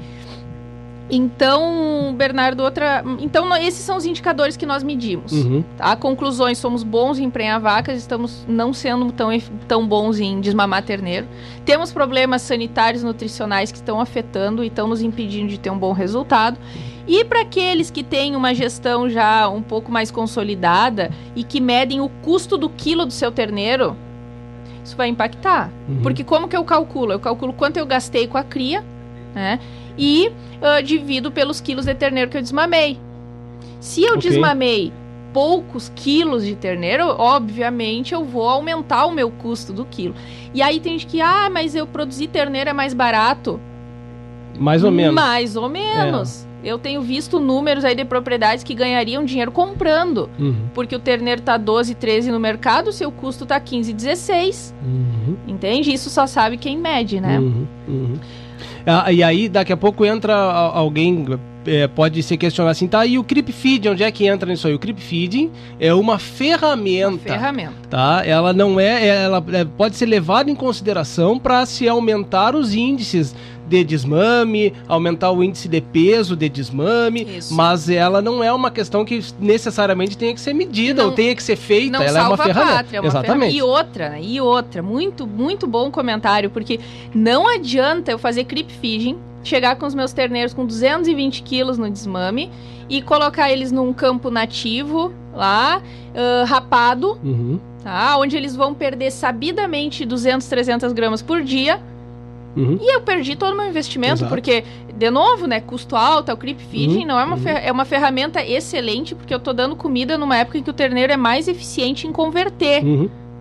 [1.12, 3.04] Então, Bernardo, outra.
[3.20, 5.34] Então, esses são os indicadores que nós medimos.
[5.34, 5.62] Uhum.
[5.78, 5.94] Tá?
[5.98, 9.30] Conclusões: somos bons em prenhar vacas, estamos não sendo tão,
[9.68, 11.28] tão bons em desmamar terneiro.
[11.66, 15.92] Temos problemas sanitários nutricionais que estão afetando e estão nos impedindo de ter um bom
[15.92, 16.58] resultado.
[17.06, 22.00] E para aqueles que têm uma gestão já um pouco mais consolidada e que medem
[22.00, 23.98] o custo do quilo do seu terneiro,
[24.82, 25.72] isso vai impactar.
[25.90, 26.02] Uhum.
[26.02, 27.12] Porque como que eu calculo?
[27.12, 28.84] Eu calculo quanto eu gastei com a cria,
[29.36, 29.60] né?
[30.02, 32.98] E uh, divido pelos quilos de terneiro que eu desmamei.
[33.80, 34.32] Se eu okay.
[34.32, 34.92] desmamei
[35.32, 40.16] poucos quilos de terneiro, obviamente eu vou aumentar o meu custo do quilo.
[40.56, 43.60] E aí tem gente que, ah, mas eu produzir terneiro é mais barato.
[44.60, 45.14] Mais ou menos.
[45.14, 46.46] Mais ou menos.
[46.46, 46.52] É.
[46.72, 50.30] Eu tenho visto números aí de propriedades que ganhariam dinheiro comprando.
[50.38, 50.68] Uhum.
[50.74, 54.76] Porque o terneiro tá 12, 13 no mercado, o seu custo tá 15, 16.
[54.84, 55.38] Uhum.
[55.48, 55.92] Entende?
[55.92, 57.40] Isso só sabe quem mede, né?
[57.40, 58.20] Uhum.
[58.86, 61.26] Ah, e aí, daqui a pouco entra alguém,
[61.66, 63.06] é, pode se questionar assim, tá?
[63.06, 64.74] E o Creep Feed, onde é que entra nisso aí?
[64.74, 67.10] O Creep Feeding é uma ferramenta.
[67.10, 67.74] Uma ferramenta.
[67.90, 68.24] Tá?
[68.26, 73.36] Ela não é, ela é, pode ser levada em consideração para se aumentar os índices
[73.72, 77.54] de desmame, aumentar o índice de peso de desmame, Isso.
[77.54, 81.34] mas ela não é uma questão que necessariamente tenha que ser medida não, ou tenha
[81.34, 82.74] que ser feita, ela é uma ferramenta.
[82.74, 83.54] Pátria, é uma Exatamente.
[83.54, 83.58] Ferramenta.
[83.58, 84.20] E outra, né?
[84.22, 86.82] e outra, muito, muito bom comentário, porque
[87.16, 91.90] não adianta eu fazer creep feeding, chegar com os meus terneiros com 220 quilos no
[91.90, 92.52] desmame
[92.90, 97.60] e colocar eles num campo nativo lá, uh, rapado, uhum.
[97.84, 98.18] tá?
[98.18, 101.80] onde eles vão perder sabidamente 200, 300 gramas por dia
[102.56, 102.78] Uhum.
[102.82, 104.30] E eu perdi todo o meu investimento, Exato.
[104.30, 104.64] porque,
[104.94, 107.08] de novo, né, custo alto, o creep feeding uhum.
[107.08, 107.48] não é uma, uhum.
[107.48, 111.14] é uma ferramenta excelente, porque eu tô dando comida numa época em que o terneiro
[111.14, 112.84] é mais eficiente em converter.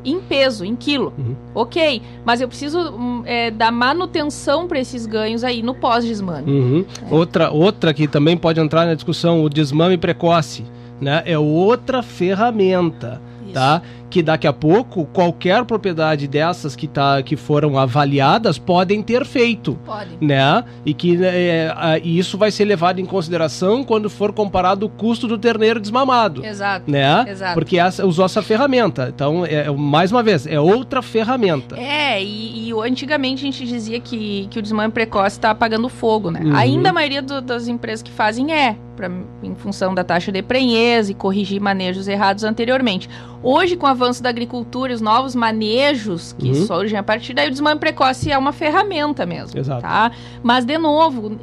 [0.04, 1.12] Em peso, em quilo.
[1.18, 1.36] Uhum.
[1.54, 6.50] Ok, mas eu preciso hum, é, dar manutenção para esses ganhos aí no pós-desmame.
[6.50, 6.84] Uhum.
[7.10, 7.14] É.
[7.14, 10.64] Outra, outra que também pode entrar na discussão, o desmame precoce.
[11.00, 11.22] Né?
[11.24, 13.20] É outra ferramenta.
[13.44, 13.54] Isso.
[13.54, 13.82] Tá?
[14.10, 19.78] Que daqui a pouco qualquer propriedade dessas que, tá, que foram avaliadas podem ter feito.
[19.86, 20.18] Pode.
[20.20, 20.64] Né?
[20.84, 25.28] E que é, e isso vai ser levado em consideração quando for comparado o custo
[25.28, 26.44] do terneiro desmamado.
[26.44, 26.90] Exato.
[26.90, 27.24] Né?
[27.28, 27.54] Exato.
[27.54, 29.12] Porque essa, usou essa ferramenta.
[29.14, 31.78] Então, é, é, mais uma vez, é outra ferramenta.
[31.78, 36.30] É, e, e antigamente a gente dizia que, que o desmame precoce está apagando fogo,
[36.30, 36.40] né?
[36.42, 36.56] Uhum.
[36.56, 39.10] Ainda a maioria do, das empresas que fazem é, pra,
[39.42, 43.08] em função da taxa de prenhez e corrigir manejos errados anteriormente.
[43.42, 46.66] Hoje, com o avanço da agricultura, os novos manejos que uhum.
[46.66, 49.58] surgem a partir daí, o desmame precoce é uma ferramenta mesmo.
[49.58, 49.82] Exato.
[49.82, 50.10] Tá?
[50.42, 51.38] Mas, de novo,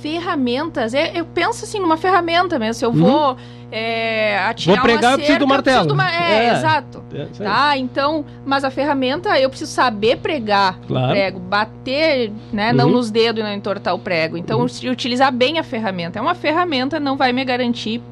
[0.00, 2.74] ferramentas, eu, eu penso assim numa ferramenta mesmo.
[2.74, 2.96] Se eu uhum.
[2.96, 3.36] vou
[3.70, 5.96] é, atirar Vou pregar, uma cerca, eu preciso do martelo.
[5.96, 7.04] Preciso É, é, exato.
[7.12, 11.08] É, tá, então, mas a ferramenta, eu preciso saber pregar claro.
[11.08, 12.76] o prego, bater, né, uhum.
[12.76, 14.36] não nos dedos e não entortar o prego.
[14.36, 14.90] Então, uhum.
[14.90, 16.18] utilizar bem a ferramenta.
[16.18, 18.02] É uma ferramenta, não vai me garantir...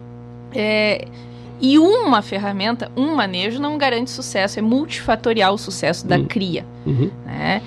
[0.55, 1.07] É,
[1.61, 4.59] e uma ferramenta, um manejo, não garante sucesso.
[4.59, 6.27] É multifatorial o sucesso da uhum.
[6.27, 6.65] cria.
[6.87, 7.11] Uhum.
[7.25, 7.63] Né?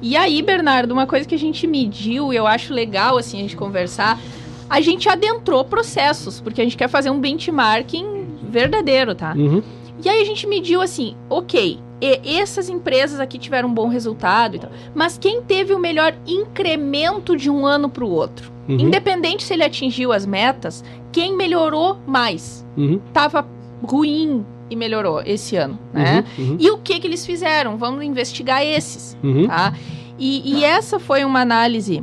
[0.00, 3.42] E aí, Bernardo, uma coisa que a gente mediu, e eu acho legal assim a
[3.42, 4.20] gente conversar,
[4.68, 9.34] a gente adentrou processos, porque a gente quer fazer um benchmarking verdadeiro, tá?
[9.36, 9.62] Uhum.
[10.04, 14.58] E aí a gente mediu assim, ok, essas empresas aqui tiveram um bom resultado e
[14.58, 18.52] tal, mas quem teve o melhor incremento de um ano para o outro?
[18.68, 18.78] Uhum.
[18.78, 22.66] Independente se ele atingiu as metas, quem melhorou mais?
[22.76, 23.00] Uhum.
[23.12, 23.46] Tava
[23.82, 26.24] ruim e melhorou esse ano, né?
[26.38, 26.56] Uhum, uhum.
[26.58, 27.76] E o que que eles fizeram?
[27.76, 29.46] Vamos investigar esses, uhum.
[29.46, 29.74] tá?
[30.18, 32.02] E, e, essa foi uma análise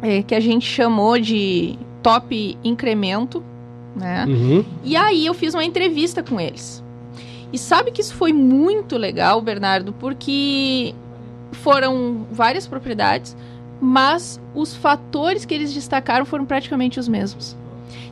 [0.00, 3.42] é, que a gente chamou de top incremento,
[3.94, 4.24] né?
[4.26, 4.64] Uhum.
[4.82, 6.82] E aí eu fiz uma entrevista com eles.
[7.52, 10.94] E sabe que isso foi muito legal, Bernardo, porque
[11.52, 13.36] foram várias propriedades,
[13.80, 17.56] mas os fatores que eles destacaram foram praticamente os mesmos.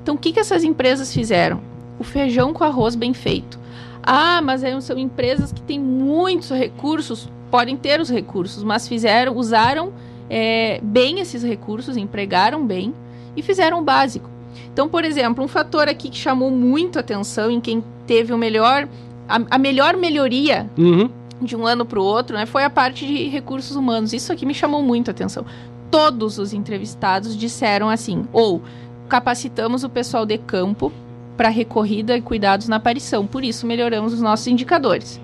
[0.02, 1.60] Então, o que, que essas empresas fizeram?
[1.98, 3.58] O feijão com arroz bem feito.
[4.02, 9.92] Ah, mas são empresas que têm muitos recursos, podem ter os recursos, mas fizeram, usaram
[10.30, 12.94] é, bem esses recursos, empregaram bem
[13.36, 14.30] e fizeram o básico.
[14.72, 18.88] Então, por exemplo, um fator aqui que chamou muito atenção em quem teve o melhor,
[19.28, 21.10] a, a melhor melhoria uhum.
[21.40, 24.12] de um ano para o outro, né, foi a parte de recursos humanos.
[24.12, 25.44] Isso aqui me chamou muito atenção.
[25.90, 28.62] Todos os entrevistados disseram assim: ou
[29.08, 30.92] capacitamos o pessoal de campo
[31.36, 35.20] para recorrida e cuidados na aparição, por isso melhoramos os nossos indicadores.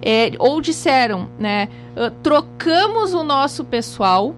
[0.00, 4.34] É, ou disseram, né, uh, trocamos o nosso pessoal,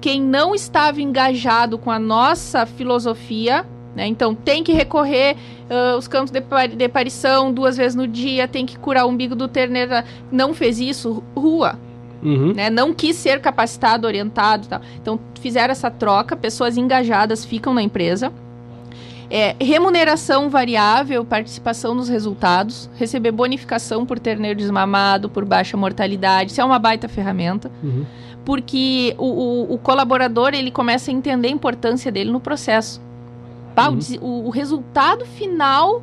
[0.00, 5.36] quem não estava engajado com a nossa filosofia, né, então tem que recorrer
[5.68, 6.40] uh, os campos de,
[6.76, 9.92] de aparição duas vezes no dia, tem que curar o umbigo do terneiro,
[10.30, 11.78] não fez isso, rua.
[12.22, 12.52] Uhum.
[12.52, 14.80] Né, não quis ser capacitado, orientado tal.
[15.00, 18.32] Então fizeram essa troca, pessoas engajadas ficam na empresa.
[19.32, 26.60] É, remuneração variável, participação nos resultados, receber bonificação por terneiro desmamado, por baixa mortalidade, isso
[26.60, 27.70] é uma baita ferramenta.
[27.80, 28.04] Uhum.
[28.44, 33.00] Porque o, o, o, colaborador ele começa a entender a importância dele no processo.
[33.74, 33.88] Tá?
[33.88, 33.98] Uhum.
[34.20, 36.02] O, o, resultado final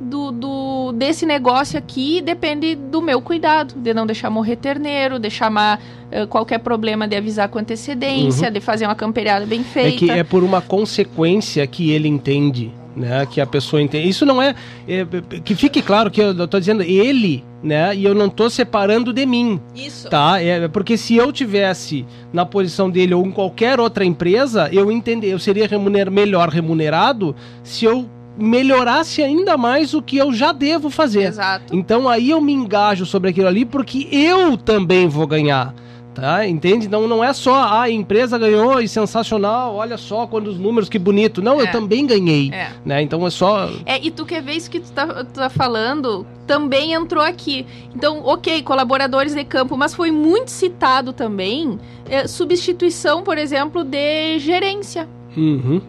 [0.00, 5.28] do, do, desse negócio aqui depende do meu cuidado, de não deixar morrer terneiro, de
[5.28, 5.80] chamar
[6.12, 8.52] uh, qualquer problema, de avisar com antecedência, uhum.
[8.52, 10.04] de fazer uma camperiada bem feita.
[10.04, 12.72] É que é por uma consequência que ele entende.
[12.98, 14.08] Né, que a pessoa entende.
[14.08, 14.56] Isso não é,
[14.88, 15.06] é
[15.44, 17.94] que fique claro que eu estou dizendo ele, né?
[17.94, 19.60] E eu não estou separando de mim.
[19.72, 20.08] Isso.
[20.08, 20.42] Tá?
[20.42, 25.32] É porque se eu tivesse na posição dele ou em qualquer outra empresa, eu entender,
[25.32, 30.90] eu seria remuner, melhor remunerado se eu melhorasse ainda mais o que eu já devo
[30.90, 31.24] fazer.
[31.24, 31.74] Exato.
[31.74, 35.74] Então aí eu me engajo sobre aquilo ali porque eu também vou ganhar.
[36.14, 36.46] Tá?
[36.46, 36.86] Entende?
[36.86, 40.88] Então não é só ah, a empresa ganhou e sensacional, olha só quando os números
[40.88, 41.40] que bonito.
[41.40, 41.62] Não, é.
[41.62, 42.72] eu também ganhei, é.
[42.84, 43.02] né?
[43.02, 46.26] Então é só É, e tu quer ver isso que tu tá, tu tá falando,
[46.44, 47.64] também entrou aqui.
[47.94, 51.78] Então, OK, colaboradores de campo, mas foi muito citado também
[52.08, 55.08] é, substituição, por exemplo, de gerência.
[55.36, 55.80] Uhum.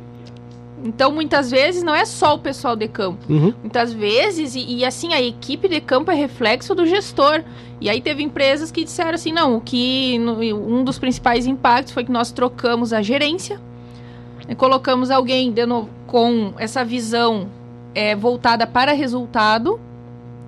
[0.83, 3.19] Então, muitas vezes, não é só o pessoal de campo.
[3.29, 3.53] Uhum.
[3.61, 7.43] Muitas vezes, e, e, assim, a equipe de campo é reflexo do gestor.
[7.81, 11.93] E aí teve empresas que disseram assim, não, o que no, um dos principais impactos
[11.93, 13.59] foi que nós trocamos a gerência,
[14.47, 17.47] né, colocamos alguém de novo, com essa visão
[17.95, 19.79] é, voltada para resultado,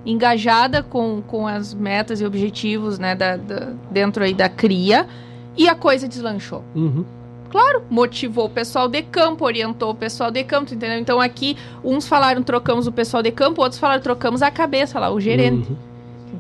[0.05, 5.07] engajada com, com as metas e objetivos né, da, da dentro aí da cria,
[5.55, 6.63] e a coisa deslanchou.
[6.75, 7.05] Uhum.
[7.51, 10.97] Claro, motivou o pessoal de campo, orientou o pessoal de campo, entendeu?
[10.97, 15.11] Então aqui, uns falaram trocamos o pessoal de campo, outros falaram trocamos a cabeça lá,
[15.11, 15.69] o gerente.
[15.69, 15.75] Uhum.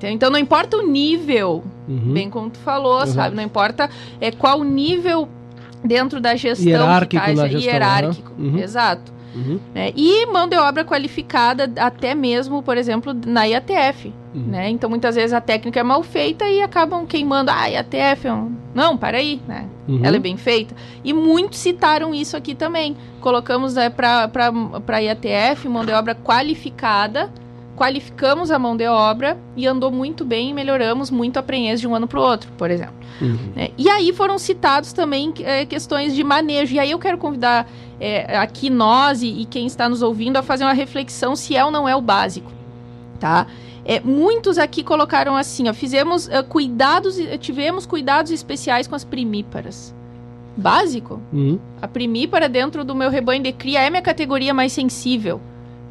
[0.03, 2.13] Então não importa o nível, uhum.
[2.13, 3.11] bem como tu falou, Exato.
[3.11, 3.35] sabe?
[3.35, 3.89] Não importa
[4.21, 5.27] é, qual nível
[5.83, 8.31] dentro da gestão hierárquico, que tá, gestão, hierárquico.
[8.39, 8.57] Uhum.
[8.57, 9.11] Exato.
[9.33, 9.59] Uhum.
[9.73, 9.91] Né?
[9.95, 14.13] E mão de obra qualificada, até mesmo, por exemplo, na IATF.
[14.33, 14.41] Uhum.
[14.47, 14.69] Né?
[14.69, 17.51] Então, muitas vezes a técnica é mal feita e acabam queimando.
[17.51, 18.51] Ah, IATF é um...
[18.73, 19.67] Não, para aí, né?
[19.87, 19.99] Uhum.
[20.03, 20.73] Ela é bem feita.
[21.03, 22.95] E muitos citaram isso aqui também.
[23.19, 27.29] Colocamos né, para IATF mão de obra qualificada
[27.81, 31.87] qualificamos a mão de obra e andou muito bem e melhoramos muito a prenhez de
[31.87, 32.93] um ano para o outro, por exemplo.
[33.19, 33.53] Uhum.
[33.55, 36.75] É, e aí foram citados também é, questões de manejo.
[36.75, 37.67] E aí eu quero convidar
[37.99, 41.65] é, aqui nós e, e, quem está nos ouvindo a fazer uma reflexão se é
[41.65, 42.51] ou não é o básico.
[43.19, 43.47] tá?
[43.83, 49.91] É, muitos aqui colocaram assim, ó, fizemos uh, cuidados, tivemos cuidados especiais com as primíparas.
[50.55, 51.19] Básico.
[51.33, 51.57] Uhum.
[51.81, 55.41] A primípara dentro do meu rebanho de cria é minha categoria mais sensível.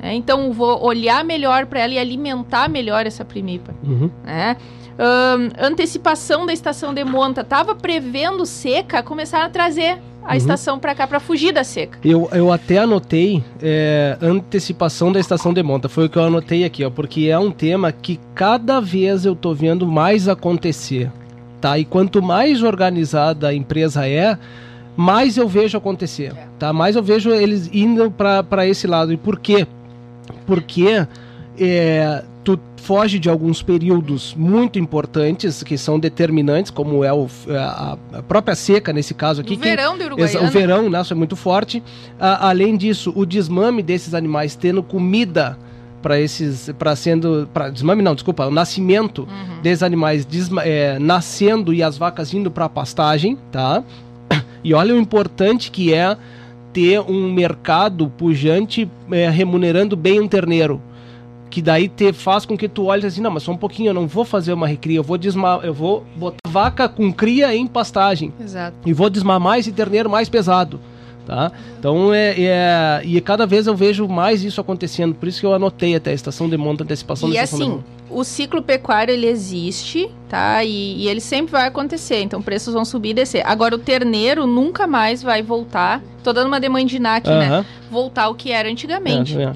[0.00, 0.14] Né?
[0.14, 3.76] Então vou olhar melhor para ela e alimentar melhor essa primípara.
[3.84, 4.10] Uhum.
[4.24, 4.56] Né?
[4.98, 7.42] Um, antecipação da estação de monta.
[7.42, 10.36] Tava prevendo seca, começaram a trazer a Uhum.
[10.36, 11.98] estação para cá para fugir da seca.
[12.04, 16.64] Eu, eu até anotei é, antecipação da estação de monta, foi o que eu anotei
[16.64, 21.10] aqui, ó, porque é um tema que cada vez eu tô vendo mais acontecer,
[21.58, 21.78] tá?
[21.78, 24.36] E quanto mais organizada a empresa é,
[24.94, 26.70] mais eu vejo acontecer, tá?
[26.70, 29.14] Mais eu vejo eles indo para esse lado.
[29.14, 29.66] E por quê?
[30.46, 31.06] Porque
[31.58, 37.98] é, tu foge de alguns períodos muito importantes que são determinantes, como é o, a,
[38.14, 39.54] a própria seca nesse caso aqui.
[39.54, 40.48] o verão do Uruguaiana.
[40.48, 41.82] o verão, né, isso é muito forte.
[42.18, 45.58] A- além disso, o desmame desses animais tendo comida
[46.00, 49.60] para esses, para sendo, para desmame não, desculpa, o nascimento Uhum.
[49.62, 53.82] desses animais desma- é, nascendo e as vacas indo para pastagem, tá?
[54.64, 56.16] E olha o importante que é
[56.72, 60.80] ter um mercado pujante é, remunerando bem um terneiro.
[61.48, 63.94] Que daí te faz com que tu olhe assim, não, mas só um pouquinho, eu
[63.94, 67.66] não vou fazer uma recria, eu vou desmar, eu vou botar vaca com cria em
[67.66, 68.76] pastagem Exato.
[68.86, 70.78] e vou desmamar esse terneiro mais pesado.
[71.30, 71.52] Tá?
[71.78, 75.14] Então é, é- E cada vez eu vejo mais isso acontecendo.
[75.14, 77.64] Por isso que eu anotei até a estação de monta, antecipação E da estação de
[77.66, 77.84] assim, monta.
[78.10, 80.64] o ciclo pecuário ele existe, tá?
[80.64, 82.20] E, e ele sempre vai acontecer.
[82.20, 83.46] Então, preços vão subir e descer.
[83.46, 86.02] Agora, o terneiro nunca mais vai voltar.
[86.24, 87.46] Tô dando uma demandiná aqui, né?
[87.46, 87.66] Aham.
[87.92, 89.40] Voltar ao que era antigamente.
[89.40, 89.52] É,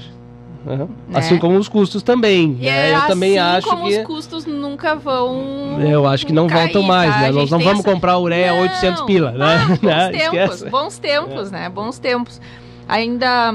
[0.64, 0.78] também.
[0.78, 0.88] Né?
[1.18, 2.56] Assim como os custos também.
[2.60, 2.90] E né?
[2.90, 3.98] é Eu também assim acho como que.
[4.00, 5.78] os custos nunca vão.
[5.80, 7.20] Eu acho que não cair, voltam mais, tá?
[7.20, 7.30] né?
[7.32, 8.62] Nós não vamos essa- comprar ureia Não.
[8.62, 9.44] 800 pila, né?
[9.46, 10.08] Ah, bons Né?
[10.10, 10.70] tempos, Esquece.
[10.70, 11.68] bons tempos, né?
[11.68, 12.40] Bons tempos.
[12.88, 13.54] Ainda.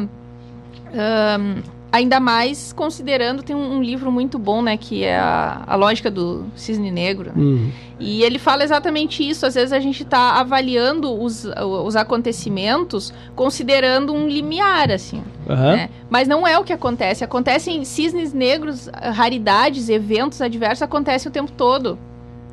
[0.94, 1.62] ahn,
[1.92, 4.78] ainda mais considerando, tem um, um livro muito bom, né?
[4.78, 7.32] Que é a, a lógica do cisne negro.
[7.36, 7.42] né?
[7.42, 9.46] Hum, E ele fala exatamente isso.
[9.46, 15.24] Às vezes a gente está avaliando os, os acontecimentos considerando um limiar, assim.
[15.50, 15.76] aham.
[15.76, 15.90] né?
[16.10, 17.24] Mas não é o que acontece.
[17.24, 21.98] Acontecem cisnes negros, raridades, eventos adversos acontecem o tempo todo.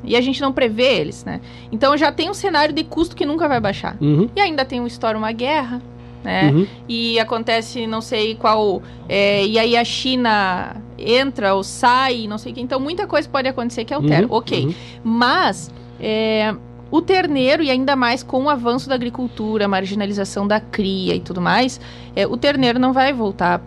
[0.03, 1.41] E a gente não prevê eles, né?
[1.71, 3.97] Então já tem um cenário de custo que nunca vai baixar.
[3.99, 5.81] Uhum, E ainda tem uma história, uma guerra,
[6.27, 6.51] né?
[6.51, 6.67] uhum.
[6.89, 8.81] E acontece não sei qual.
[9.07, 12.59] é, e aí a China entra ou sai, não sei o que.
[12.61, 14.27] Então muita coisa pode acontecer que altera.
[14.27, 14.65] Uhum, ok.
[14.65, 14.73] uhum.
[15.05, 15.71] Mas
[16.01, 16.53] é,
[16.91, 21.19] o terneiro, e ainda mais com o avanço da agricultura, a marginalização da cria e
[21.21, 21.79] tudo mais,
[22.13, 23.61] é, o terneiro não vai voltar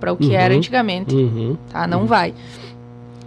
[0.00, 0.32] para o que Uhum.
[0.32, 1.56] era antigamente, Uhum.
[1.70, 1.86] tá?
[1.86, 2.06] Não Uhum.
[2.06, 2.32] vai.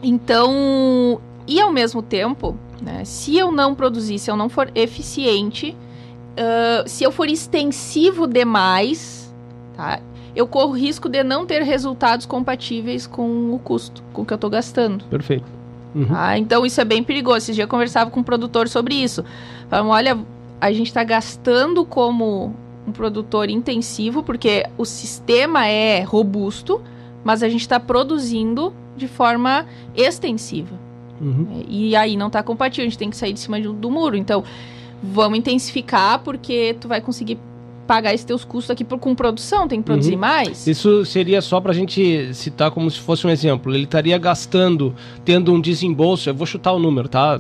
[0.02, 5.76] Então, e ao mesmo tempo, né, se eu não produzir, se eu não for eficiente,
[6.38, 9.34] ah, se eu for extensivo demais,
[9.76, 10.00] tá?
[10.36, 14.36] Eu corro risco de não ter resultados compatíveis com o custo, com o que eu
[14.36, 15.04] estou gastando.
[15.06, 15.46] Perfeito.
[15.94, 16.08] Uhum.
[16.10, 17.38] Ah, então isso é bem perigoso.
[17.38, 19.26] Esses dias eu conversava com um produtor sobre isso.
[19.70, 20.20] Falaram, olha,
[20.62, 22.56] a gente está gastando como
[22.88, 26.82] um produtor intensivo, porque o sistema é robusto,
[27.26, 30.80] mas a gente está produzindo de forma extensiva.
[31.20, 31.64] Uhum.
[31.68, 34.16] E aí não está compatível, a gente tem que sair de cima do, do muro.
[34.16, 34.44] Então,
[35.04, 37.38] vamos intensificar, porque tu vai conseguir
[37.88, 40.20] pagar esses teus custos aqui por, com produção, tem que produzir Uhum.
[40.20, 40.66] mais.
[40.66, 43.74] Isso seria só para a gente citar como se fosse um exemplo.
[43.74, 44.96] Ele estaria gastando,
[45.26, 47.40] tendo um desembolso, eu vou chutar o número, tá?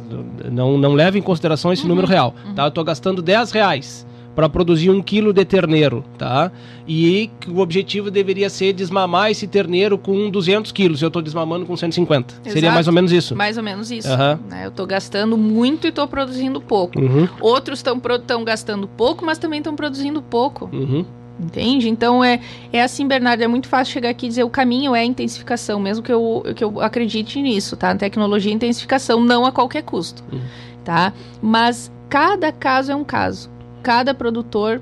[0.51, 2.53] Não, não leve em consideração esse Uhum, número real, uhum.
[2.55, 2.65] tá?
[2.65, 4.05] Eu tô gastando 10 reais
[4.35, 6.51] para produzir um quilo de terneiro, tá?
[6.87, 11.01] E o objetivo deveria ser desmamar esse terneiro com 200 quilos.
[11.01, 12.35] Eu estou desmamando com 150.
[12.43, 12.73] Seria Exato.
[12.73, 13.35] mais ou menos isso.
[13.35, 14.07] Mais ou menos isso.
[14.49, 14.65] Né?
[14.65, 16.99] Eu estou gastando muito e estou produzindo pouco.
[16.99, 20.69] Uhum, Outros estão gastando pouco, mas também estão produzindo pouco.
[20.71, 21.05] uhum,
[21.39, 21.89] Entende?
[21.89, 22.39] Então é,
[22.71, 25.79] é assim, Bernardo, é muito fácil chegar aqui e dizer o caminho é a intensificação,
[25.79, 27.95] mesmo que eu, que eu acredite nisso, tá?
[27.95, 30.39] Tecnologia e intensificação, não a qualquer custo, Uhum.
[30.85, 31.11] tá?
[31.41, 33.49] Mas cada caso é um caso.
[33.83, 34.81] Cada produtor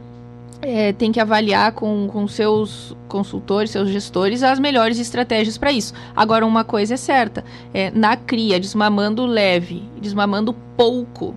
[0.62, 5.93] é, tem que avaliar com, com seus consultores, seus gestores, as melhores estratégias para isso.
[6.16, 7.43] Agora, uma coisa é certa:
[7.74, 11.34] é, na cria, desmamando leve, desmamando pouco,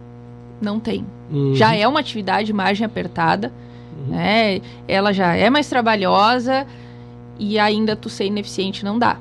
[0.60, 1.04] não tem.
[1.30, 3.52] uhum, Já é uma atividade de margem apertada,
[4.04, 4.14] Uhum.
[4.16, 4.60] né?
[4.88, 6.66] Ela já é mais trabalhosa
[7.38, 9.16] e ainda tu ser ineficiente não dá,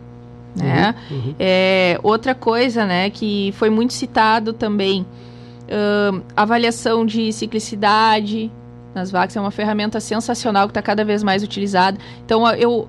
[0.56, 0.96] né?
[1.12, 5.06] uhum, É, outra coisa, né, que foi muito citado também,
[5.72, 8.52] ahn, avaliação de ciclicidade
[8.94, 11.98] nas vacas é uma ferramenta sensacional que está cada vez mais utilizada.
[12.26, 12.88] Então, eu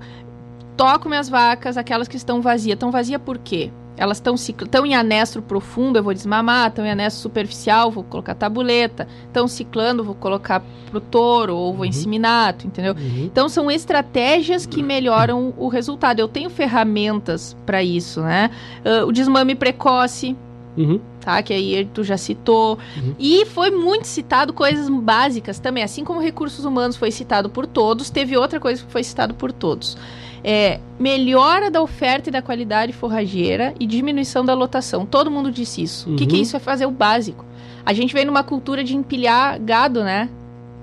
[0.77, 2.75] toco minhas vacas, aquelas que estão vazias.
[2.75, 3.71] Estão vazias por quê?
[3.97, 8.35] elas estão estão em anestro profundo, eu vou desmamar, estão em anestro superficial, vou colocar
[8.35, 11.87] tabuleta, estão ciclando, vou colocar pro touro ou vou uhum.
[11.87, 12.95] inseminato, entendeu?
[12.95, 13.25] Uhum.
[13.25, 16.21] Então são estratégias que melhoram o resultado.
[16.21, 18.51] Eu tenho ferramentas para isso, né?
[18.85, 20.37] Uh, o desmame precoce,
[20.77, 21.01] Uhum.
[21.23, 21.41] Tá?
[21.43, 22.79] Que aí tu já citou.
[22.97, 23.15] Uhum.
[23.19, 25.85] E foi muito citado coisas básicas também.
[25.85, 29.53] Assim como recursos humanos foi citado por todos, teve outra coisa que foi citado por
[29.53, 29.97] todos
[30.45, 35.07] é, melhora da oferta e da qualidade forrageira e diminuição da lotação.
[35.07, 36.09] Todo mundo disse isso.
[36.09, 36.15] Uhum.
[36.15, 36.57] O que, que é isso?
[36.57, 37.45] É fazer o básico.
[37.85, 40.29] A gente vem numa cultura de empilhar gado, né?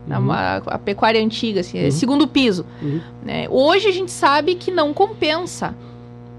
[0.09, 0.31] Uhum.
[0.31, 1.91] A, a, pecuária antiga, assim, é uhum.
[1.91, 2.65] segundo piso.
[2.81, 3.01] Uhum.
[3.23, 3.47] Né?
[3.49, 5.75] Hoje a gente sabe que não compensa.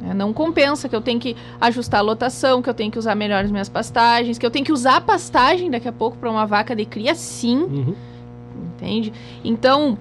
[0.00, 0.14] Né?
[0.14, 3.44] Não compensa que eu tenho que ajustar a lotação, que eu tenho que usar melhor
[3.44, 6.46] as minhas pastagens, que eu tenho que usar a pastagem daqui a pouco para uma
[6.46, 7.58] vaca de cria, sim.
[7.58, 7.94] Uhum.
[8.74, 9.12] Entende?
[9.44, 9.98] Então,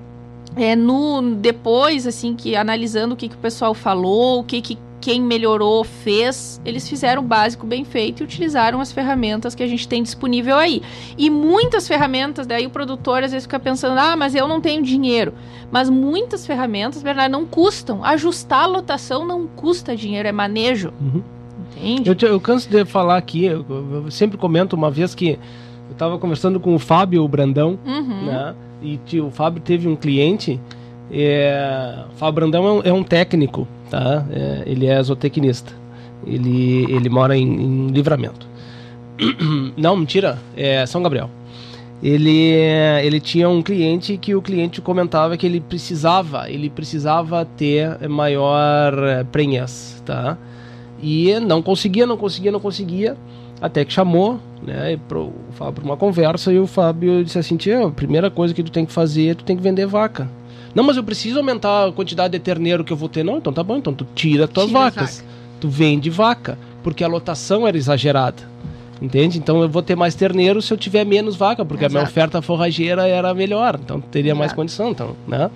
[0.56, 4.78] é, no depois assim que analisando o que, que o pessoal falou, o que, que
[5.02, 9.68] quem melhorou fez, eles fizeram o básico bem feito e utilizaram as ferramentas que a
[9.68, 10.82] gente tem disponível aí.
[11.18, 14.84] E muitas ferramentas, daí o produtor às vezes fica pensando, ah, mas eu não tenho
[14.84, 15.34] dinheiro.
[15.72, 18.04] Mas muitas ferramentas, verdade, não custam.
[18.04, 20.92] Ajustar a lotação não custa dinheiro, é manejo.
[21.00, 21.22] Uhum.
[21.78, 22.10] Entende?
[22.10, 26.18] Eu, eu, canso de falar aqui, eu, eu sempre comento uma vez que eu estava
[26.18, 28.26] conversando com o Fábio Brandão, uhum.
[28.26, 28.56] né?
[28.82, 30.60] E tio, o Fábio teve um cliente.
[31.12, 34.26] É, Fábio Brandão é um, é um técnico, tá?
[34.32, 35.74] É, ele é zootecnista.
[36.26, 38.48] Ele, ele mora em, em Livramento.
[39.76, 41.30] Não, mentira, é São Gabriel.
[42.02, 42.54] Ele,
[43.04, 48.94] ele tinha um cliente que o cliente comentava que ele precisava, ele precisava ter maior
[49.04, 50.38] é, prenhez, tá?
[51.02, 53.18] E não conseguia, não conseguia, não conseguia.
[53.62, 57.58] Até que chamou, né, pro, o Fábio para uma conversa e o Fábio disse assim:
[57.86, 60.30] a primeira coisa que tu tem que fazer é tu tem que vender vaca.
[60.74, 63.24] Não, mas eu preciso aumentar a quantidade de terneiro que eu vou ter.
[63.24, 65.18] Não, então tá bom, então tu tira as tuas tira vacas.
[65.18, 65.30] Vaca.
[65.60, 68.50] Tu vende vaca, porque a lotação era exagerada.
[69.02, 69.38] Entende?
[69.38, 71.98] Então eu vou ter mais terneiro se eu tiver menos vaca, porque Exato.
[71.98, 74.40] a minha oferta forrageira era melhor, então teria Exato.
[74.40, 75.50] mais condição, então, né?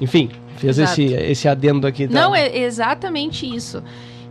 [0.00, 2.06] Enfim, fez esse, esse adendo aqui.
[2.06, 2.14] Tá?
[2.14, 3.82] Não, é exatamente isso.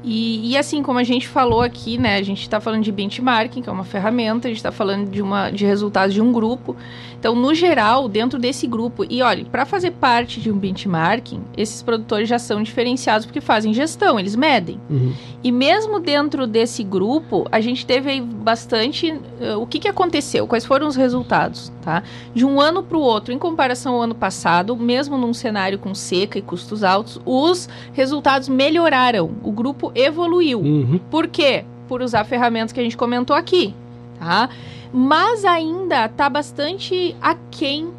[0.05, 2.17] E, e, assim, como a gente falou aqui, né?
[2.17, 5.19] A gente está falando de benchmarking, que é uma ferramenta, a gente está falando de,
[5.19, 6.75] uma, de resultados de um grupo.
[7.19, 11.81] Então, no geral, dentro desse grupo, e olha, para fazer parte de um benchmarking, esses
[11.81, 14.79] produtores já são diferenciados porque fazem gestão, eles medem.
[14.87, 15.11] Uhum.
[15.43, 19.11] E mesmo dentro desse grupo, a gente teve aí bastante.
[19.11, 20.45] Uh, o que, que aconteceu?
[20.45, 21.73] Quais foram os resultados?
[21.81, 22.03] Tá?
[22.33, 25.95] De um ano para o outro, em comparação ao ano passado, mesmo num cenário com
[25.95, 29.31] seca e custos altos, os resultados melhoraram.
[29.43, 30.59] O grupo evoluiu.
[30.59, 30.99] Uhum.
[31.09, 31.63] Por quê?
[31.87, 33.73] Por usar ferramentas que a gente comentou aqui.
[34.19, 34.49] Tá?
[34.97, 37.89] mas ainda está bastante aquém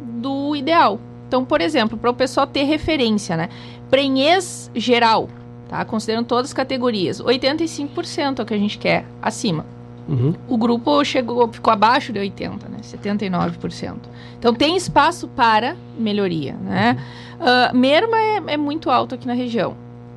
[0.00, 0.98] do ideal.
[1.28, 3.50] Então, por exemplo, para o pessoal ter referência, né?
[3.90, 5.28] Prenhez geral,
[5.68, 5.84] tá?
[5.84, 9.66] Considerando todas as categorias, 85% é o que a gente quer acima.
[10.08, 10.32] Uhum.
[10.48, 12.78] O grupo chegou, ficou abaixo de 80, né?
[12.82, 13.96] 79%.
[14.38, 16.96] Então tem espaço para melhoria, né?
[17.38, 19.76] Uh, Merma é, é, muito alto aqui na região,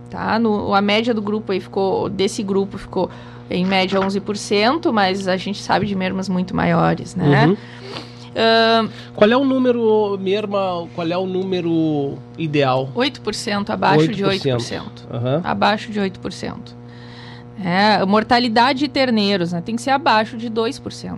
[0.09, 0.37] tá?
[0.39, 3.09] No, a média do grupo aí ficou, desse grupo ficou
[3.49, 7.47] em média 11%, mas a gente sabe de mermas muito maiores, né?
[7.47, 7.57] Uhum.
[8.35, 12.89] Uh, qual é o número, merma, qual é o número ideal?
[12.93, 14.13] 8%, abaixo 8%.
[14.13, 14.81] de 8%.
[14.81, 15.41] Uhum.
[15.43, 16.57] Abaixo de 8%.
[17.63, 19.61] É, mortalidade de terneiros, né?
[19.61, 21.17] Tem que ser abaixo de 2%.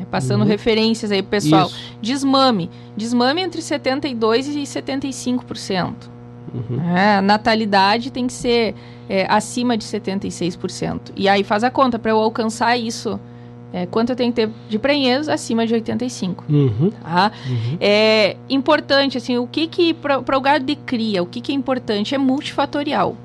[0.00, 0.46] É, passando uhum.
[0.46, 1.66] referências aí, pessoal.
[1.66, 1.96] Isso.
[2.00, 2.70] Desmame.
[2.96, 6.15] Desmame entre 72% e 75%.
[6.52, 6.96] Uhum.
[6.96, 8.74] É, natalidade tem que ser
[9.08, 11.12] é, acima de 76%.
[11.16, 13.18] E aí faz a conta, para eu alcançar isso,
[13.72, 16.44] é, quanto eu tenho que ter de prenhez acima de 85.
[16.48, 16.90] Uhum.
[17.02, 17.32] Tá?
[17.46, 17.76] Uhum.
[17.80, 21.54] É importante, assim, o que que, para o gado de cria, o que que é
[21.54, 22.14] importante?
[22.14, 23.16] É multifatorial.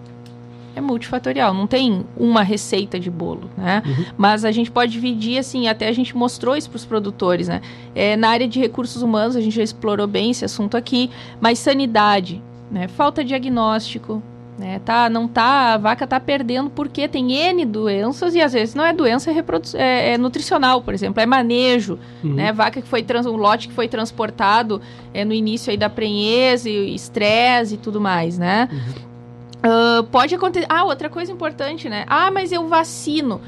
[0.74, 3.84] É multifatorial, não tem uma receita de bolo, né?
[3.86, 4.06] Uhum.
[4.18, 7.62] Mas a gente pode dividir, assim, até a gente mostrou isso para os produtores, né?
[7.94, 11.10] É, na área de recursos humanos, a gente já explorou bem esse assunto aqui,
[11.42, 12.42] mas sanidade,
[12.72, 12.88] né?
[12.88, 14.24] Falta diagnóstico,
[14.58, 14.80] né?
[14.86, 18.86] Tá, não tá, a vaca tá perdendo porque tem N doenças e às vezes não
[18.86, 19.44] é doença é,
[19.76, 22.34] é, é nutricional, por exemplo, é manejo, uhum.
[22.34, 22.54] né?
[22.54, 24.82] Vaca que foi trans, um lote que foi transportado
[25.14, 28.70] é, no início aí da prenhez, estresse e tudo mais, né?
[28.72, 29.12] Uhum.
[29.64, 30.66] Uh, pode acontecer.
[30.70, 32.04] Ah, outra coisa importante, né?
[32.08, 33.42] Ah, mas eu vacino.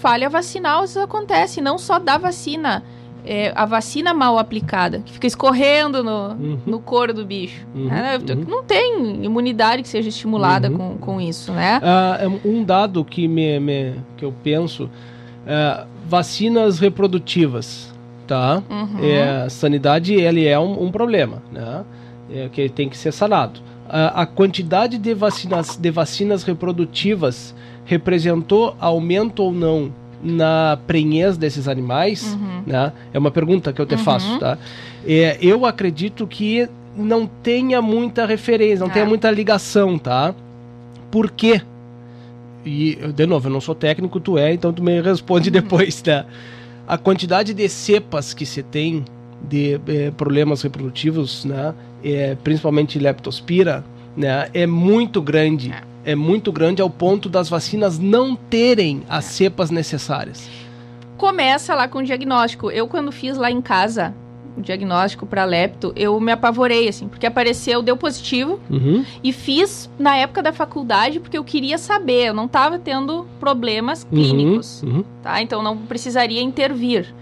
[0.00, 2.82] Falha vacinal, isso acontece, não só da vacina
[3.24, 6.58] é, a vacina mal aplicada, que fica escorrendo no, uhum.
[6.66, 7.66] no couro do bicho.
[7.74, 7.86] Uhum.
[7.86, 8.18] Né?
[8.18, 8.44] Uhum.
[8.48, 10.76] Não tem imunidade que seja estimulada uhum.
[10.76, 11.80] com, com isso, né?
[11.80, 17.92] Uh, um dado que, me, me, que eu penso, uh, vacinas reprodutivas,
[18.26, 18.62] tá?
[18.68, 19.04] Uhum.
[19.04, 21.84] É, sanidade, ele é um, um problema, né?
[22.30, 23.60] É, que tem que ser sanado.
[23.86, 27.54] Uh, a quantidade de vacinas, de vacinas reprodutivas
[27.84, 29.92] representou aumento ou não
[30.22, 32.62] na prenhez desses animais, Uhum.
[32.66, 32.92] né?
[33.12, 33.98] É uma pergunta que eu te Uhum.
[34.04, 34.56] faço, tá?
[35.06, 38.94] É, eu acredito que não tenha muita referência, não É.
[38.94, 40.34] tenha muita ligação, tá?
[41.10, 41.60] Por quê?
[42.64, 45.52] E, de novo, eu não sou técnico, tu é, então tu me responde Uhum.
[45.54, 46.24] depois, tá?
[46.86, 49.04] A quantidade de cepas que se tem
[49.48, 51.74] de eh, problemas reprodutivos, né?
[52.04, 53.84] É, principalmente leptospira,
[54.16, 54.48] né?
[54.54, 55.70] É muito grande.
[55.72, 55.91] É.
[56.14, 60.48] muito grande ao ponto das vacinas não terem as cepas necessárias.
[61.16, 62.70] Começa lá com o diagnóstico.
[62.70, 64.12] Eu, quando fiz lá em casa
[64.56, 69.02] o diagnóstico para lepto, eu me apavorei, assim, porque apareceu, deu positivo, Uhum.
[69.24, 74.04] e fiz na época da faculdade porque eu queria saber, eu não estava tendo problemas
[74.04, 75.04] clínicos, Uhum.
[75.22, 75.40] tá?
[75.40, 77.14] Então não precisaria intervir.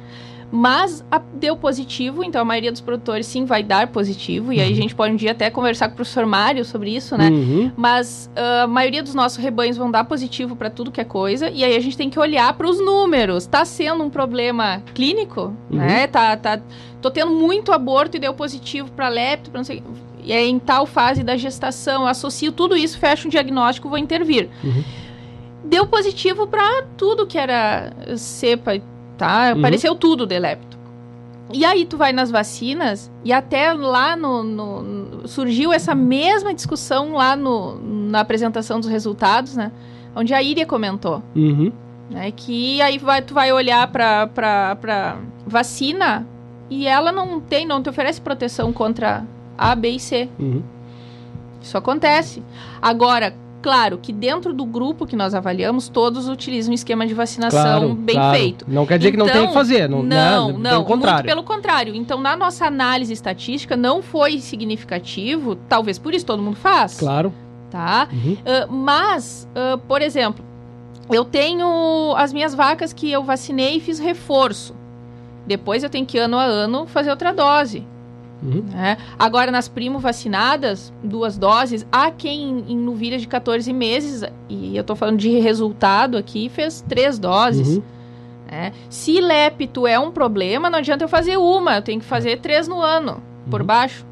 [0.52, 4.72] Mas a- deu positivo, então a maioria dos produtores sim vai dar positivo, e aí
[4.72, 7.28] a gente pode um dia até conversar com o professor Mário sobre isso, né?
[7.30, 7.70] Uhum.
[7.76, 11.48] Mas ah, a maioria dos nossos rebanhos vão dar positivo para tudo que é coisa,
[11.48, 13.46] e aí a gente tem que olhar para os números.
[13.46, 15.78] Tá sendo um problema clínico, Uhum.
[15.78, 16.06] né?
[16.08, 16.60] Tá, tá,
[17.00, 19.82] tô tendo muito aborto e deu positivo para lepto, para não sei,
[20.24, 23.96] e é em tal fase da gestação, eu associo tudo isso, fecho um diagnóstico, vou
[23.98, 24.48] intervir.
[24.64, 24.82] Uhum.
[25.64, 28.72] Deu positivo para tudo que era cepa,
[29.20, 29.52] tá?
[29.52, 29.58] Uhum.
[29.58, 30.78] Apareceu tudo de lepto.
[31.52, 37.12] E aí tu vai nas vacinas e até lá no, no- surgiu essa mesma discussão
[37.14, 37.74] lá no,
[38.08, 39.70] na apresentação dos resultados, né?
[40.16, 41.70] Onde a Iria comentou, Uhum.
[42.10, 42.30] né?
[42.30, 45.16] Que aí vai, tu vai olhar pra, pra, pra
[45.46, 46.24] vacina
[46.70, 49.24] e ela não tem, não te oferece proteção contra
[49.58, 50.28] A, B e C.
[50.38, 50.62] Uhum.
[51.60, 52.42] Isso acontece.
[52.80, 57.60] Agora, claro que dentro do grupo que nós avaliamos, todos utilizam um esquema de vacinação
[57.80, 58.38] Claro, bem claro.
[58.38, 58.64] feito.
[58.68, 60.70] Não quer dizer que não Então, tem que fazer, não, Não, né?
[60.70, 61.16] não, contrário.
[61.24, 61.94] muito pelo contrário.
[61.94, 67.32] Então, na nossa análise estatística, não foi significativo, talvez por isso todo mundo faz, Claro.
[67.70, 68.08] tá?
[68.12, 68.36] Uhum.
[68.46, 70.44] Ah, mas, ah, por exemplo,
[71.10, 74.74] eu tenho as minhas vacas que eu vacinei e fiz reforço.
[75.46, 77.84] Depois eu tenho que, ano a ano, fazer outra dose.
[78.42, 78.64] Uhum.
[78.72, 78.96] né?
[79.18, 84.82] Agora, nas primo vacinadas, duas doses, há quem em novilha de 14 meses, e eu
[84.82, 87.76] tô falando de resultado aqui, fez três doses.
[87.76, 87.82] Uhum.
[88.50, 88.72] né?
[88.88, 92.66] Se lepto é um problema, não adianta eu fazer uma, eu tenho que fazer três
[92.66, 93.66] no ano, por Uhum.
[93.66, 94.06] baixo.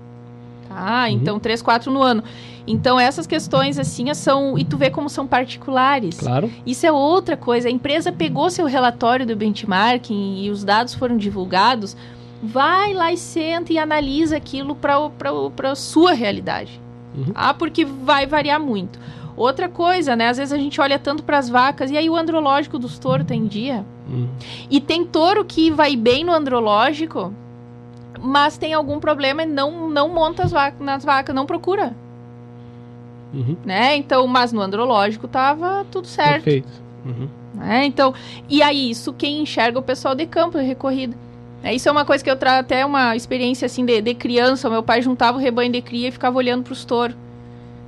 [0.68, 1.08] Tá?
[1.10, 2.22] Então, três, quatro no ano.
[2.66, 4.58] Então, essas questões, assim, são.
[4.58, 6.20] E tu vê como são particulares.
[6.20, 6.50] Claro.
[6.66, 7.68] Isso é outra coisa.
[7.68, 11.96] A empresa pegou seu relatório do benchmarking e os dados foram divulgados.
[12.42, 16.80] Vai lá e senta e analisa aquilo para a sua realidade.
[17.16, 17.32] Uhum.
[17.34, 18.98] Ah, porque vai variar muito.
[19.36, 20.28] Outra coisa, né?
[20.28, 23.26] Às vezes a gente olha tanto para as vacas e aí o andrológico dos touros
[23.26, 23.84] tem dia.
[24.08, 24.28] Uhum.
[24.70, 27.32] E tem touro que vai bem no andrológico,
[28.20, 31.94] mas tem algum problema e não, não monta as vacas, nas vacas, não procura,
[33.32, 33.56] Uhum.
[33.64, 33.94] né?
[33.96, 36.44] Então, mas no andrológico tava tudo certo.
[36.44, 36.68] Perfeito.
[37.04, 37.28] Uhum.
[37.54, 37.84] né?
[37.84, 38.12] Então,
[38.48, 41.16] e aí isso quem enxerga o pessoal de campo de recorrida.
[41.62, 44.68] É, isso é uma coisa que eu trago até uma experiência assim de, de criança.
[44.68, 47.16] O meu pai juntava o rebanho de cria e ficava olhando para os touros.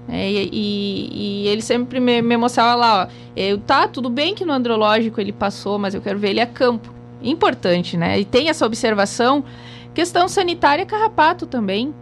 [0.09, 4.34] É, e, e- e ele sempre me, me mostrava lá, ó, eu, tá, tudo bem
[4.34, 6.92] que no andrológico ele passou, mas eu quero ver ele a campo.
[7.22, 8.18] Importante, né?
[8.18, 9.44] E tem essa observação.
[9.94, 11.94] Questão sanitária, carrapato também.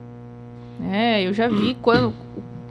[0.91, 2.15] É, eu já vi quando.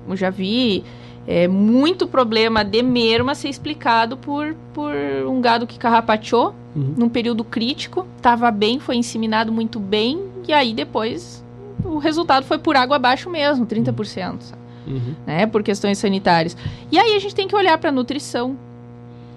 [0.10, 0.84] Eu já vi
[1.28, 4.91] é, muito problema de merma ser explicado por, por
[5.28, 6.94] um gado que carrapateou Uhum.
[6.95, 11.44] num período crítico, estava bem, foi inseminado muito bem, e aí depois
[11.84, 14.62] o resultado foi por água abaixo mesmo, 30%, sabe?
[14.86, 15.16] Uhum.
[15.26, 15.48] né?
[15.48, 16.56] Por questões sanitárias.
[16.91, 18.56] E aí a gente tem que olhar para a nutrição.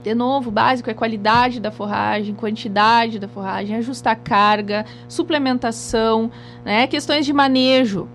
[0.02, 6.30] De novo, básico é qualidade da forragem, quantidade da forragem, ajustar a carga, suplementação,
[6.64, 6.86] né?
[6.86, 8.06] Questões de manejo.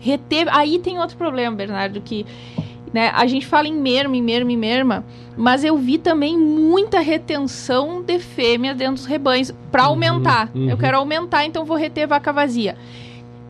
[0.00, 0.48] Reter...
[0.50, 2.26] Aí tem outro problema, Bernardo, que
[2.92, 5.04] né, a gente fala em merma, em merma, em merma,
[5.36, 10.50] mas eu vi também muita retenção de fêmea dentro dos rebanhos para Uhum, aumentar.
[10.54, 10.68] uhum.
[10.68, 12.76] Eu quero aumentar, então vou reter vaca vazia.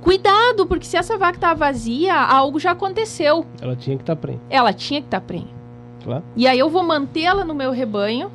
[0.01, 3.47] Cuidado, porque se essa vaca tá vazia, algo já aconteceu.
[3.60, 4.40] Ela tinha que estar tá prenha.
[4.51, 5.47] Ela tinha que estar tá prenha.
[6.02, 6.24] Claro.
[6.35, 8.31] E aí eu vou mantê-la no meu rebanho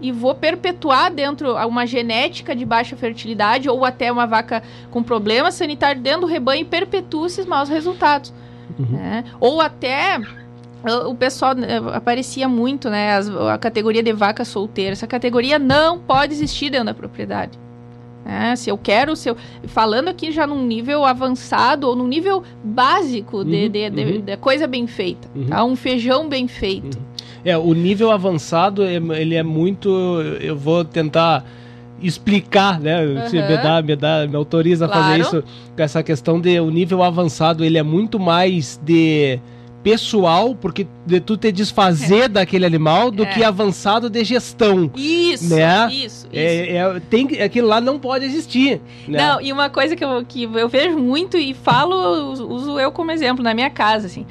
[0.00, 5.52] e vou perpetuar dentro uma genética de baixa fertilidade ou até uma vaca com problema
[5.52, 8.32] sanitário dentro do rebanho e perpetua esses maus resultados.
[8.76, 8.86] Uhum.
[8.90, 9.24] né?
[9.38, 10.18] Ou até
[11.08, 13.14] o pessoal né, aparecia muito, né?
[13.16, 14.92] as- a categoria de vaca solteira.
[14.92, 17.58] Essa categoria não pode existir dentro da propriedade.
[18.24, 18.54] né?
[18.54, 19.36] se eu quero, se eu,
[19.66, 24.20] falando aqui já num nível avançado ou num nível básico de, Uhum, de- de- uhum.
[24.20, 25.46] de coisa bem feita, Uhum.
[25.46, 25.64] tá?
[25.64, 26.96] um feijão bem feito.
[27.44, 29.88] É, o nível avançado, é- ele é muito.
[30.40, 31.44] Eu vou tentar
[32.00, 33.26] explicar, né?
[33.28, 33.48] Se Aham.
[33.48, 35.22] me, dá, me, dá, me autoriza a fazer Claro.
[35.22, 35.44] isso.
[35.76, 39.38] Com essa questão de o nível avançado, ele é muito mais de
[39.82, 42.28] pessoal, porque de tu te desfazer é.
[42.28, 43.26] daquele animal, do é.
[43.26, 44.90] que avançado de gestão.
[44.94, 45.88] Isso, né?
[45.90, 46.28] isso, isso.
[46.32, 48.80] É, é, tem, aquilo lá não pode existir.
[49.06, 49.18] Né?
[49.18, 53.10] Não, e uma coisa que eu, que eu vejo muito e falo, uso eu como
[53.10, 54.26] exemplo na minha casa, assim.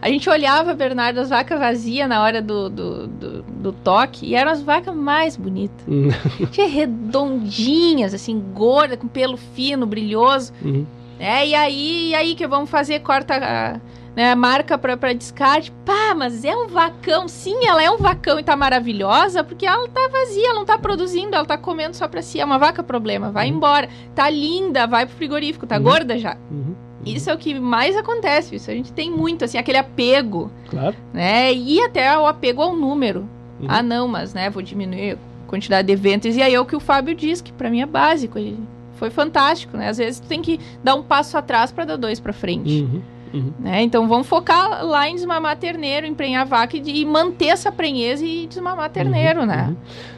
[0.00, 4.34] A gente olhava, Bernardo, as vacas vazias na hora do, do, do, do toque e
[4.34, 5.86] eram as vacas mais bonitas.
[5.86, 6.10] Uhum.
[6.52, 10.52] Tinha redondinhas, assim, gorda, com pelo fino, brilhoso.
[10.62, 10.86] Uhum.
[11.18, 13.00] É, e aí, e aí que vamos fazer?
[13.00, 13.80] Corta a
[14.16, 15.70] né, marca para descarte.
[15.84, 17.28] Pá, mas é um vacão.
[17.28, 20.78] Sim, ela é um vacão e tá maravilhosa porque ela tá vazia, ela não tá
[20.78, 22.40] produzindo, ela tá comendo só pra si.
[22.40, 23.56] É uma vaca problema, vai uhum.
[23.56, 23.90] embora.
[24.14, 25.82] Tá linda, vai pro frigorífico, tá uhum.
[25.82, 26.36] gorda já.
[26.50, 26.56] Uhum.
[26.56, 26.74] uhum.
[27.04, 30.50] Isso é o que mais acontece, isso a gente tem muito, assim, aquele apego.
[30.68, 30.96] Claro.
[31.12, 31.52] Né?
[31.54, 33.28] E até o apego ao número.
[33.60, 33.66] Uhum.
[33.68, 36.34] Ah, não, mas, né, vou diminuir a quantidade de eventos.
[36.34, 38.38] E aí é o que o Fábio diz, que para mim é básico.
[38.38, 38.58] Ele
[38.94, 39.88] foi fantástico, né?
[39.88, 42.82] Às vezes tu tem que dar um passo atrás para dar dois para frente.
[42.82, 43.02] Uhum.
[43.36, 43.52] Uhum.
[43.60, 43.82] Né?
[43.82, 48.46] Então vamos focar lá em desmamar terneiro, emprenhar vaca e, e manter essa prenhez e
[48.46, 49.46] desmamar terneiro, uhum.
[49.46, 49.66] né?
[49.68, 49.76] Uhum.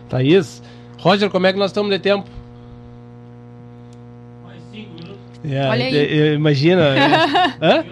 [0.09, 0.63] Thaís,
[0.99, 2.29] Roger, como é que nós estamos de tempo?
[4.45, 5.19] Mais cinco minutos.
[5.45, 6.35] É, Olha aí.
[6.35, 6.95] imagina.
[7.61, 7.85] Hã?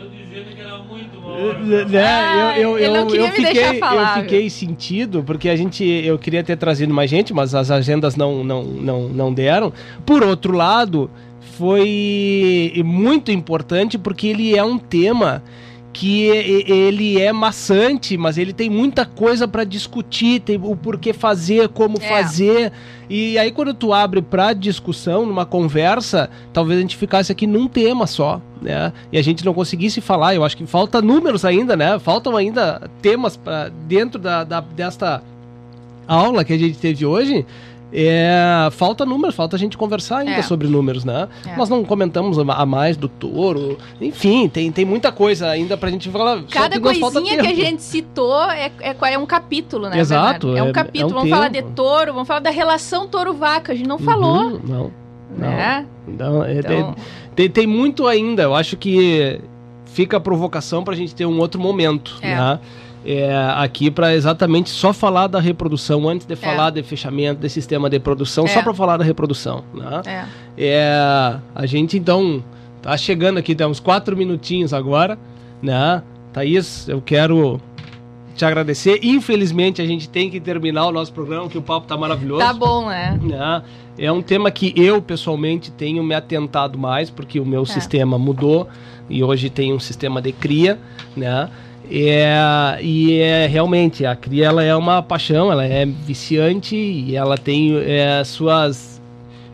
[1.86, 6.18] Né, ah, eu, eu, eu, eu, fiquei, falar, eu fiquei sentido, porque a gente, eu
[6.18, 9.70] queria ter trazido mais gente, mas as agendas não, não, não, não deram.
[10.06, 11.10] Por outro lado,
[11.56, 15.42] foi muito importante porque ele é um tema
[15.96, 21.70] que ele é maçante, mas ele tem muita coisa para discutir, tem o porquê fazer,
[21.70, 22.06] como é.
[22.06, 22.70] fazer.
[23.08, 27.66] E aí quando tu abre para discussão, numa conversa, talvez a gente ficasse aqui num
[27.66, 28.92] tema só, né?
[29.10, 30.34] E a gente não conseguisse falar.
[30.34, 31.98] Eu acho que falta números ainda, né?
[31.98, 35.22] Faltam ainda temas para dentro da, da, desta
[36.06, 37.46] aula que a gente teve hoje
[37.92, 40.42] é, falta números, falta a gente conversar ainda é.
[40.42, 41.28] sobre números, né?
[41.46, 41.56] É.
[41.56, 46.10] Nós não comentamos a mais do touro, enfim, tem, tem muita coisa ainda pra gente
[46.10, 46.42] falar.
[46.50, 49.98] Cada coisinha que a gente citou é, é, é um capítulo, né?
[49.98, 50.56] Exato.
[50.56, 51.02] É, um é, capítulo.
[51.02, 51.36] É um vamos tempo.
[51.36, 54.60] falar de touro, vamos falar da relação touro-vaca, a gente não uhum, falou.
[54.64, 54.90] Não.
[55.36, 55.86] Né?
[56.06, 56.94] Não, é, então...
[57.34, 59.40] tem, tem muito ainda, eu acho que
[59.86, 62.58] fica a provocação pra gente ter um outro momento, né?
[63.06, 66.36] É, aqui para exatamente só falar da reprodução antes de é.
[66.36, 68.48] falar de fechamento de sistema de produção, é.
[68.48, 69.62] só para falar da reprodução.
[69.72, 70.02] Né?
[70.04, 70.24] É.
[70.58, 71.36] é.
[71.54, 72.42] A gente então
[72.82, 75.16] tá chegando aqui, tem uns quatro minutinhos agora,
[75.62, 76.02] né?
[76.32, 77.60] Thaís, eu quero
[78.34, 78.98] te agradecer.
[79.02, 82.40] Infelizmente, a gente tem que terminar o nosso programa, que o papo tá maravilhoso.
[82.40, 83.18] Tá bom, né?
[83.22, 83.62] né?
[83.96, 87.66] É um tema que eu, pessoalmente, tenho me atentado mais, porque o meu é.
[87.66, 88.68] sistema mudou
[89.08, 90.78] e hoje tem um sistema de cria,
[91.16, 91.48] né?
[91.90, 97.38] É, e é realmente a cria ela é uma paixão, ela é viciante e ela
[97.38, 99.00] tem é, suas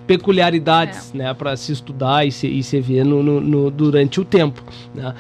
[0.07, 1.19] peculiaridades, é.
[1.19, 4.63] né, para se estudar e se, e se ver no, no, no, durante o tempo,
[4.95, 5.15] né?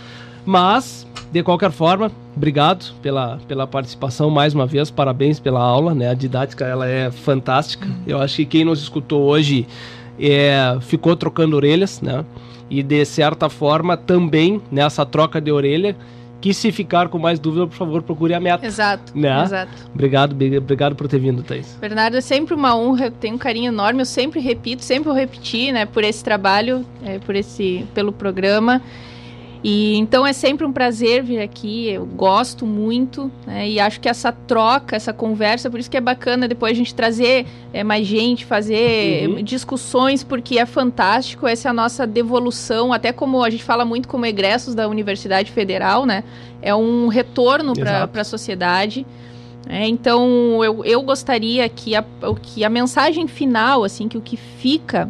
[0.44, 6.10] Mas de qualquer forma, obrigado pela, pela participação mais uma vez, parabéns pela aula, né?
[6.10, 7.86] A didática ela é fantástica.
[7.86, 8.02] Uhum.
[8.06, 9.66] Eu acho que quem nos escutou hoje
[10.20, 12.22] é, ficou trocando orelhas, né?
[12.68, 15.96] E de certa forma também nessa troca de orelha
[16.42, 18.66] que se ficar com mais dúvida, por favor, procure a meta.
[18.66, 19.16] Exato.
[19.16, 19.44] Né?
[19.44, 19.72] Exato.
[19.94, 21.78] Obrigado, obrigado por ter vindo, Thaís.
[21.80, 25.14] Bernardo, é sempre uma honra, eu tenho um carinho enorme, eu sempre repito, sempre vou
[25.14, 28.82] repetir, né, por esse trabalho, é, por esse, pelo programa.
[29.64, 34.08] E então é sempre um prazer vir aqui, eu gosto muito, né, e acho que
[34.08, 38.04] essa troca, essa conversa, por isso que é bacana depois a gente trazer é, mais
[38.04, 39.42] gente, fazer uhum.
[39.42, 44.08] discussões, porque é fantástico, essa é a nossa devolução, até como a gente fala muito
[44.08, 46.24] como egressos da Universidade Federal, né?
[46.60, 49.06] É um retorno para a sociedade.
[49.68, 52.04] É, então eu, eu gostaria que a,
[52.42, 55.08] que a mensagem final, assim, que o que fica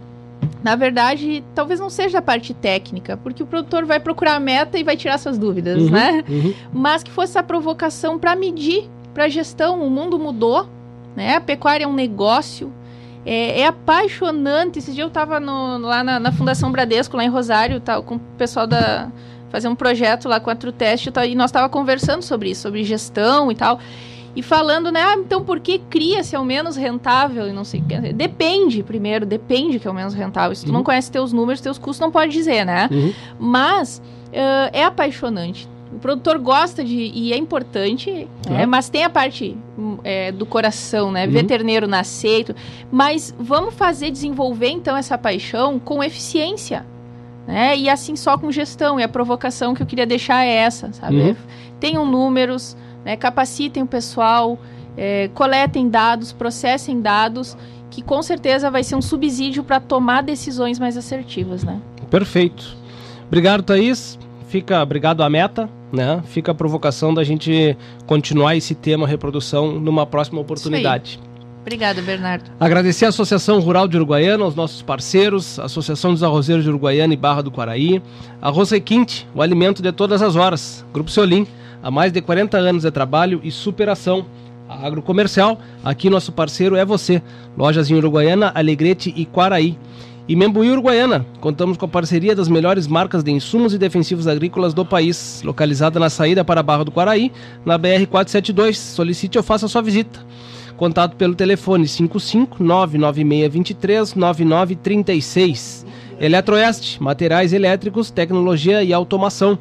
[0.62, 4.78] na verdade, talvez não seja a parte técnica, porque o produtor vai procurar a meta
[4.78, 6.24] e vai tirar suas dúvidas, uhum, né?
[6.28, 6.54] Uhum.
[6.72, 9.84] Mas que fosse a provocação para medir, para gestão.
[9.84, 10.68] O mundo mudou,
[11.16, 11.36] né?
[11.36, 12.72] A pecuária é um negócio.
[13.26, 14.78] É, é apaixonante.
[14.78, 18.20] Esse dia eu estava lá na, na, Fundação Bradesco, lá em Rosário, tá, com o
[18.38, 19.10] pessoal da.
[19.50, 23.50] fazer um projeto lá com a Truteste, e nós estava conversando sobre isso, sobre gestão
[23.50, 23.80] e tal
[24.34, 25.00] e falando, né?
[25.02, 28.12] Ah, então por que cria se é o menos rentável e não sei o que?
[28.12, 30.54] Depende, primeiro, depende que é o menos rentável.
[30.54, 30.74] Se tu uhum.
[30.74, 32.88] não conhece teus números, teus custos, não pode dizer, né?
[32.90, 33.12] Uhum.
[33.38, 33.98] Mas
[34.28, 35.68] uh, é apaixonante.
[35.94, 37.12] O produtor gosta de.
[37.14, 39.54] e é importante, é, mas tem a parte
[40.02, 41.26] é, do coração, né?
[41.26, 41.32] Uhum.
[41.32, 42.56] Veterineiro nascer.
[42.90, 46.86] Mas vamos fazer desenvolver então essa paixão com eficiência.
[47.46, 47.76] Né?
[47.76, 48.98] E assim só com gestão.
[48.98, 51.16] E a provocação que eu queria deixar é essa, sabe?
[51.16, 51.36] Uhum.
[51.78, 52.74] Tenham números,
[53.04, 53.16] né?
[53.16, 54.58] Capacitem o pessoal,
[54.96, 57.56] é, coletem dados, processem dados,
[57.90, 61.80] que com certeza vai ser um subsídio para tomar decisões mais assertivas, né?
[62.10, 62.76] Perfeito.
[63.26, 64.18] Obrigado, Thaís.
[64.48, 66.22] fica, obrigado à meta, né?
[66.26, 67.76] Fica a provocação da gente
[68.06, 71.18] continuar esse tema reprodução numa próxima oportunidade.
[71.62, 72.50] Obrigada, Bernardo.
[72.58, 77.16] Agradecer à Associação Rural de Uruguaiana, aos nossos parceiros, Associação dos Arrozeiros de Uruguaiana e
[77.16, 78.02] Barra do Quaraí,
[78.40, 81.46] Arroz Requinte, o alimento de todas as horas, Grupo Seolim,
[81.82, 84.24] há mais de 40 anos de trabalho e superação.
[84.68, 87.20] A Agrocomercial, aqui nosso parceiro é você.
[87.58, 89.76] Lojas em Uruguaiana, Alegrete e Quaraí.
[90.28, 94.72] E Membuí Uruguaiana, contamos com a parceria das melhores marcas de insumos e defensivos agrícolas
[94.72, 97.32] do país, localizada na saída para a Barra do Quaraí,
[97.66, 98.78] na BR 472.
[98.78, 100.20] Solicite ou faça sua visita.
[100.76, 105.86] Contato pelo telefone 55 99623 9936.
[106.20, 109.58] Eletroeste, materiais elétricos, tecnologia e automação.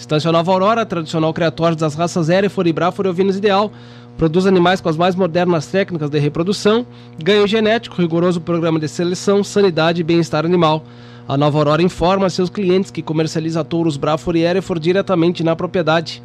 [0.00, 2.74] Estância Nova Aurora, tradicional criatório das raças Hereford e
[3.06, 3.70] ovinos ideal.
[4.16, 6.86] Produz animais com as mais modernas técnicas de reprodução,
[7.22, 10.82] ganho genético, rigoroso programa de seleção, sanidade e bem-estar animal.
[11.28, 16.22] A Nova Aurora informa seus clientes que comercializa touros Braford e Hereford diretamente na propriedade.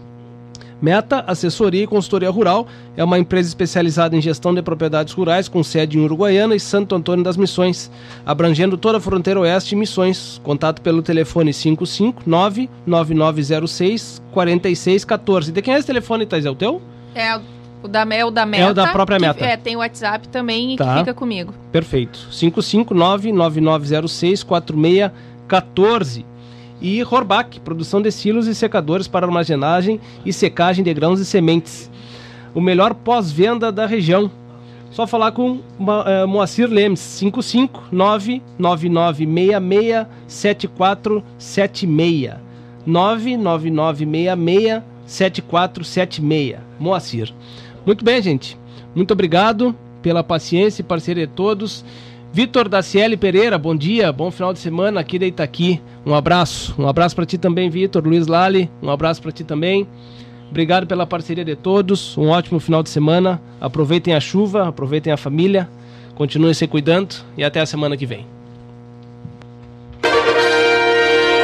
[0.81, 2.65] Meta Assessoria e Consultoria Rural
[2.95, 6.95] é uma empresa especializada em gestão de propriedades rurais com sede em Uruguaiana e Santo
[6.95, 7.91] Antônio das Missões,
[8.25, 10.39] abrangendo toda a fronteira oeste e Missões.
[10.41, 15.51] Contato pelo telefone 559 9906 4614.
[15.51, 16.45] De quem é esse telefone, Thais?
[16.45, 16.81] É o teu?
[17.13, 17.37] É
[17.83, 18.63] o da, é o da Meta.
[18.63, 19.33] É o da própria Meta.
[19.39, 20.93] Que, é, tem o WhatsApp também Tá.
[20.93, 21.53] que fica comigo.
[21.73, 22.19] Perfeito.
[22.31, 26.28] 559 9906 4614.
[26.81, 31.91] E Horbach, produção de silos e secadores para armazenagem e secagem de grãos e sementes.
[32.53, 34.31] O melhor pós-venda da região.
[34.91, 35.59] Só falar com
[36.05, 42.33] eh, Moacir Lemes, 559 9966 7476.
[42.85, 46.57] 99966 7476.
[46.79, 47.33] Moacir.
[47.85, 48.57] Muito bem, gente.
[48.95, 51.83] Muito obrigado pela paciência e parceria de todos.
[52.31, 55.81] Vitor Daciele Pereira, bom dia, bom final de semana aqui da Itaqui.
[56.05, 58.05] Um abraço, um abraço para ti também, Vitor.
[58.05, 59.87] Luiz Lali, um abraço para ti também.
[60.47, 62.15] Obrigado pela parceria de todos.
[62.17, 63.41] Um ótimo final de semana.
[63.59, 65.67] Aproveitem a chuva, aproveitem a família.
[66.13, 68.38] Continuem se cuidando e até a semana que vem.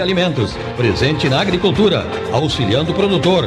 [0.00, 3.46] Alimentos, presente na agricultura, auxiliando o produtor.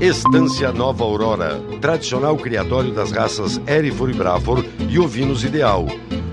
[0.03, 5.87] Estância Nova Aurora, tradicional criatório das raças Hereford e Braford e ovinos ideal.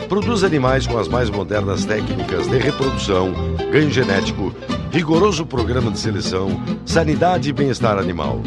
[0.09, 3.31] Produz animais com as mais modernas técnicas de reprodução,
[3.71, 4.51] ganho genético,
[4.91, 8.41] rigoroso programa de seleção, sanidade e bem-estar animal.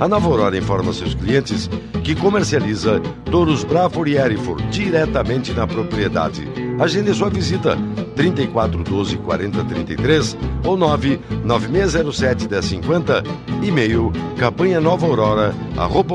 [0.00, 1.68] A Nova Aurora informa seus clientes
[2.02, 2.98] que comercializa
[3.30, 6.48] touros Braford e Hereford diretamente na propriedade.
[6.80, 7.76] Agende sua visita
[8.16, 13.22] 3412 4033 ou 99607 1050,
[13.62, 16.14] e-mail campanha nova aurora, arroba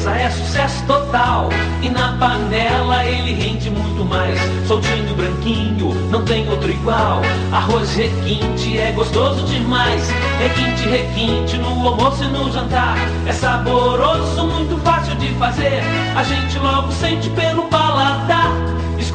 [0.00, 1.50] mesa é sucesso total.
[1.82, 4.38] E na panela ele rende muito mais.
[4.66, 7.20] Soltinho, branquinho, não tem outro igual.
[7.52, 10.10] Arroz requinte é gostoso demais.
[10.38, 12.96] Requinte, requinte no almoço e no jantar.
[13.26, 15.82] É saboroso, muito fácil de fazer.
[16.16, 18.59] A gente logo sente pelo paladar.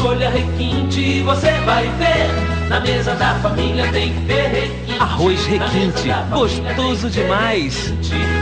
[0.06, 2.70] Escolha requinte você vai ver.
[2.70, 5.00] Na mesa da família tem que ter requinte.
[5.00, 7.92] Arroz requinte, gostoso demais.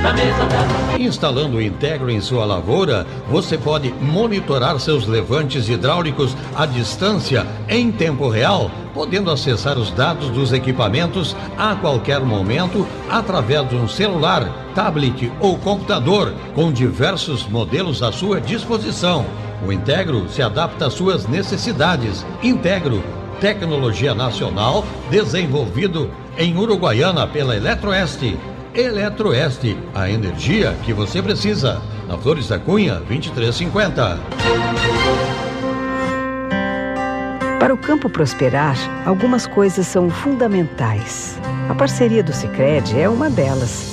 [0.03, 0.99] Na mesa da...
[0.99, 7.93] Instalando o Integro em sua lavoura, você pode monitorar seus levantes hidráulicos à distância em
[7.93, 14.49] tempo real, podendo acessar os dados dos equipamentos a qualquer momento através de um celular,
[14.75, 19.25] tablet ou computador, com diversos modelos à sua disposição.
[19.65, 22.25] O Integro se adapta às suas necessidades.
[22.41, 23.03] Integro
[23.39, 28.37] tecnologia nacional desenvolvido em Uruguaiana pela Eletroeste.
[28.73, 31.81] Eletroeste, a energia que você precisa.
[32.07, 34.19] Na Flores da Cunha, 2350.
[37.59, 41.37] Para o campo prosperar, algumas coisas são fundamentais.
[41.69, 43.92] A parceria do Sicredi é uma delas.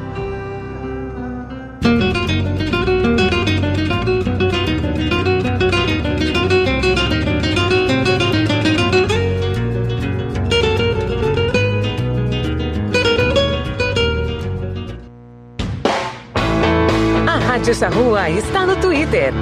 [17.71, 19.33] Rádio Charrua está no Twitter.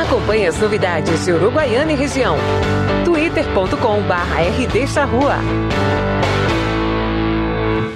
[0.00, 2.38] Acompanhe as novidades de Uruguaiana e região.
[3.04, 5.36] twitter.com/rdcharrua.